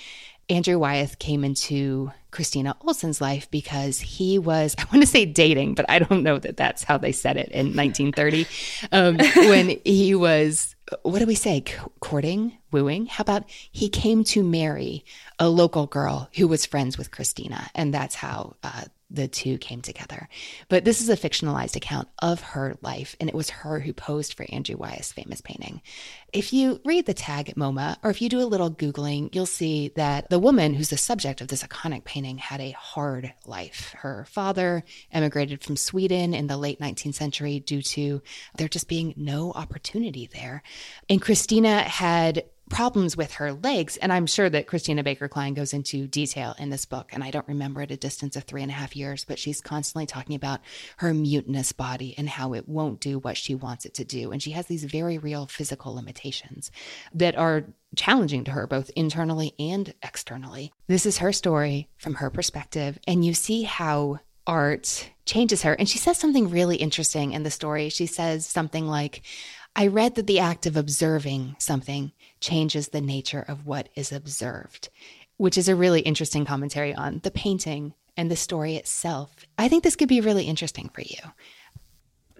Andrew 0.49 0.77
Wyeth 0.77 1.17
came 1.17 1.43
into 1.43 2.11
Christina 2.31 2.75
Olson's 2.81 3.19
life 3.19 3.49
because 3.49 3.99
he 3.99 4.37
was, 4.37 4.75
I 4.79 4.83
want 4.85 5.01
to 5.01 5.07
say 5.07 5.25
dating, 5.25 5.75
but 5.75 5.89
I 5.89 5.99
don't 5.99 6.23
know 6.23 6.37
that 6.37 6.57
that's 6.57 6.83
how 6.83 6.97
they 6.97 7.11
said 7.11 7.37
it 7.37 7.49
in 7.49 7.75
1930, 7.75 8.45
um, 8.91 9.17
when 9.49 9.79
he 9.83 10.15
was, 10.15 10.74
what 11.01 11.19
do 11.19 11.25
we 11.25 11.35
say, 11.35 11.63
courting, 11.99 12.57
wooing? 12.71 13.07
How 13.07 13.21
about 13.21 13.43
he 13.71 13.89
came 13.89 14.23
to 14.25 14.43
marry 14.43 15.03
a 15.39 15.49
local 15.49 15.87
girl 15.87 16.29
who 16.35 16.47
was 16.47 16.65
friends 16.65 16.97
with 16.97 17.11
Christina? 17.11 17.69
And 17.73 17.93
that's 17.93 18.15
how 18.15 18.55
uh, 18.63 18.83
the 19.09 19.27
two 19.27 19.57
came 19.57 19.81
together. 19.81 20.27
But 20.67 20.83
this 20.83 21.01
is 21.01 21.09
a 21.09 21.17
fictionalized 21.17 21.75
account 21.75 22.07
of 22.19 22.41
her 22.41 22.75
life, 22.81 23.15
and 23.19 23.29
it 23.29 23.35
was 23.35 23.49
her 23.49 23.79
who 23.79 23.93
posed 23.93 24.33
for 24.33 24.45
Andrew 24.49 24.77
Wyeth's 24.77 25.11
famous 25.11 25.41
painting. 25.41 25.81
If 26.33 26.53
you 26.53 26.81
read 26.85 27.05
the 27.05 27.13
tag 27.13 27.49
at 27.49 27.55
MoMA, 27.55 27.97
or 28.03 28.09
if 28.09 28.21
you 28.21 28.29
do 28.29 28.41
a 28.41 28.45
little 28.45 28.71
Googling, 28.71 29.33
you'll 29.33 29.45
see 29.45 29.91
that 29.95 30.29
the 30.29 30.39
woman 30.39 30.73
who's 30.73 30.89
the 30.89 30.97
subject 30.97 31.41
of 31.41 31.47
this 31.47 31.63
iconic 31.63 32.03
painting 32.03 32.37
had 32.37 32.61
a 32.61 32.71
hard 32.71 33.33
life. 33.45 33.93
Her 33.99 34.25
father 34.29 34.83
emigrated 35.11 35.63
from 35.63 35.77
Sweden 35.77 36.33
in 36.33 36.47
the 36.47 36.57
late 36.57 36.79
19th 36.79 37.15
century 37.15 37.59
due 37.59 37.81
to 37.83 38.21
there 38.57 38.67
just 38.67 38.87
being 38.87 39.13
no 39.15 39.51
opportunity 39.53 40.29
there. 40.33 40.63
And 41.09 41.21
Christina 41.21 41.81
had 41.81 42.43
problems 42.69 43.15
with 43.15 43.33
her 43.33 43.53
legs. 43.53 43.97
And 43.97 44.11
I'm 44.11 44.25
sure 44.25 44.49
that 44.49 44.67
Christina 44.67 45.03
Baker 45.03 45.27
Kline 45.27 45.53
goes 45.53 45.73
into 45.73 46.07
detail 46.07 46.55
in 46.57 46.69
this 46.69 46.85
book. 46.85 47.09
And 47.11 47.23
I 47.23 47.31
don't 47.31 47.47
remember 47.47 47.81
at 47.81 47.91
a 47.91 47.97
distance 47.97 48.35
of 48.35 48.43
three 48.43 48.61
and 48.61 48.71
a 48.71 48.75
half 48.75 48.95
years, 48.95 49.23
but 49.23 49.37
she's 49.37 49.61
constantly 49.61 50.05
talking 50.05 50.35
about 50.35 50.61
her 50.97 51.13
mutinous 51.13 51.71
body 51.71 52.15
and 52.17 52.27
how 52.27 52.53
it 52.53 52.67
won't 52.67 52.99
do 52.99 53.19
what 53.19 53.37
she 53.37 53.53
wants 53.53 53.85
it 53.85 53.93
to 53.95 54.03
do. 54.03 54.31
And 54.31 54.41
she 54.41 54.51
has 54.51 54.65
these 54.65 54.83
very 54.83 55.17
real 55.17 55.45
physical 55.45 55.93
limitations 55.93 56.71
that 57.13 57.35
are 57.37 57.65
challenging 57.95 58.43
to 58.45 58.51
her, 58.51 58.65
both 58.67 58.89
internally 58.95 59.53
and 59.59 59.93
externally. 60.01 60.73
This 60.87 61.05
is 61.05 61.19
her 61.19 61.31
story 61.31 61.87
from 61.97 62.15
her 62.15 62.29
perspective. 62.29 62.97
And 63.07 63.23
you 63.23 63.33
see 63.33 63.63
how 63.63 64.19
art 64.47 65.11
changes 65.25 65.63
her. 65.63 65.73
And 65.73 65.89
she 65.89 65.97
says 65.97 66.17
something 66.17 66.49
really 66.49 66.77
interesting 66.77 67.33
in 67.33 67.43
the 67.43 67.51
story. 67.51 67.89
She 67.89 68.05
says 68.05 68.45
something 68.45 68.87
like, 68.87 69.21
I 69.75 69.87
read 69.87 70.15
that 70.15 70.27
the 70.27 70.39
act 70.39 70.65
of 70.65 70.77
observing 70.77 71.57
something 71.59 72.13
changes 72.39 72.87
the 72.87 73.01
nature 73.01 73.43
of 73.47 73.65
what 73.65 73.89
is 73.95 74.11
observed, 74.11 74.89
which 75.37 75.57
is 75.57 75.67
a 75.67 75.75
really 75.75 76.01
interesting 76.01 76.45
commentary 76.45 76.93
on 76.93 77.19
the 77.23 77.31
painting 77.31 77.93
and 78.15 78.31
the 78.31 78.37
story 78.37 78.75
itself. 78.75 79.45
I 79.57 79.67
think 79.67 79.83
this 79.83 79.97
could 79.97 80.07
be 80.07 80.21
really 80.21 80.45
interesting 80.45 80.89
for 80.93 81.01
you. 81.01 81.17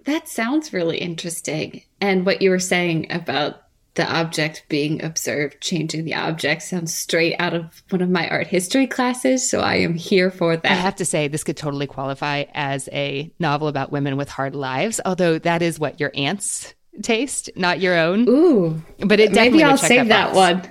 That 0.04 0.28
sounds 0.28 0.72
really 0.72 0.98
interesting. 0.98 1.82
And 2.00 2.24
what 2.24 2.40
you 2.40 2.48
were 2.48 2.58
saying 2.58 3.12
about 3.12 3.62
the 3.96 4.10
object 4.10 4.64
being 4.68 5.02
observed, 5.02 5.60
changing 5.60 6.04
the 6.04 6.14
object 6.14 6.62
sounds 6.62 6.94
straight 6.94 7.34
out 7.38 7.54
of 7.54 7.82
one 7.88 8.02
of 8.02 8.10
my 8.10 8.28
art 8.28 8.46
history 8.46 8.86
classes. 8.86 9.48
So 9.48 9.60
I 9.60 9.76
am 9.76 9.94
here 9.94 10.30
for 10.30 10.56
that. 10.56 10.70
I 10.70 10.74
have 10.74 10.96
to 10.96 11.04
say, 11.04 11.28
this 11.28 11.44
could 11.44 11.56
totally 11.56 11.86
qualify 11.86 12.44
as 12.54 12.88
a 12.92 13.32
novel 13.38 13.68
about 13.68 13.92
women 13.92 14.16
with 14.16 14.28
hard 14.28 14.54
lives, 14.54 15.00
although 15.04 15.38
that 15.40 15.60
is 15.60 15.78
what 15.78 15.98
your 15.98 16.12
aunts 16.14 16.74
taste, 17.02 17.50
not 17.56 17.80
your 17.80 17.96
own. 17.96 18.28
Ooh, 18.28 18.82
but 18.98 19.20
it 19.20 19.32
maybe 19.32 19.62
I'll 19.62 19.76
save 19.76 20.08
that, 20.08 20.32
that 20.32 20.34
one. 20.34 20.70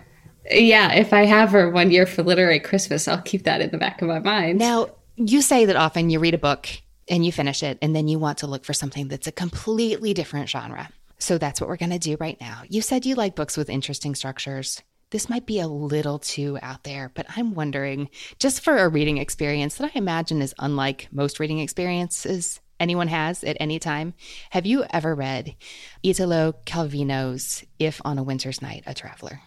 Yeah, 0.49 0.93
if 0.93 1.11
I 1.13 1.25
have 1.25 1.49
her 1.51 1.69
one 1.69 1.91
year 1.91 2.05
for 2.05 2.23
literary 2.23 2.59
Christmas, 2.59 3.07
I'll 3.07 3.21
keep 3.21 3.43
that 3.43 3.61
in 3.61 3.71
the 3.71 3.77
back 3.77 4.01
of 4.01 4.07
my 4.07 4.19
mind. 4.19 4.59
Now, 4.59 4.89
you 5.15 5.41
say 5.41 5.65
that 5.65 5.75
often 5.75 6.09
you 6.09 6.19
read 6.19 6.33
a 6.33 6.39
book 6.39 6.67
and 7.07 7.25
you 7.25 7.31
finish 7.31 7.63
it, 7.63 7.77
and 7.81 7.95
then 7.95 8.07
you 8.07 8.19
want 8.19 8.39
to 8.39 8.47
look 8.47 8.65
for 8.65 8.73
something 8.73 9.07
that's 9.07 9.27
a 9.27 9.31
completely 9.31 10.13
different 10.13 10.49
genre. 10.49 10.89
So 11.17 11.38
that's 11.38 11.61
what 11.61 11.69
we're 11.69 11.77
going 11.77 11.91
to 11.91 11.99
do 11.99 12.17
right 12.19 12.39
now. 12.41 12.63
You 12.67 12.81
said 12.81 13.05
you 13.05 13.15
like 13.15 13.35
books 13.35 13.57
with 13.57 13.69
interesting 13.69 14.15
structures. 14.15 14.81
This 15.11 15.29
might 15.29 15.45
be 15.45 15.59
a 15.59 15.67
little 15.67 16.19
too 16.19 16.57
out 16.61 16.83
there, 16.83 17.11
but 17.13 17.27
I'm 17.38 17.53
wondering 17.53 18.09
just 18.39 18.61
for 18.61 18.77
a 18.77 18.89
reading 18.89 19.17
experience 19.17 19.75
that 19.75 19.91
I 19.93 19.97
imagine 19.97 20.41
is 20.41 20.55
unlike 20.59 21.07
most 21.11 21.39
reading 21.39 21.59
experiences, 21.59 22.59
anyone 22.79 23.07
has 23.07 23.43
at 23.43 23.57
any 23.59 23.79
time. 23.79 24.13
Have 24.51 24.65
you 24.65 24.85
ever 24.91 25.15
read 25.15 25.55
Italo 26.03 26.53
Calvino's 26.65 27.63
If 27.79 28.01
on 28.05 28.17
a 28.17 28.23
Winter's 28.23 28.61
Night, 28.61 28.83
a 28.85 28.93
Traveler? 28.93 29.41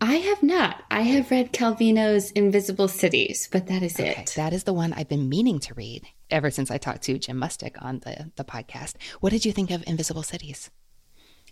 I 0.00 0.16
have 0.16 0.42
not. 0.42 0.82
I 0.90 1.00
have 1.02 1.30
read 1.30 1.52
Calvino's 1.52 2.30
Invisible 2.32 2.88
Cities, 2.88 3.48
but 3.50 3.68
that 3.68 3.82
is 3.82 3.98
okay, 3.98 4.10
it. 4.10 4.34
That 4.36 4.52
is 4.52 4.64
the 4.64 4.74
one 4.74 4.92
I've 4.92 5.08
been 5.08 5.28
meaning 5.28 5.58
to 5.60 5.74
read 5.74 6.02
ever 6.30 6.50
since 6.50 6.70
I 6.70 6.76
talked 6.76 7.02
to 7.04 7.18
Jim 7.18 7.40
Mustich 7.40 7.82
on 7.82 8.00
the, 8.00 8.30
the 8.36 8.44
podcast. 8.44 8.96
What 9.20 9.30
did 9.30 9.46
you 9.46 9.52
think 9.52 9.70
of 9.70 9.82
Invisible 9.86 10.22
Cities? 10.22 10.70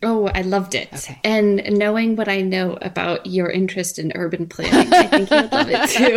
Oh, 0.02 0.26
I 0.35 0.42
loved 0.42 0.74
it. 0.74 0.88
Okay. 0.92 1.18
And 1.24 1.62
knowing 1.78 2.16
what 2.16 2.28
I 2.28 2.42
know 2.42 2.76
about 2.83 3.26
your 3.26 3.50
interest 3.50 3.98
in 3.98 4.12
urban 4.14 4.46
planning, 4.46 4.92
I 4.92 5.07
think 5.07 5.30
you 5.30 5.37
would 5.37 5.52
love 5.52 5.68
it 5.70 5.90
too. 5.90 6.16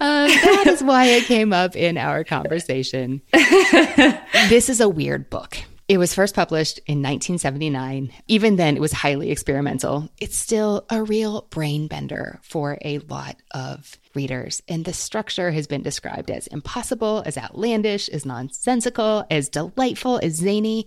um, 0.00 0.28
that 0.28 0.66
is 0.68 0.82
why 0.82 1.06
it 1.06 1.24
came 1.24 1.52
up 1.52 1.74
in 1.74 1.98
our 1.98 2.22
conversation. 2.24 3.20
this 3.32 4.68
is 4.68 4.80
a 4.80 4.88
weird 4.88 5.28
book. 5.28 5.58
It 5.92 5.98
was 5.98 6.14
first 6.14 6.34
published 6.34 6.78
in 6.86 7.02
1979. 7.02 8.14
Even 8.26 8.56
then, 8.56 8.76
it 8.76 8.80
was 8.80 8.92
highly 8.92 9.30
experimental. 9.30 10.08
It's 10.18 10.38
still 10.38 10.86
a 10.88 11.02
real 11.02 11.46
brain 11.50 11.86
bender 11.86 12.40
for 12.42 12.78
a 12.82 13.00
lot 13.00 13.36
of 13.50 13.98
readers. 14.14 14.62
And 14.66 14.86
the 14.86 14.94
structure 14.94 15.50
has 15.50 15.66
been 15.66 15.82
described 15.82 16.30
as 16.30 16.46
impossible, 16.46 17.22
as 17.26 17.36
outlandish, 17.36 18.08
as 18.08 18.24
nonsensical, 18.24 19.26
as 19.30 19.50
delightful, 19.50 20.18
as 20.22 20.36
zany. 20.36 20.86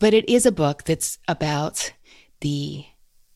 But 0.00 0.14
it 0.14 0.26
is 0.26 0.46
a 0.46 0.52
book 0.52 0.84
that's 0.84 1.18
about 1.28 1.92
the 2.40 2.86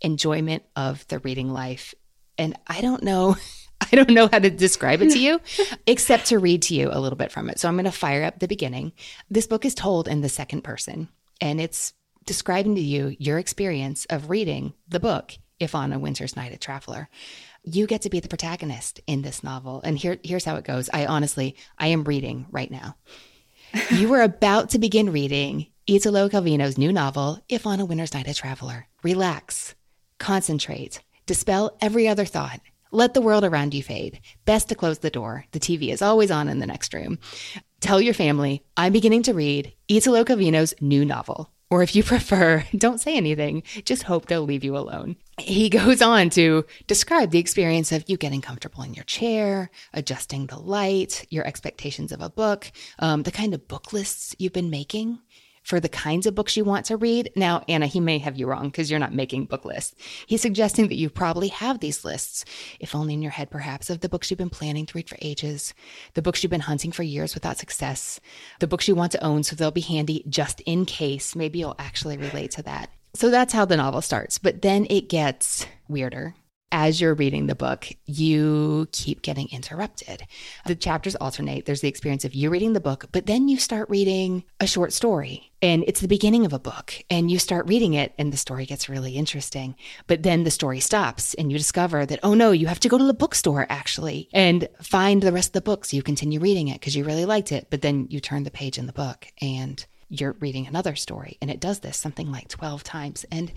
enjoyment 0.01 0.63
of 0.75 1.07
the 1.09 1.19
reading 1.19 1.53
life. 1.53 1.95
And 2.39 2.59
I 2.67 2.81
don't 2.81 3.03
know. 3.03 3.37
I 3.93 3.97
don't 3.97 4.11
know 4.11 4.29
how 4.31 4.39
to 4.39 4.51
describe 4.51 5.03
it 5.03 5.11
to 5.13 5.19
you 5.19 5.41
except 5.87 6.27
to 6.27 6.39
read 6.39 6.63
to 6.63 6.75
you 6.75 6.91
a 6.93 7.01
little 7.01 7.17
bit 7.17 7.33
from 7.33 7.51
it. 7.51 7.59
So 7.59 7.69
I'm 7.69 7.75
going 7.75 7.85
to 7.85 7.93
fire 7.93 8.25
up 8.25 8.39
the 8.39 8.49
beginning. 8.49 8.93
This 9.31 9.47
book 9.47 9.65
is 9.65 9.75
told 9.75 10.09
in 10.09 10.21
the 10.21 10.29
second 10.29 10.63
person, 10.63 11.09
and 11.41 11.61
it's 11.61 11.93
describing 12.25 12.75
to 12.77 12.81
you 12.81 13.17
your 13.19 13.39
experience 13.39 14.07
of 14.07 14.31
reading 14.31 14.75
the 14.89 15.01
book, 15.01 15.37
If 15.59 15.75
on 15.75 15.93
a 15.93 15.99
Winter's 15.99 16.37
Night 16.37 16.53
a 16.53 16.59
Traveler 16.59 17.09
you 17.65 17.87
get 17.87 18.03
to 18.03 18.11
be 18.11 18.21
the 18.21 18.29
protagonist 18.29 19.01
in 19.07 19.23
this 19.23 19.45
novel. 19.45 19.81
And 19.85 19.99
here, 19.99 20.19
here's 20.23 20.45
how 20.45 20.57
it 20.57 20.65
goes. 20.65 20.89
I 20.93 21.07
honestly, 21.07 21.57
I 21.79 21.89
am 21.89 22.05
reading 22.05 22.47
right 22.51 22.71
now. 22.71 22.97
you 23.91 24.13
are 24.15 24.23
about 24.23 24.71
to 24.71 24.79
begin 24.79 25.13
reading 25.13 25.67
Italo 25.87 26.29
Calvino's 26.29 26.79
new 26.79 26.93
novel, 26.93 27.43
If 27.49 27.67
on 27.67 27.81
a 27.81 27.85
Winter's 27.85 28.15
Night 28.15 28.29
a 28.29 28.35
Traveler. 28.35 28.89
Relax, 29.03 29.75
concentrate, 30.19 31.01
Dispel 31.27 31.77
every 31.81 32.09
other 32.09 32.25
thought. 32.25 32.61
Let 32.93 33.15
the 33.15 33.21
world 33.21 33.45
around 33.45 33.73
you 33.73 33.85
fade. 33.85 34.21
Best 34.47 34.69
to 34.69 34.75
close 34.75 34.99
the 34.99 35.11
door. 35.11 35.45
The 35.53 35.61
TV 35.61 35.93
is 35.93 36.03
always 36.03 36.33
on 36.33 36.49
in 36.49 36.59
the 36.59 36.67
next 36.67 36.93
room. 36.93 37.21
Tell 37.81 38.01
your 38.01 38.15
family, 38.15 38.65
I'm 38.77 38.93
beginning 38.93 39.23
to 39.25 39.33
read 39.33 39.73
Italo 39.89 40.25
Calvino's 40.25 40.75
new 40.81 41.05
novel. 41.05 41.53
Or 41.71 41.85
if 41.85 41.95
you 41.95 42.03
prefer, 42.13 42.65
don't 42.77 43.01
say 43.01 43.17
anything, 43.17 43.63
just 43.85 44.03
hope 44.03 44.27
they'll 44.27 44.43
leave 44.43 44.65
you 44.65 44.77
alone. 44.77 45.15
He 45.39 45.69
goes 45.71 46.03
on 46.03 46.31
to 46.31 46.67
describe 46.89 47.31
the 47.31 47.39
experience 47.39 47.93
of 47.93 48.05
you 48.09 48.17
getting 48.17 48.41
comfortable 48.41 48.83
in 48.83 48.95
your 48.95 49.05
chair, 49.05 49.71
adjusting 49.95 50.47
the 50.47 50.59
light, 50.59 51.25
your 51.31 51.47
expectations 51.47 52.11
of 52.11 52.21
a 52.21 52.29
book, 52.29 52.73
um, 52.99 53.23
the 53.23 53.31
kind 53.31 53.55
of 53.55 53.69
book 53.69 53.93
lists 53.93 54.35
you've 54.41 54.53
been 54.53 54.69
making 54.69 55.21
for 55.71 55.79
the 55.79 55.89
kinds 55.89 56.27
of 56.27 56.35
books 56.35 56.57
you 56.57 56.65
want 56.65 56.85
to 56.87 56.97
read. 56.97 57.31
Now, 57.37 57.63
Anna, 57.69 57.87
he 57.87 58.01
may 58.01 58.19
have 58.19 58.37
you 58.37 58.49
wrong 58.49 58.65
because 58.65 58.91
you're 58.91 58.99
not 58.99 59.15
making 59.15 59.45
book 59.45 59.65
lists. 59.65 59.95
He's 60.27 60.43
suggesting 60.43 60.89
that 60.89 60.97
you 60.97 61.09
probably 61.09 61.47
have 61.47 61.79
these 61.79 62.05
lists, 62.05 62.45
if 62.81 62.93
only 62.93 63.15
in 63.15 63.23
your 63.23 63.31
head, 63.31 63.53
perhaps, 63.53 63.89
of 63.89 64.01
the 64.01 64.09
books 64.09 64.31
you've 64.31 64.39
been 64.39 64.51
planning 64.51 64.85
to 64.85 64.99
read 64.99 65.09
for 65.09 65.17
ages, 65.23 65.73
the 66.15 66.23
books 66.23 66.43
you've 66.43 66.51
been 66.51 66.59
hunting 66.59 66.91
for 66.91 67.05
years 67.05 67.35
without 67.35 67.57
success, 67.57 68.19
the 68.59 68.67
books 68.67 68.89
you 68.89 68.97
want 68.97 69.13
to 69.13 69.25
own 69.25 69.45
so 69.45 69.55
they'll 69.55 69.71
be 69.71 69.81
handy 69.81 70.25
just 70.29 70.61
in 70.63 70.87
case. 70.87 71.37
Maybe 71.37 71.61
you'll 71.61 71.77
actually 71.79 72.17
relate 72.17 72.51
to 72.53 72.65
that. 72.65 72.91
So 73.15 73.31
that's 73.31 73.53
how 73.53 73.65
the 73.65 73.77
novel 73.77 74.03
starts. 74.03 74.39
But 74.39 74.63
then 74.63 74.89
it 74.91 75.09
gets 75.09 75.67
weirder 75.87 76.35
as 76.73 77.01
you're 77.01 77.15
reading 77.15 77.47
the 77.47 77.55
book, 77.55 77.89
you 78.07 78.89
keep 78.93 79.23
getting 79.23 79.49
interrupted. 79.51 80.23
The 80.67 80.75
chapters 80.75 81.17
alternate. 81.17 81.67
There's 81.67 81.81
the 81.81 81.89
experience 81.89 82.25
of 82.25 82.35
you 82.35 82.51
reading 82.51 82.73
the 82.73 82.81
book, 82.81 83.07
but 83.13 83.27
then 83.27 83.49
you 83.49 83.59
start 83.59 83.91
reading 83.91 84.45
a 84.61 84.67
short 84.67 84.93
story 84.93 85.51
and 85.63 85.85
it's 85.87 86.01
the 86.01 86.09
beginning 86.09 86.47
of 86.47 86.53
a 86.53 86.59
book 86.59 86.95
and 87.11 87.31
you 87.31 87.39
start 87.39 87.69
reading 87.69 87.95
it 87.95 88.15
and 88.19 88.33
the 88.33 88.37
story 88.37 88.65
gets 88.65 88.89
really 88.89 89.13
interesting. 89.13 89.75
But 90.07 90.23
then 90.23 90.45
the 90.45 90.51
story 90.51 90.81
stops 90.81 91.35
and 91.35 91.53
you 91.53 91.59
discover 91.59 92.07
that, 92.07 92.21
oh 92.23 92.35
no, 92.35 92.51
you 92.53 92.67
have 92.67 92.81
to 92.81 92.89
go 92.89 92.97
to 92.97 93.05
the 93.05 93.13
bookstore 93.13 93.67
actually 93.69 94.29
and 94.33 94.69
find 94.81 95.23
the 95.23 95.33
rest 95.33 95.51
of 95.51 95.53
the 95.55 95.61
book 95.61 95.85
so 95.85 95.97
you 95.97 96.03
continue 96.03 96.41
reading 96.41 96.69
it 96.69 96.81
because 96.81 96.97
you 96.97 97.05
really 97.05 97.27
liked 97.27 97.53
it. 97.53 97.67
But 97.69 97.83
then 97.83 98.07
you 98.11 98.21
turn 98.21 98.45
the 98.45 98.51
page 98.51 98.79
in 98.79 98.87
the 98.87 98.93
book 98.93 99.27
and 99.41 99.85
you're 100.11 100.37
reading 100.41 100.67
another 100.67 100.97
story. 100.97 101.39
And 101.41 101.51
it 101.51 101.61
does 101.61 101.81
this 101.81 101.97
something 101.97 102.31
like 102.31 102.49
12 102.49 102.83
times. 102.83 103.25
And 103.31 103.53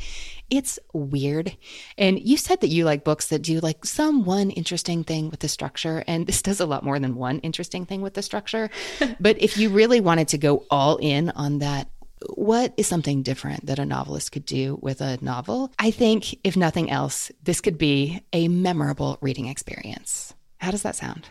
it's 0.50 0.80
weird. 0.94 1.58
And 1.98 2.20
you 2.20 2.38
said 2.38 2.62
that 2.62 2.70
you 2.70 2.86
like 2.86 3.04
books 3.04 3.28
that 3.30 3.42
do 3.42 3.60
like 3.60 3.84
some 3.84 4.24
one 4.24 4.52
interesting 4.52 5.04
thing 5.04 5.30
with 5.30 5.40
the 5.42 5.48
structure. 5.48 6.04
And 6.08 6.28
this 6.28 6.42
does 6.42 6.60
a 6.60 6.66
lot 6.66 6.84
more 6.84 7.00
than 7.00 7.16
one 7.16 7.40
interesting 7.40 7.86
thing 7.86 8.02
with 8.02 8.14
the 8.14 8.22
structure. 8.22 8.70
but 9.20 9.42
if 9.42 9.58
you 9.58 9.70
really 9.70 10.00
wanted 10.00 10.30
to 10.30 10.38
go 10.38 10.66
all 10.70 10.98
in 10.98 11.32
on 11.32 11.60
that, 11.60 11.90
what 12.36 12.74
is 12.78 12.88
something 12.88 13.24
different 13.24 13.66
that 13.66 13.80
a 13.80 13.86
novelist 13.86 14.32
could 14.32 14.46
do 14.46 14.80
with 14.82 15.02
a 15.02 15.18
novel? 15.22 15.74
I 15.78 15.92
think, 15.92 16.40
if 16.46 16.56
nothing 16.56 16.90
else, 16.90 17.32
this 17.44 17.60
could 17.60 17.78
be 17.78 18.22
a 18.32 18.48
memorable 18.48 19.18
reading 19.20 19.48
experience. 19.48 20.34
How 20.60 20.72
does 20.72 20.84
that 20.84 20.96
sound? 20.96 21.28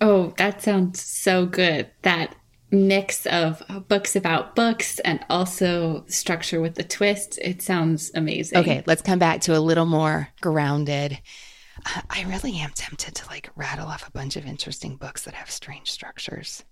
Oh, 0.00 0.32
that 0.38 0.62
sounds 0.62 1.02
so 1.02 1.44
good. 1.44 1.90
That 2.02 2.34
mix 2.70 3.26
of 3.26 3.62
books 3.88 4.16
about 4.16 4.54
books 4.54 4.98
and 5.00 5.20
also 5.28 6.04
structure 6.06 6.60
with 6.60 6.74
the 6.74 6.84
twist. 6.84 7.38
It 7.42 7.62
sounds 7.62 8.10
amazing. 8.14 8.58
Okay, 8.58 8.82
let's 8.86 9.02
come 9.02 9.18
back 9.18 9.42
to 9.42 9.56
a 9.56 9.60
little 9.60 9.86
more 9.86 10.28
grounded. 10.40 11.18
Uh, 11.84 12.02
I 12.10 12.24
really 12.24 12.58
am 12.58 12.70
tempted 12.74 13.14
to 13.16 13.26
like 13.28 13.50
rattle 13.56 13.86
off 13.86 14.06
a 14.06 14.12
bunch 14.12 14.36
of 14.36 14.46
interesting 14.46 14.96
books 14.96 15.24
that 15.24 15.34
have 15.34 15.50
strange 15.50 15.90
structures. 15.90 16.64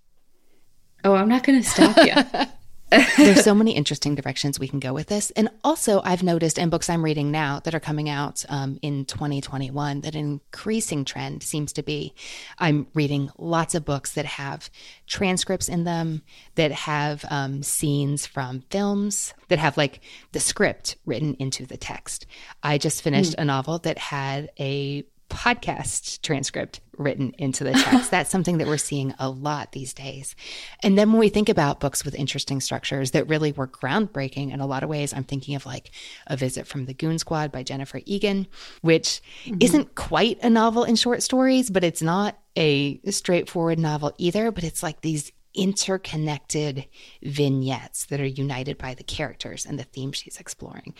Oh, 1.03 1.15
I'm 1.15 1.29
not 1.29 1.43
going 1.43 1.61
to 1.61 1.67
stop 1.67 1.97
you. 1.97 2.45
There's 3.17 3.43
so 3.43 3.53
many 3.53 3.71
interesting 3.71 4.15
directions 4.15 4.59
we 4.59 4.67
can 4.67 4.79
go 4.79 4.93
with 4.93 5.07
this. 5.07 5.31
And 5.31 5.49
also, 5.63 6.01
I've 6.03 6.23
noticed 6.23 6.57
in 6.57 6.69
books 6.69 6.89
I'm 6.89 7.03
reading 7.03 7.31
now 7.31 7.59
that 7.59 7.75
are 7.75 7.79
coming 7.79 8.09
out 8.09 8.43
um, 8.49 8.79
in 8.81 9.05
2021 9.05 10.01
that 10.01 10.15
an 10.15 10.21
increasing 10.21 11.05
trend 11.05 11.43
seems 11.43 11.73
to 11.73 11.83
be 11.83 12.13
I'm 12.57 12.87
reading 12.93 13.29
lots 13.37 13.75
of 13.75 13.85
books 13.85 14.13
that 14.13 14.25
have 14.25 14.69
transcripts 15.07 15.69
in 15.69 15.83
them, 15.83 16.23
that 16.55 16.71
have 16.71 17.25
um, 17.29 17.61
scenes 17.63 18.25
from 18.25 18.61
films, 18.69 19.33
that 19.49 19.59
have 19.59 19.77
like 19.77 20.01
the 20.31 20.39
script 20.39 20.97
written 21.05 21.35
into 21.35 21.65
the 21.65 21.77
text. 21.77 22.25
I 22.63 22.77
just 22.77 23.01
finished 23.01 23.33
mm. 23.33 23.41
a 23.41 23.45
novel 23.45 23.79
that 23.79 23.97
had 23.97 24.49
a 24.59 25.05
podcast 25.29 26.21
transcript 26.21 26.81
written 26.97 27.33
into 27.37 27.63
the 27.63 27.71
text. 27.71 28.11
That's 28.11 28.29
something 28.29 28.57
that 28.57 28.67
we're 28.67 28.77
seeing 28.77 29.13
a 29.19 29.29
lot 29.29 29.71
these 29.71 29.93
days. 29.93 30.35
And 30.83 30.97
then 30.97 31.11
when 31.11 31.19
we 31.19 31.29
think 31.29 31.49
about 31.49 31.79
books 31.79 32.03
with 32.03 32.15
interesting 32.15 32.59
structures 32.59 33.11
that 33.11 33.29
really 33.29 33.51
were 33.51 33.67
groundbreaking 33.67 34.53
in 34.53 34.59
a 34.59 34.67
lot 34.67 34.83
of 34.83 34.89
ways, 34.89 35.13
I'm 35.13 35.23
thinking 35.23 35.55
of 35.55 35.65
like 35.65 35.91
A 36.27 36.35
Visit 36.35 36.67
from 36.67 36.85
the 36.85 36.93
Goon 36.93 37.17
Squad 37.19 37.51
by 37.51 37.63
Jennifer 37.63 38.01
Egan, 38.05 38.47
which 38.81 39.21
mm-hmm. 39.45 39.57
isn't 39.61 39.95
quite 39.95 40.39
a 40.43 40.49
novel 40.49 40.83
in 40.83 40.95
short 40.95 41.23
stories, 41.23 41.69
but 41.69 41.83
it's 41.83 42.01
not 42.01 42.37
a 42.57 42.99
straightforward 43.09 43.79
novel 43.79 44.13
either, 44.17 44.51
but 44.51 44.63
it's 44.63 44.83
like 44.83 45.01
these 45.01 45.31
interconnected 45.55 46.85
vignettes 47.23 48.05
that 48.05 48.21
are 48.21 48.25
united 48.25 48.77
by 48.77 48.93
the 48.93 49.03
characters 49.03 49.65
and 49.65 49.79
the 49.79 49.83
theme 49.83 50.11
she's 50.11 50.37
exploring. 50.37 50.93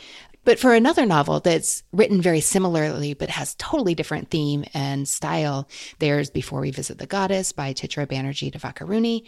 But 0.49 0.57
for 0.57 0.73
another 0.73 1.05
novel 1.05 1.41
that's 1.41 1.83
written 1.91 2.23
very 2.23 2.39
similarly 2.41 3.13
but 3.13 3.29
has 3.29 3.53
totally 3.59 3.93
different 3.93 4.31
theme 4.31 4.65
and 4.73 5.07
style, 5.07 5.69
there's 5.99 6.31
Before 6.31 6.61
We 6.61 6.71
Visit 6.71 6.97
the 6.97 7.05
Goddess 7.05 7.51
by 7.51 7.71
Chitra 7.71 8.07
Banerjee 8.07 8.51
Divakaruni. 8.51 9.27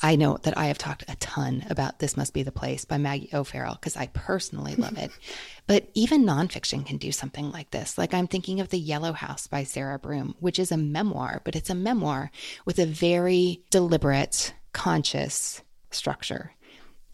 I 0.00 0.16
know 0.16 0.38
that 0.44 0.56
I 0.56 0.68
have 0.68 0.78
talked 0.78 1.04
a 1.08 1.16
ton 1.16 1.66
about 1.68 1.98
This 1.98 2.16
Must 2.16 2.32
Be 2.32 2.42
the 2.42 2.52
Place 2.52 2.86
by 2.86 2.96
Maggie 2.96 3.28
O'Farrell 3.34 3.74
because 3.74 3.98
I 3.98 4.06
personally 4.14 4.74
love 4.74 4.96
it. 4.96 5.10
But 5.66 5.90
even 5.92 6.24
nonfiction 6.24 6.86
can 6.86 6.96
do 6.96 7.12
something 7.12 7.52
like 7.52 7.70
this. 7.70 7.98
Like 7.98 8.14
I'm 8.14 8.26
thinking 8.26 8.60
of 8.60 8.70
The 8.70 8.78
Yellow 8.78 9.12
House 9.12 9.46
by 9.46 9.64
Sarah 9.64 9.98
Broom, 9.98 10.34
which 10.40 10.58
is 10.58 10.72
a 10.72 10.78
memoir, 10.78 11.42
but 11.44 11.54
it's 11.54 11.70
a 11.70 11.74
memoir 11.74 12.30
with 12.64 12.78
a 12.78 12.86
very 12.86 13.62
deliberate 13.68 14.54
conscious 14.72 15.60
structure. 15.90 16.54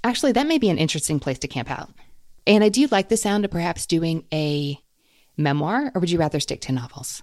Actually, 0.05 0.31
that 0.33 0.47
may 0.47 0.59
be 0.59 0.71
an 0.71 0.79
interesting 0.79 1.19
place 1.19 1.41
to 1.41 1.49
camp 1.49 1.69
out. 1.73 1.91
And 2.49 2.65
I 2.65 2.71
do 2.71 2.89
like 2.91 3.11
the 3.11 3.17
sound 3.19 3.45
of 3.45 3.51
perhaps 3.51 3.85
doing 3.85 4.25
a 4.33 4.81
memoir, 5.37 5.93
or 5.95 6.01
would 6.01 6.11
you 6.11 6.19
rather 6.19 6.41
stick 6.41 6.63
to 6.63 6.73
novels? 6.73 7.23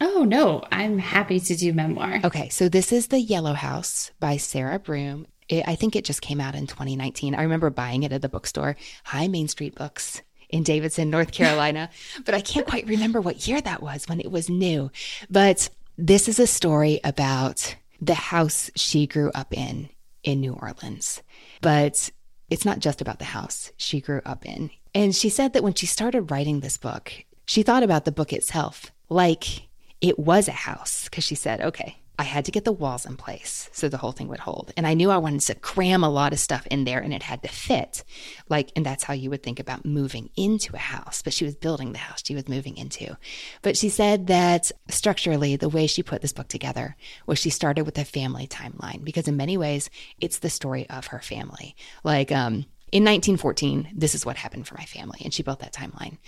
Oh, 0.00 0.24
no, 0.24 0.62
I'm 0.70 0.98
happy 0.98 1.40
to 1.40 1.56
do 1.56 1.72
memoir. 1.72 2.20
Okay, 2.22 2.48
so 2.48 2.68
this 2.68 2.92
is 2.92 3.08
The 3.08 3.20
Yellow 3.20 3.54
House 3.54 4.12
by 4.20 4.36
Sarah 4.36 4.78
Broom. 4.78 5.26
It, 5.48 5.64
I 5.66 5.74
think 5.74 5.96
it 5.96 6.04
just 6.04 6.22
came 6.22 6.40
out 6.40 6.54
in 6.54 6.68
2019. 6.68 7.34
I 7.34 7.42
remember 7.42 7.70
buying 7.70 8.04
it 8.04 8.12
at 8.12 8.22
the 8.22 8.28
bookstore, 8.28 8.76
High 9.02 9.26
Main 9.26 9.48
Street 9.48 9.74
Books 9.74 10.22
in 10.48 10.62
Davidson, 10.62 11.10
North 11.10 11.32
Carolina, 11.32 11.90
but 12.24 12.34
I 12.34 12.40
can't 12.40 12.66
quite 12.68 12.86
remember 12.86 13.20
what 13.20 13.48
year 13.48 13.60
that 13.60 13.82
was 13.82 14.08
when 14.08 14.20
it 14.20 14.30
was 14.30 14.48
new. 14.48 14.92
But 15.28 15.68
this 15.98 16.28
is 16.28 16.38
a 16.38 16.46
story 16.46 17.00
about 17.02 17.74
the 18.00 18.14
house 18.14 18.70
she 18.76 19.08
grew 19.08 19.32
up 19.34 19.52
in 19.52 19.88
in 20.22 20.40
New 20.40 20.54
Orleans. 20.54 21.22
But 21.60 22.10
it's 22.50 22.64
not 22.64 22.78
just 22.78 23.00
about 23.00 23.18
the 23.18 23.24
house 23.26 23.72
she 23.76 24.00
grew 24.00 24.20
up 24.24 24.44
in. 24.44 24.70
And 24.94 25.14
she 25.14 25.28
said 25.28 25.52
that 25.52 25.62
when 25.62 25.74
she 25.74 25.86
started 25.86 26.30
writing 26.30 26.60
this 26.60 26.76
book, 26.76 27.12
she 27.46 27.62
thought 27.62 27.82
about 27.82 28.04
the 28.04 28.12
book 28.12 28.32
itself 28.32 28.92
like 29.08 29.68
it 30.00 30.18
was 30.18 30.48
a 30.48 30.52
house 30.52 31.04
because 31.04 31.24
she 31.24 31.34
said, 31.34 31.60
okay, 31.60 31.98
I 32.18 32.22
had 32.22 32.44
to 32.44 32.52
get 32.52 32.64
the 32.64 32.72
walls 32.72 33.06
in 33.06 33.16
place 33.16 33.68
so 33.72 33.88
the 33.88 33.96
whole 33.96 34.12
thing 34.12 34.28
would 34.28 34.40
hold. 34.40 34.72
And 34.76 34.86
I 34.86 34.94
knew 34.94 35.10
I 35.10 35.16
wanted 35.16 35.40
to 35.42 35.54
cram 35.56 36.04
a 36.04 36.08
lot 36.08 36.32
of 36.32 36.38
stuff 36.38 36.66
in 36.68 36.84
there 36.84 37.00
and 37.00 37.12
it 37.12 37.24
had 37.24 37.42
to 37.42 37.48
fit. 37.48 38.04
Like, 38.48 38.70
and 38.76 38.86
that's 38.86 39.04
how 39.04 39.14
you 39.14 39.30
would 39.30 39.42
think 39.42 39.58
about 39.58 39.84
moving 39.84 40.30
into 40.36 40.74
a 40.74 40.78
house. 40.78 41.22
But 41.22 41.32
she 41.32 41.44
was 41.44 41.56
building 41.56 41.92
the 41.92 41.98
house 41.98 42.22
she 42.24 42.34
was 42.34 42.48
moving 42.48 42.76
into. 42.76 43.16
But 43.62 43.76
she 43.76 43.88
said 43.88 44.28
that 44.28 44.70
structurally, 44.88 45.56
the 45.56 45.68
way 45.68 45.86
she 45.88 46.02
put 46.02 46.22
this 46.22 46.32
book 46.32 46.48
together 46.48 46.96
was 47.26 47.38
she 47.38 47.50
started 47.50 47.84
with 47.84 47.98
a 47.98 48.04
family 48.04 48.46
timeline 48.46 49.02
because 49.02 49.26
in 49.26 49.36
many 49.36 49.56
ways, 49.56 49.90
it's 50.20 50.38
the 50.38 50.50
story 50.50 50.88
of 50.88 51.08
her 51.08 51.20
family. 51.20 51.74
Like, 52.04 52.30
um, 52.30 52.66
in 52.92 53.02
1914, 53.02 53.90
this 53.92 54.14
is 54.14 54.24
what 54.24 54.36
happened 54.36 54.68
for 54.68 54.76
my 54.76 54.84
family. 54.84 55.20
And 55.24 55.34
she 55.34 55.42
built 55.42 55.58
that 55.60 55.72
timeline. 55.72 56.18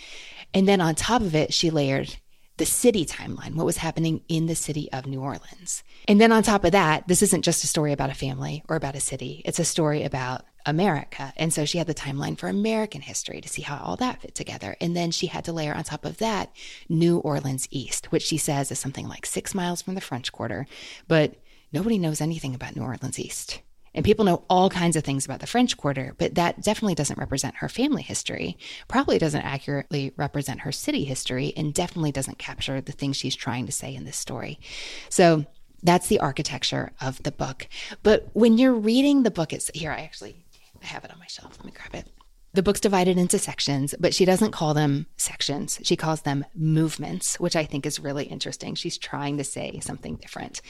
And 0.53 0.67
then 0.67 0.81
on 0.81 0.97
top 0.97 1.23
of 1.23 1.37
it, 1.37 1.55
she 1.55 1.71
layered 1.71 2.17
the 2.57 2.67
city 2.67 3.05
timeline, 3.05 3.55
what 3.55 3.67
was 3.67 3.79
happening 3.79 4.23
in 4.29 4.47
the 4.47 4.55
city 4.55 4.91
of 4.93 5.07
New 5.07 5.21
Orleans. 5.21 5.83
And 6.09 6.21
then 6.21 6.33
on 6.33 6.43
top 6.43 6.65
of 6.65 6.73
that, 6.73 7.07
this 7.07 7.23
isn't 7.23 7.43
just 7.43 7.65
a 7.65 7.67
story 7.67 7.93
about 7.93 8.11
a 8.11 8.15
family 8.15 8.63
or 8.69 8.77
about 8.77 8.95
a 8.95 9.01
city, 9.01 9.43
it's 9.45 9.59
a 9.59 9.65
story 9.65 10.03
about 10.03 10.45
America. 10.65 11.33
And 11.37 11.53
so 11.53 11.65
she 11.65 11.79
had 11.79 11.87
the 11.87 11.95
timeline 11.95 12.37
for 12.37 12.49
American 12.49 13.01
history 13.01 13.41
to 13.41 13.49
see 13.49 13.63
how 13.63 13.79
all 13.79 13.97
that 13.97 14.21
fit 14.21 14.35
together. 14.35 14.77
And 14.81 14.97
then 14.97 15.13
she 15.13 15.29
had 15.29 15.45
to 15.45 15.53
layer 15.53 15.75
on 15.75 15.85
top 15.85 16.05
of 16.05 16.19
that 16.19 16.51
New 16.89 17.19
Orleans 17.19 17.69
East, 17.71 18.11
which 18.11 18.25
she 18.25 18.37
says 18.37 18.73
is 18.73 18.79
something 18.79 19.07
like 19.07 19.27
six 19.27 19.55
miles 19.55 19.81
from 19.81 19.95
the 19.95 20.01
French 20.01 20.33
Quarter. 20.33 20.67
But 21.07 21.37
nobody 21.73 21.99
knows 21.99 22.21
anything 22.21 22.55
about 22.55 22.75
New 22.75 22.83
Orleans 22.83 23.19
East. 23.19 23.61
And 23.97 24.05
people 24.05 24.25
know 24.25 24.45
all 24.49 24.71
kinds 24.71 24.95
of 24.95 25.03
things 25.03 25.25
about 25.25 25.41
the 25.41 25.47
French 25.47 25.77
Quarter, 25.77 26.15
but 26.19 26.37
that 26.37 26.63
definitely 26.63 26.95
doesn't 26.95 27.19
represent 27.19 27.57
her 27.57 27.69
family 27.69 28.03
history, 28.03 28.57
probably 28.87 29.19
doesn't 29.19 29.43
accurately 29.43 30.13
represent 30.17 30.61
her 30.61 30.71
city 30.71 31.05
history, 31.05 31.53
and 31.57 31.75
definitely 31.75 32.13
doesn't 32.13 32.39
capture 32.39 32.81
the 32.81 32.93
things 32.93 33.17
she's 33.17 33.35
trying 33.35 33.67
to 33.67 33.73
say 33.73 33.95
in 33.95 34.05
this 34.05 34.19
story. 34.19 34.61
So 35.09 35.47
that's 35.83 36.07
the 36.09 36.21
architecture 36.21 36.93
of 37.01 37.23
the 37.23 37.33
book. 37.33 37.69
But 38.03 38.29
when 38.35 38.59
you're 38.59 38.75
reading 38.75 39.23
the 39.23 39.31
book, 39.31 39.53
it's 39.53 39.71
here, 39.75 39.91
I 39.91 40.03
actually 40.03 40.45
I 40.83 40.87
have 40.87 41.05
it 41.05 41.11
on 41.13 41.19
my 41.19 41.27
shelf. 41.27 41.57
Let 41.59 41.65
me 41.65 41.73
grab 41.73 41.95
it. 41.95 42.13
The 42.53 42.63
book's 42.63 42.81
divided 42.81 43.19
into 43.19 43.39
sections, 43.39 43.95
but 44.01 44.15
she 44.15 44.25
doesn't 44.25 44.53
call 44.53 44.73
them 44.73 45.07
sections. 45.17 45.79
She 45.83 45.97
calls 45.97 46.23
them 46.23 46.45
movements, 46.55 47.39
which 47.39 47.55
I 47.55 47.65
think 47.65 47.85
is 47.85 48.01
really 48.01 48.25
interesting. 48.25 48.75
She's 48.75 48.97
trying 48.97 49.37
to 49.37 49.45
say 49.45 49.81
something 49.81 50.17
different. 50.17 50.63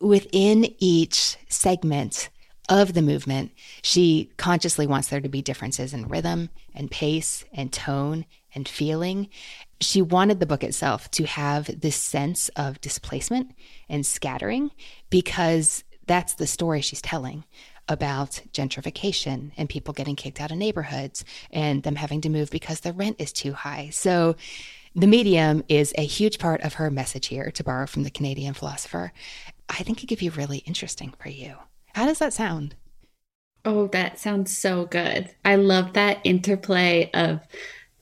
Within 0.00 0.74
each 0.78 1.36
segment, 1.48 2.28
of 2.68 2.94
the 2.94 3.02
movement, 3.02 3.52
she 3.82 4.30
consciously 4.36 4.86
wants 4.86 5.08
there 5.08 5.20
to 5.20 5.28
be 5.28 5.42
differences 5.42 5.92
in 5.92 6.08
rhythm 6.08 6.50
and 6.74 6.90
pace 6.90 7.44
and 7.52 7.72
tone 7.72 8.24
and 8.54 8.68
feeling. 8.68 9.28
She 9.80 10.02
wanted 10.02 10.40
the 10.40 10.46
book 10.46 10.62
itself 10.62 11.10
to 11.12 11.24
have 11.24 11.80
this 11.80 11.96
sense 11.96 12.48
of 12.50 12.80
displacement 12.80 13.52
and 13.88 14.06
scattering 14.06 14.70
because 15.08 15.84
that's 16.06 16.34
the 16.34 16.46
story 16.46 16.80
she's 16.80 17.02
telling 17.02 17.44
about 17.88 18.40
gentrification 18.52 19.50
and 19.56 19.68
people 19.68 19.92
getting 19.92 20.14
kicked 20.14 20.40
out 20.40 20.52
of 20.52 20.58
neighborhoods 20.58 21.24
and 21.50 21.82
them 21.82 21.96
having 21.96 22.20
to 22.20 22.28
move 22.28 22.50
because 22.50 22.80
the 22.80 22.92
rent 22.92 23.16
is 23.18 23.32
too 23.32 23.52
high. 23.52 23.90
So 23.90 24.36
the 24.94 25.06
medium 25.06 25.64
is 25.68 25.92
a 25.96 26.04
huge 26.04 26.38
part 26.38 26.60
of 26.62 26.74
her 26.74 26.90
message 26.90 27.26
here, 27.26 27.50
to 27.52 27.64
borrow 27.64 27.86
from 27.86 28.02
the 28.04 28.10
Canadian 28.10 28.54
philosopher. 28.54 29.12
I 29.68 29.82
think 29.82 30.02
it 30.02 30.08
could 30.08 30.18
be 30.18 30.28
really 30.28 30.58
interesting 30.58 31.14
for 31.18 31.28
you. 31.28 31.56
How 31.94 32.06
does 32.06 32.18
that 32.18 32.32
sound? 32.32 32.76
Oh, 33.64 33.88
that 33.88 34.18
sounds 34.18 34.56
so 34.56 34.86
good. 34.86 35.30
I 35.44 35.56
love 35.56 35.92
that 35.92 36.20
interplay 36.24 37.10
of 37.12 37.40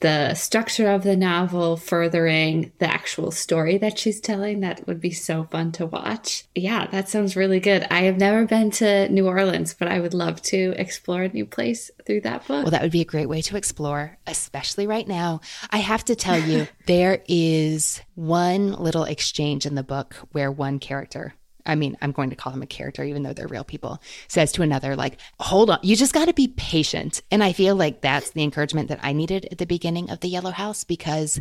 the 0.01 0.35
structure 0.35 0.89
of 0.89 1.03
the 1.03 1.17
novel 1.17 1.77
furthering 1.77 2.73
the 2.79 2.87
actual 2.87 3.31
story 3.31 3.79
that 3.79 3.99
she's 3.99 4.21
telling. 4.21 4.61
That 4.61 4.87
would 4.87 5.01
be 5.01 5.11
so 5.11 5.45
fun 5.45 5.73
to 5.73 5.87
watch. 5.87 6.45
Yeah, 6.55 6.87
that 6.87 7.09
sounds 7.09 7.37
really 7.37 7.61
good. 7.61 7.85
I 7.91 8.03
have 8.03 8.17
never 8.17 8.47
been 8.47 8.71
to 8.73 9.09
New 9.09 9.27
Orleans, 9.27 9.75
but 9.75 9.89
I 9.89 9.99
would 9.99 10.15
love 10.15 10.41
to 10.43 10.75
explore 10.77 11.23
a 11.23 11.29
new 11.29 11.47
place 11.47 11.91
through 12.07 12.21
that 12.23 12.47
book. 12.47 12.65
Well, 12.65 12.71
that 12.71 12.83
would 12.83 12.93
be 12.93 13.01
a 13.01 13.07
great 13.07 13.29
way 13.29 13.43
to 13.43 13.57
explore, 13.57 14.19
especially 14.27 14.87
right 14.87 15.09
now. 15.09 15.41
I 15.71 15.79
have 15.79 16.05
to 16.07 16.15
tell 16.15 16.39
you, 16.39 16.69
there 16.87 17.23
is 17.27 18.01
one 18.15 18.73
little 18.73 19.05
exchange 19.05 19.67
in 19.67 19.75
the 19.75 19.83
book 19.83 20.15
where 20.31 20.53
one 20.53 20.79
character 20.79 21.35
I 21.69 21.75
mean, 21.75 21.97
I'm 22.01 22.13
going 22.13 22.31
to 22.31 22.37
call 22.37 22.53
them 22.53 22.63
a 22.63 22.67
character, 22.67 23.05
even 23.05 23.23
though 23.23 23.33
they're 23.33 23.47
real 23.47 23.65
people, 23.65 24.03
says 24.27 24.51
to 24.53 24.63
another, 24.63 24.97
like, 24.97 25.19
hold 25.39 25.71
on, 25.71 25.79
you 25.83 25.95
just 25.95 26.15
got 26.15 26.27
to 26.27 26.35
be 26.35 26.49
patient. 26.49 27.23
And 27.31 27.45
I 27.45 27.53
feel 27.53 27.77
like 27.77 28.01
that's 28.01 28.31
the 28.31 28.43
encouragement 28.43 28.89
that 28.89 29.01
I 29.03 29.13
needed 29.13 29.47
at 29.53 29.59
the 29.59 29.67
beginning 29.67 30.11
of 30.11 30.21
The 30.21 30.29
Yellow 30.29 30.51
House 30.51 30.83
because 30.83 31.41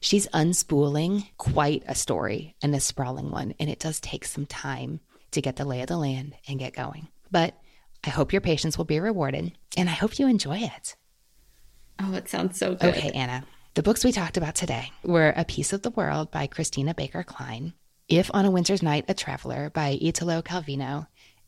she's 0.00 0.28
unspooling 0.28 1.26
quite 1.38 1.82
a 1.88 1.94
story 1.94 2.54
and 2.62 2.74
a 2.74 2.80
sprawling 2.80 3.30
one. 3.30 3.54
And 3.58 3.70
it 3.70 3.80
does 3.80 3.98
take 3.98 4.24
some 4.24 4.46
time 4.46 5.00
to 5.32 5.40
get 5.40 5.56
the 5.56 5.64
lay 5.64 5.80
of 5.80 5.88
the 5.88 5.96
land 5.96 6.34
and 6.46 6.58
get 6.58 6.74
going. 6.74 7.08
But 7.30 7.54
I 8.04 8.10
hope 8.10 8.32
your 8.32 8.40
patience 8.40 8.76
will 8.76 8.84
be 8.84 9.00
rewarded 9.00 9.52
and 9.76 9.88
I 9.88 9.92
hope 9.92 10.18
you 10.18 10.26
enjoy 10.26 10.58
it. 10.58 10.94
Oh, 11.98 12.14
it 12.14 12.28
sounds 12.28 12.58
so 12.58 12.74
good. 12.74 12.94
Okay, 12.94 13.10
Anna. 13.10 13.44
The 13.74 13.82
books 13.82 14.04
we 14.04 14.12
talked 14.12 14.36
about 14.36 14.54
today 14.54 14.92
were 15.02 15.32
A 15.34 15.46
Piece 15.46 15.72
of 15.72 15.80
the 15.80 15.90
World 15.90 16.30
by 16.30 16.46
Christina 16.46 16.92
Baker 16.94 17.22
Kline, 17.22 17.72
if 18.18 18.30
on 18.34 18.44
a 18.44 18.50
Winter's 18.50 18.82
Night, 18.82 19.06
a 19.08 19.14
Traveler 19.14 19.70
by 19.70 19.96
Italo 20.00 20.42
Calvino, 20.42 21.06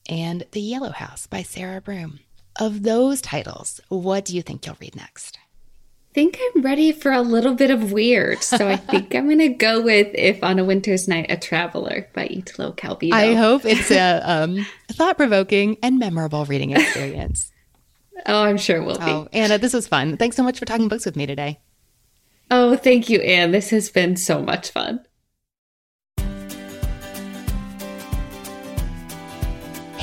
and 0.08 0.46
The 0.52 0.62
Yellow 0.62 0.92
House 0.92 1.26
by 1.26 1.42
Sarah 1.42 1.82
Broom. 1.82 2.20
Of 2.58 2.84
those 2.84 3.20
titles, 3.20 3.82
what 3.88 4.24
do 4.24 4.34
you 4.34 4.40
think 4.40 4.64
you'll 4.64 4.78
read 4.80 4.96
next? 4.96 5.38
I 5.38 6.14
think 6.14 6.38
I'm 6.40 6.62
ready 6.62 6.92
for 6.92 7.12
a 7.12 7.20
little 7.20 7.54
bit 7.54 7.70
of 7.70 7.92
weird. 7.92 8.42
So 8.42 8.66
I 8.66 8.76
think 8.90 9.14
I'm 9.14 9.26
going 9.26 9.40
to 9.40 9.48
go 9.48 9.82
with 9.82 10.08
If 10.14 10.42
on 10.42 10.58
a 10.58 10.64
Winter's 10.64 11.06
Night, 11.06 11.26
a 11.28 11.36
Traveler 11.36 12.08
by 12.14 12.28
Italo 12.28 12.72
Calvino. 12.72 13.12
I 13.12 13.34
hope 13.34 13.66
it's 13.66 13.90
a 13.90 14.20
um, 14.24 14.64
thought 14.88 15.18
provoking 15.18 15.76
and 15.82 15.98
memorable 15.98 16.46
reading 16.46 16.70
experience. 16.76 17.52
oh, 18.24 18.42
I'm 18.42 18.56
sure 18.56 18.78
it 18.78 18.84
will 18.86 18.98
be. 18.98 19.04
Oh, 19.04 19.28
Anna, 19.34 19.58
this 19.58 19.74
was 19.74 19.86
fun. 19.86 20.16
Thanks 20.16 20.36
so 20.36 20.42
much 20.42 20.58
for 20.58 20.64
talking 20.64 20.88
books 20.88 21.04
with 21.04 21.16
me 21.16 21.26
today. 21.26 21.60
Oh, 22.50 22.74
thank 22.76 23.10
you, 23.10 23.20
Anne. 23.20 23.50
This 23.50 23.68
has 23.70 23.90
been 23.90 24.16
so 24.16 24.40
much 24.40 24.70
fun. 24.70 25.04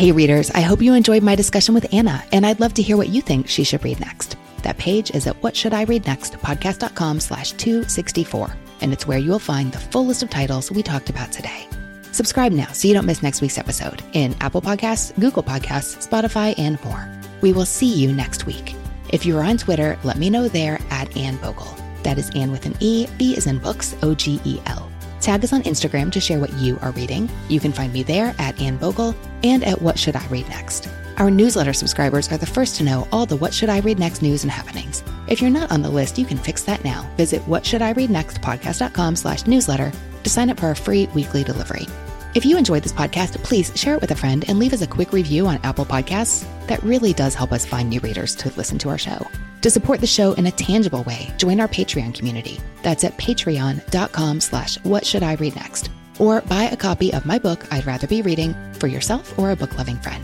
Hey, 0.01 0.11
readers, 0.11 0.49
I 0.49 0.61
hope 0.61 0.81
you 0.81 0.95
enjoyed 0.95 1.21
my 1.21 1.35
discussion 1.35 1.75
with 1.75 1.93
Anna, 1.93 2.23
and 2.31 2.43
I'd 2.43 2.59
love 2.59 2.73
to 2.73 2.81
hear 2.81 2.97
what 2.97 3.09
you 3.09 3.21
think 3.21 3.47
she 3.47 3.63
should 3.63 3.83
read 3.83 3.99
next. 3.99 4.35
That 4.63 4.79
page 4.79 5.11
is 5.11 5.27
at 5.27 5.39
whatshouldireadnextpodcast.com 5.43 7.19
slash 7.19 7.51
264, 7.51 8.51
and 8.81 8.91
it's 8.91 9.05
where 9.05 9.19
you 9.19 9.29
will 9.29 9.37
find 9.37 9.71
the 9.71 9.77
full 9.77 10.07
list 10.07 10.23
of 10.23 10.31
titles 10.31 10.71
we 10.71 10.81
talked 10.81 11.11
about 11.11 11.31
today. 11.31 11.67
Subscribe 12.13 12.51
now 12.51 12.71
so 12.71 12.87
you 12.87 12.95
don't 12.95 13.05
miss 13.05 13.21
next 13.21 13.41
week's 13.41 13.59
episode 13.59 14.01
in 14.13 14.35
Apple 14.41 14.63
Podcasts, 14.63 15.13
Google 15.19 15.43
Podcasts, 15.43 16.09
Spotify, 16.09 16.57
and 16.57 16.83
more. 16.83 17.07
We 17.41 17.53
will 17.53 17.67
see 17.67 17.93
you 17.93 18.11
next 18.11 18.47
week. 18.47 18.73
If 19.09 19.23
you 19.23 19.37
are 19.37 19.43
on 19.43 19.59
Twitter, 19.59 19.99
let 20.03 20.17
me 20.17 20.31
know 20.31 20.47
there 20.47 20.79
at 20.89 21.15
Anne 21.15 21.37
Bogel. 21.37 21.77
That 22.01 22.17
is 22.17 22.31
Ann 22.31 22.51
with 22.51 22.65
an 22.65 22.75
E, 22.79 23.05
B 23.19 23.37
is 23.37 23.45
in 23.45 23.59
books, 23.59 23.95
O 24.01 24.15
G 24.15 24.41
E 24.45 24.59
L. 24.65 24.90
Tag 25.22 25.43
us 25.43 25.53
on 25.53 25.61
Instagram 25.63 26.11
to 26.11 26.19
share 26.19 26.39
what 26.39 26.51
you 26.53 26.80
are 26.82 26.91
reading. 26.91 27.30
You 27.47 27.59
can 27.59 27.72
find 27.72 27.93
me 27.93 28.01
there 28.01 28.36
at 28.39 28.59
Anne 28.59 28.78
Bogel 28.78 29.15
and 29.43 29.63
at 29.63 29.82
What 29.82 29.97
Should 29.97 30.15
I 30.15 30.28
Read 30.28 30.49
Next. 30.49 30.89
Our 31.17 31.30
newsletter 31.30 31.74
subscribers 31.74 32.32
are 32.32 32.38
the 32.38 32.47
first 32.47 32.76
to 32.78 32.84
know 32.84 33.07
all 33.11 33.28
the 33.28 33.36
What 33.36 33.53
Should 33.53 33.69
I 33.69 33.82
Read 33.82 33.99
Next 33.99 34.24
news 34.24 34.43
and 34.43 34.51
happenings. 34.51 35.03
If 35.28 35.39
you're 35.39 35.51
not 35.51 35.72
on 35.72 35.84
the 35.84 35.89
list, 35.89 36.17
you 36.17 36.26
can 36.26 36.38
fix 36.38 36.63
that 36.63 36.84
now. 36.84 37.07
Visit 37.17 37.43
whatshouldireadnextpodcast.com 37.43 39.15
slash 39.15 39.45
newsletter 39.45 39.91
to 40.24 40.30
sign 40.30 40.49
up 40.49 40.59
for 40.59 40.65
our 40.65 40.76
free 40.76 41.07
weekly 41.13 41.43
delivery. 41.43 41.86
If 42.34 42.45
you 42.45 42.57
enjoyed 42.57 42.84
this 42.84 42.93
podcast, 42.93 43.43
please 43.43 43.73
share 43.75 43.95
it 43.95 44.01
with 44.01 44.11
a 44.11 44.15
friend 44.15 44.45
and 44.47 44.57
leave 44.57 44.71
us 44.71 44.82
a 44.82 44.88
quick 44.88 45.11
review 45.11 45.47
on 45.47 45.59
Apple 45.63 45.86
Podcasts. 45.86 46.45
That 46.67 46.82
really 46.82 47.11
does 47.11 47.36
help 47.36 47.51
us 47.51 47.65
find 47.65 47.89
new 47.89 47.99
readers 47.99 48.36
to 48.36 48.55
listen 48.55 48.77
to 48.79 48.89
our 48.89 48.97
show. 48.97 49.27
To 49.61 49.69
support 49.69 49.99
the 49.99 50.07
show 50.07 50.32
in 50.34 50.47
a 50.47 50.51
tangible 50.51 51.03
way, 51.03 51.29
join 51.38 51.59
our 51.59 51.67
Patreon 51.67 52.15
community. 52.15 52.59
That's 52.84 53.03
at 53.03 53.17
patreon.com 53.17 54.39
slash 54.39 54.77
what 54.84 55.05
should 55.05 55.23
I 55.23 55.36
read 55.36 55.57
next. 55.57 55.89
Or 56.19 56.41
buy 56.41 56.63
a 56.63 56.77
copy 56.77 57.13
of 57.13 57.25
my 57.25 57.38
book, 57.38 57.65
I'd 57.71 57.86
Rather 57.86 58.07
Be 58.07 58.21
Reading, 58.21 58.55
for 58.75 58.88
yourself 58.88 59.38
or 59.38 59.51
a 59.51 59.55
book 59.55 59.77
loving 59.77 59.97
friend. 59.97 60.23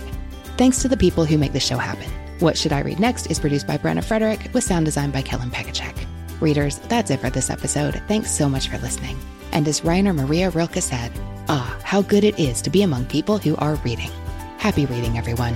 Thanks 0.58 0.82
to 0.82 0.88
the 0.88 0.97
people 0.97 1.26
who 1.26 1.38
make 1.38 1.53
the 1.53 1.60
show 1.60 1.78
happen. 1.78 2.10
What 2.39 2.58
Should 2.58 2.72
I 2.72 2.82
Read 2.82 2.99
Next 2.99 3.30
is 3.30 3.39
produced 3.39 3.68
by 3.68 3.78
Brenna 3.78 4.03
Frederick 4.03 4.49
with 4.53 4.64
sound 4.64 4.86
design 4.86 5.12
by 5.12 5.24
Kellen 5.24 5.51
Pekacek. 5.51 6.08
Readers, 6.39 6.80
that's 6.80 7.12
it 7.12 7.20
for 7.20 7.30
this 7.30 7.49
episode. 7.49 8.01
Thanks 8.08 8.32
so 8.32 8.47
much 8.47 8.70
for 8.70 8.78
listening. 8.78 9.18
And 9.52 9.68
as 9.68 9.84
Rainer 9.84 10.14
Maria 10.14 10.50
Rilke 10.50 10.82
said, 10.82 11.12
ah, 11.50 11.78
how 11.84 12.02
good 12.02 12.24
it 12.24 12.39
is 12.39 12.62
to 12.62 12.70
be 12.70 12.84
among 12.84 13.06
people 13.06 13.38
who 13.38 13.56
are 13.58 13.76
reading. 13.76 14.12
Happy 14.58 14.86
reading, 14.86 15.18
everyone. 15.18 15.56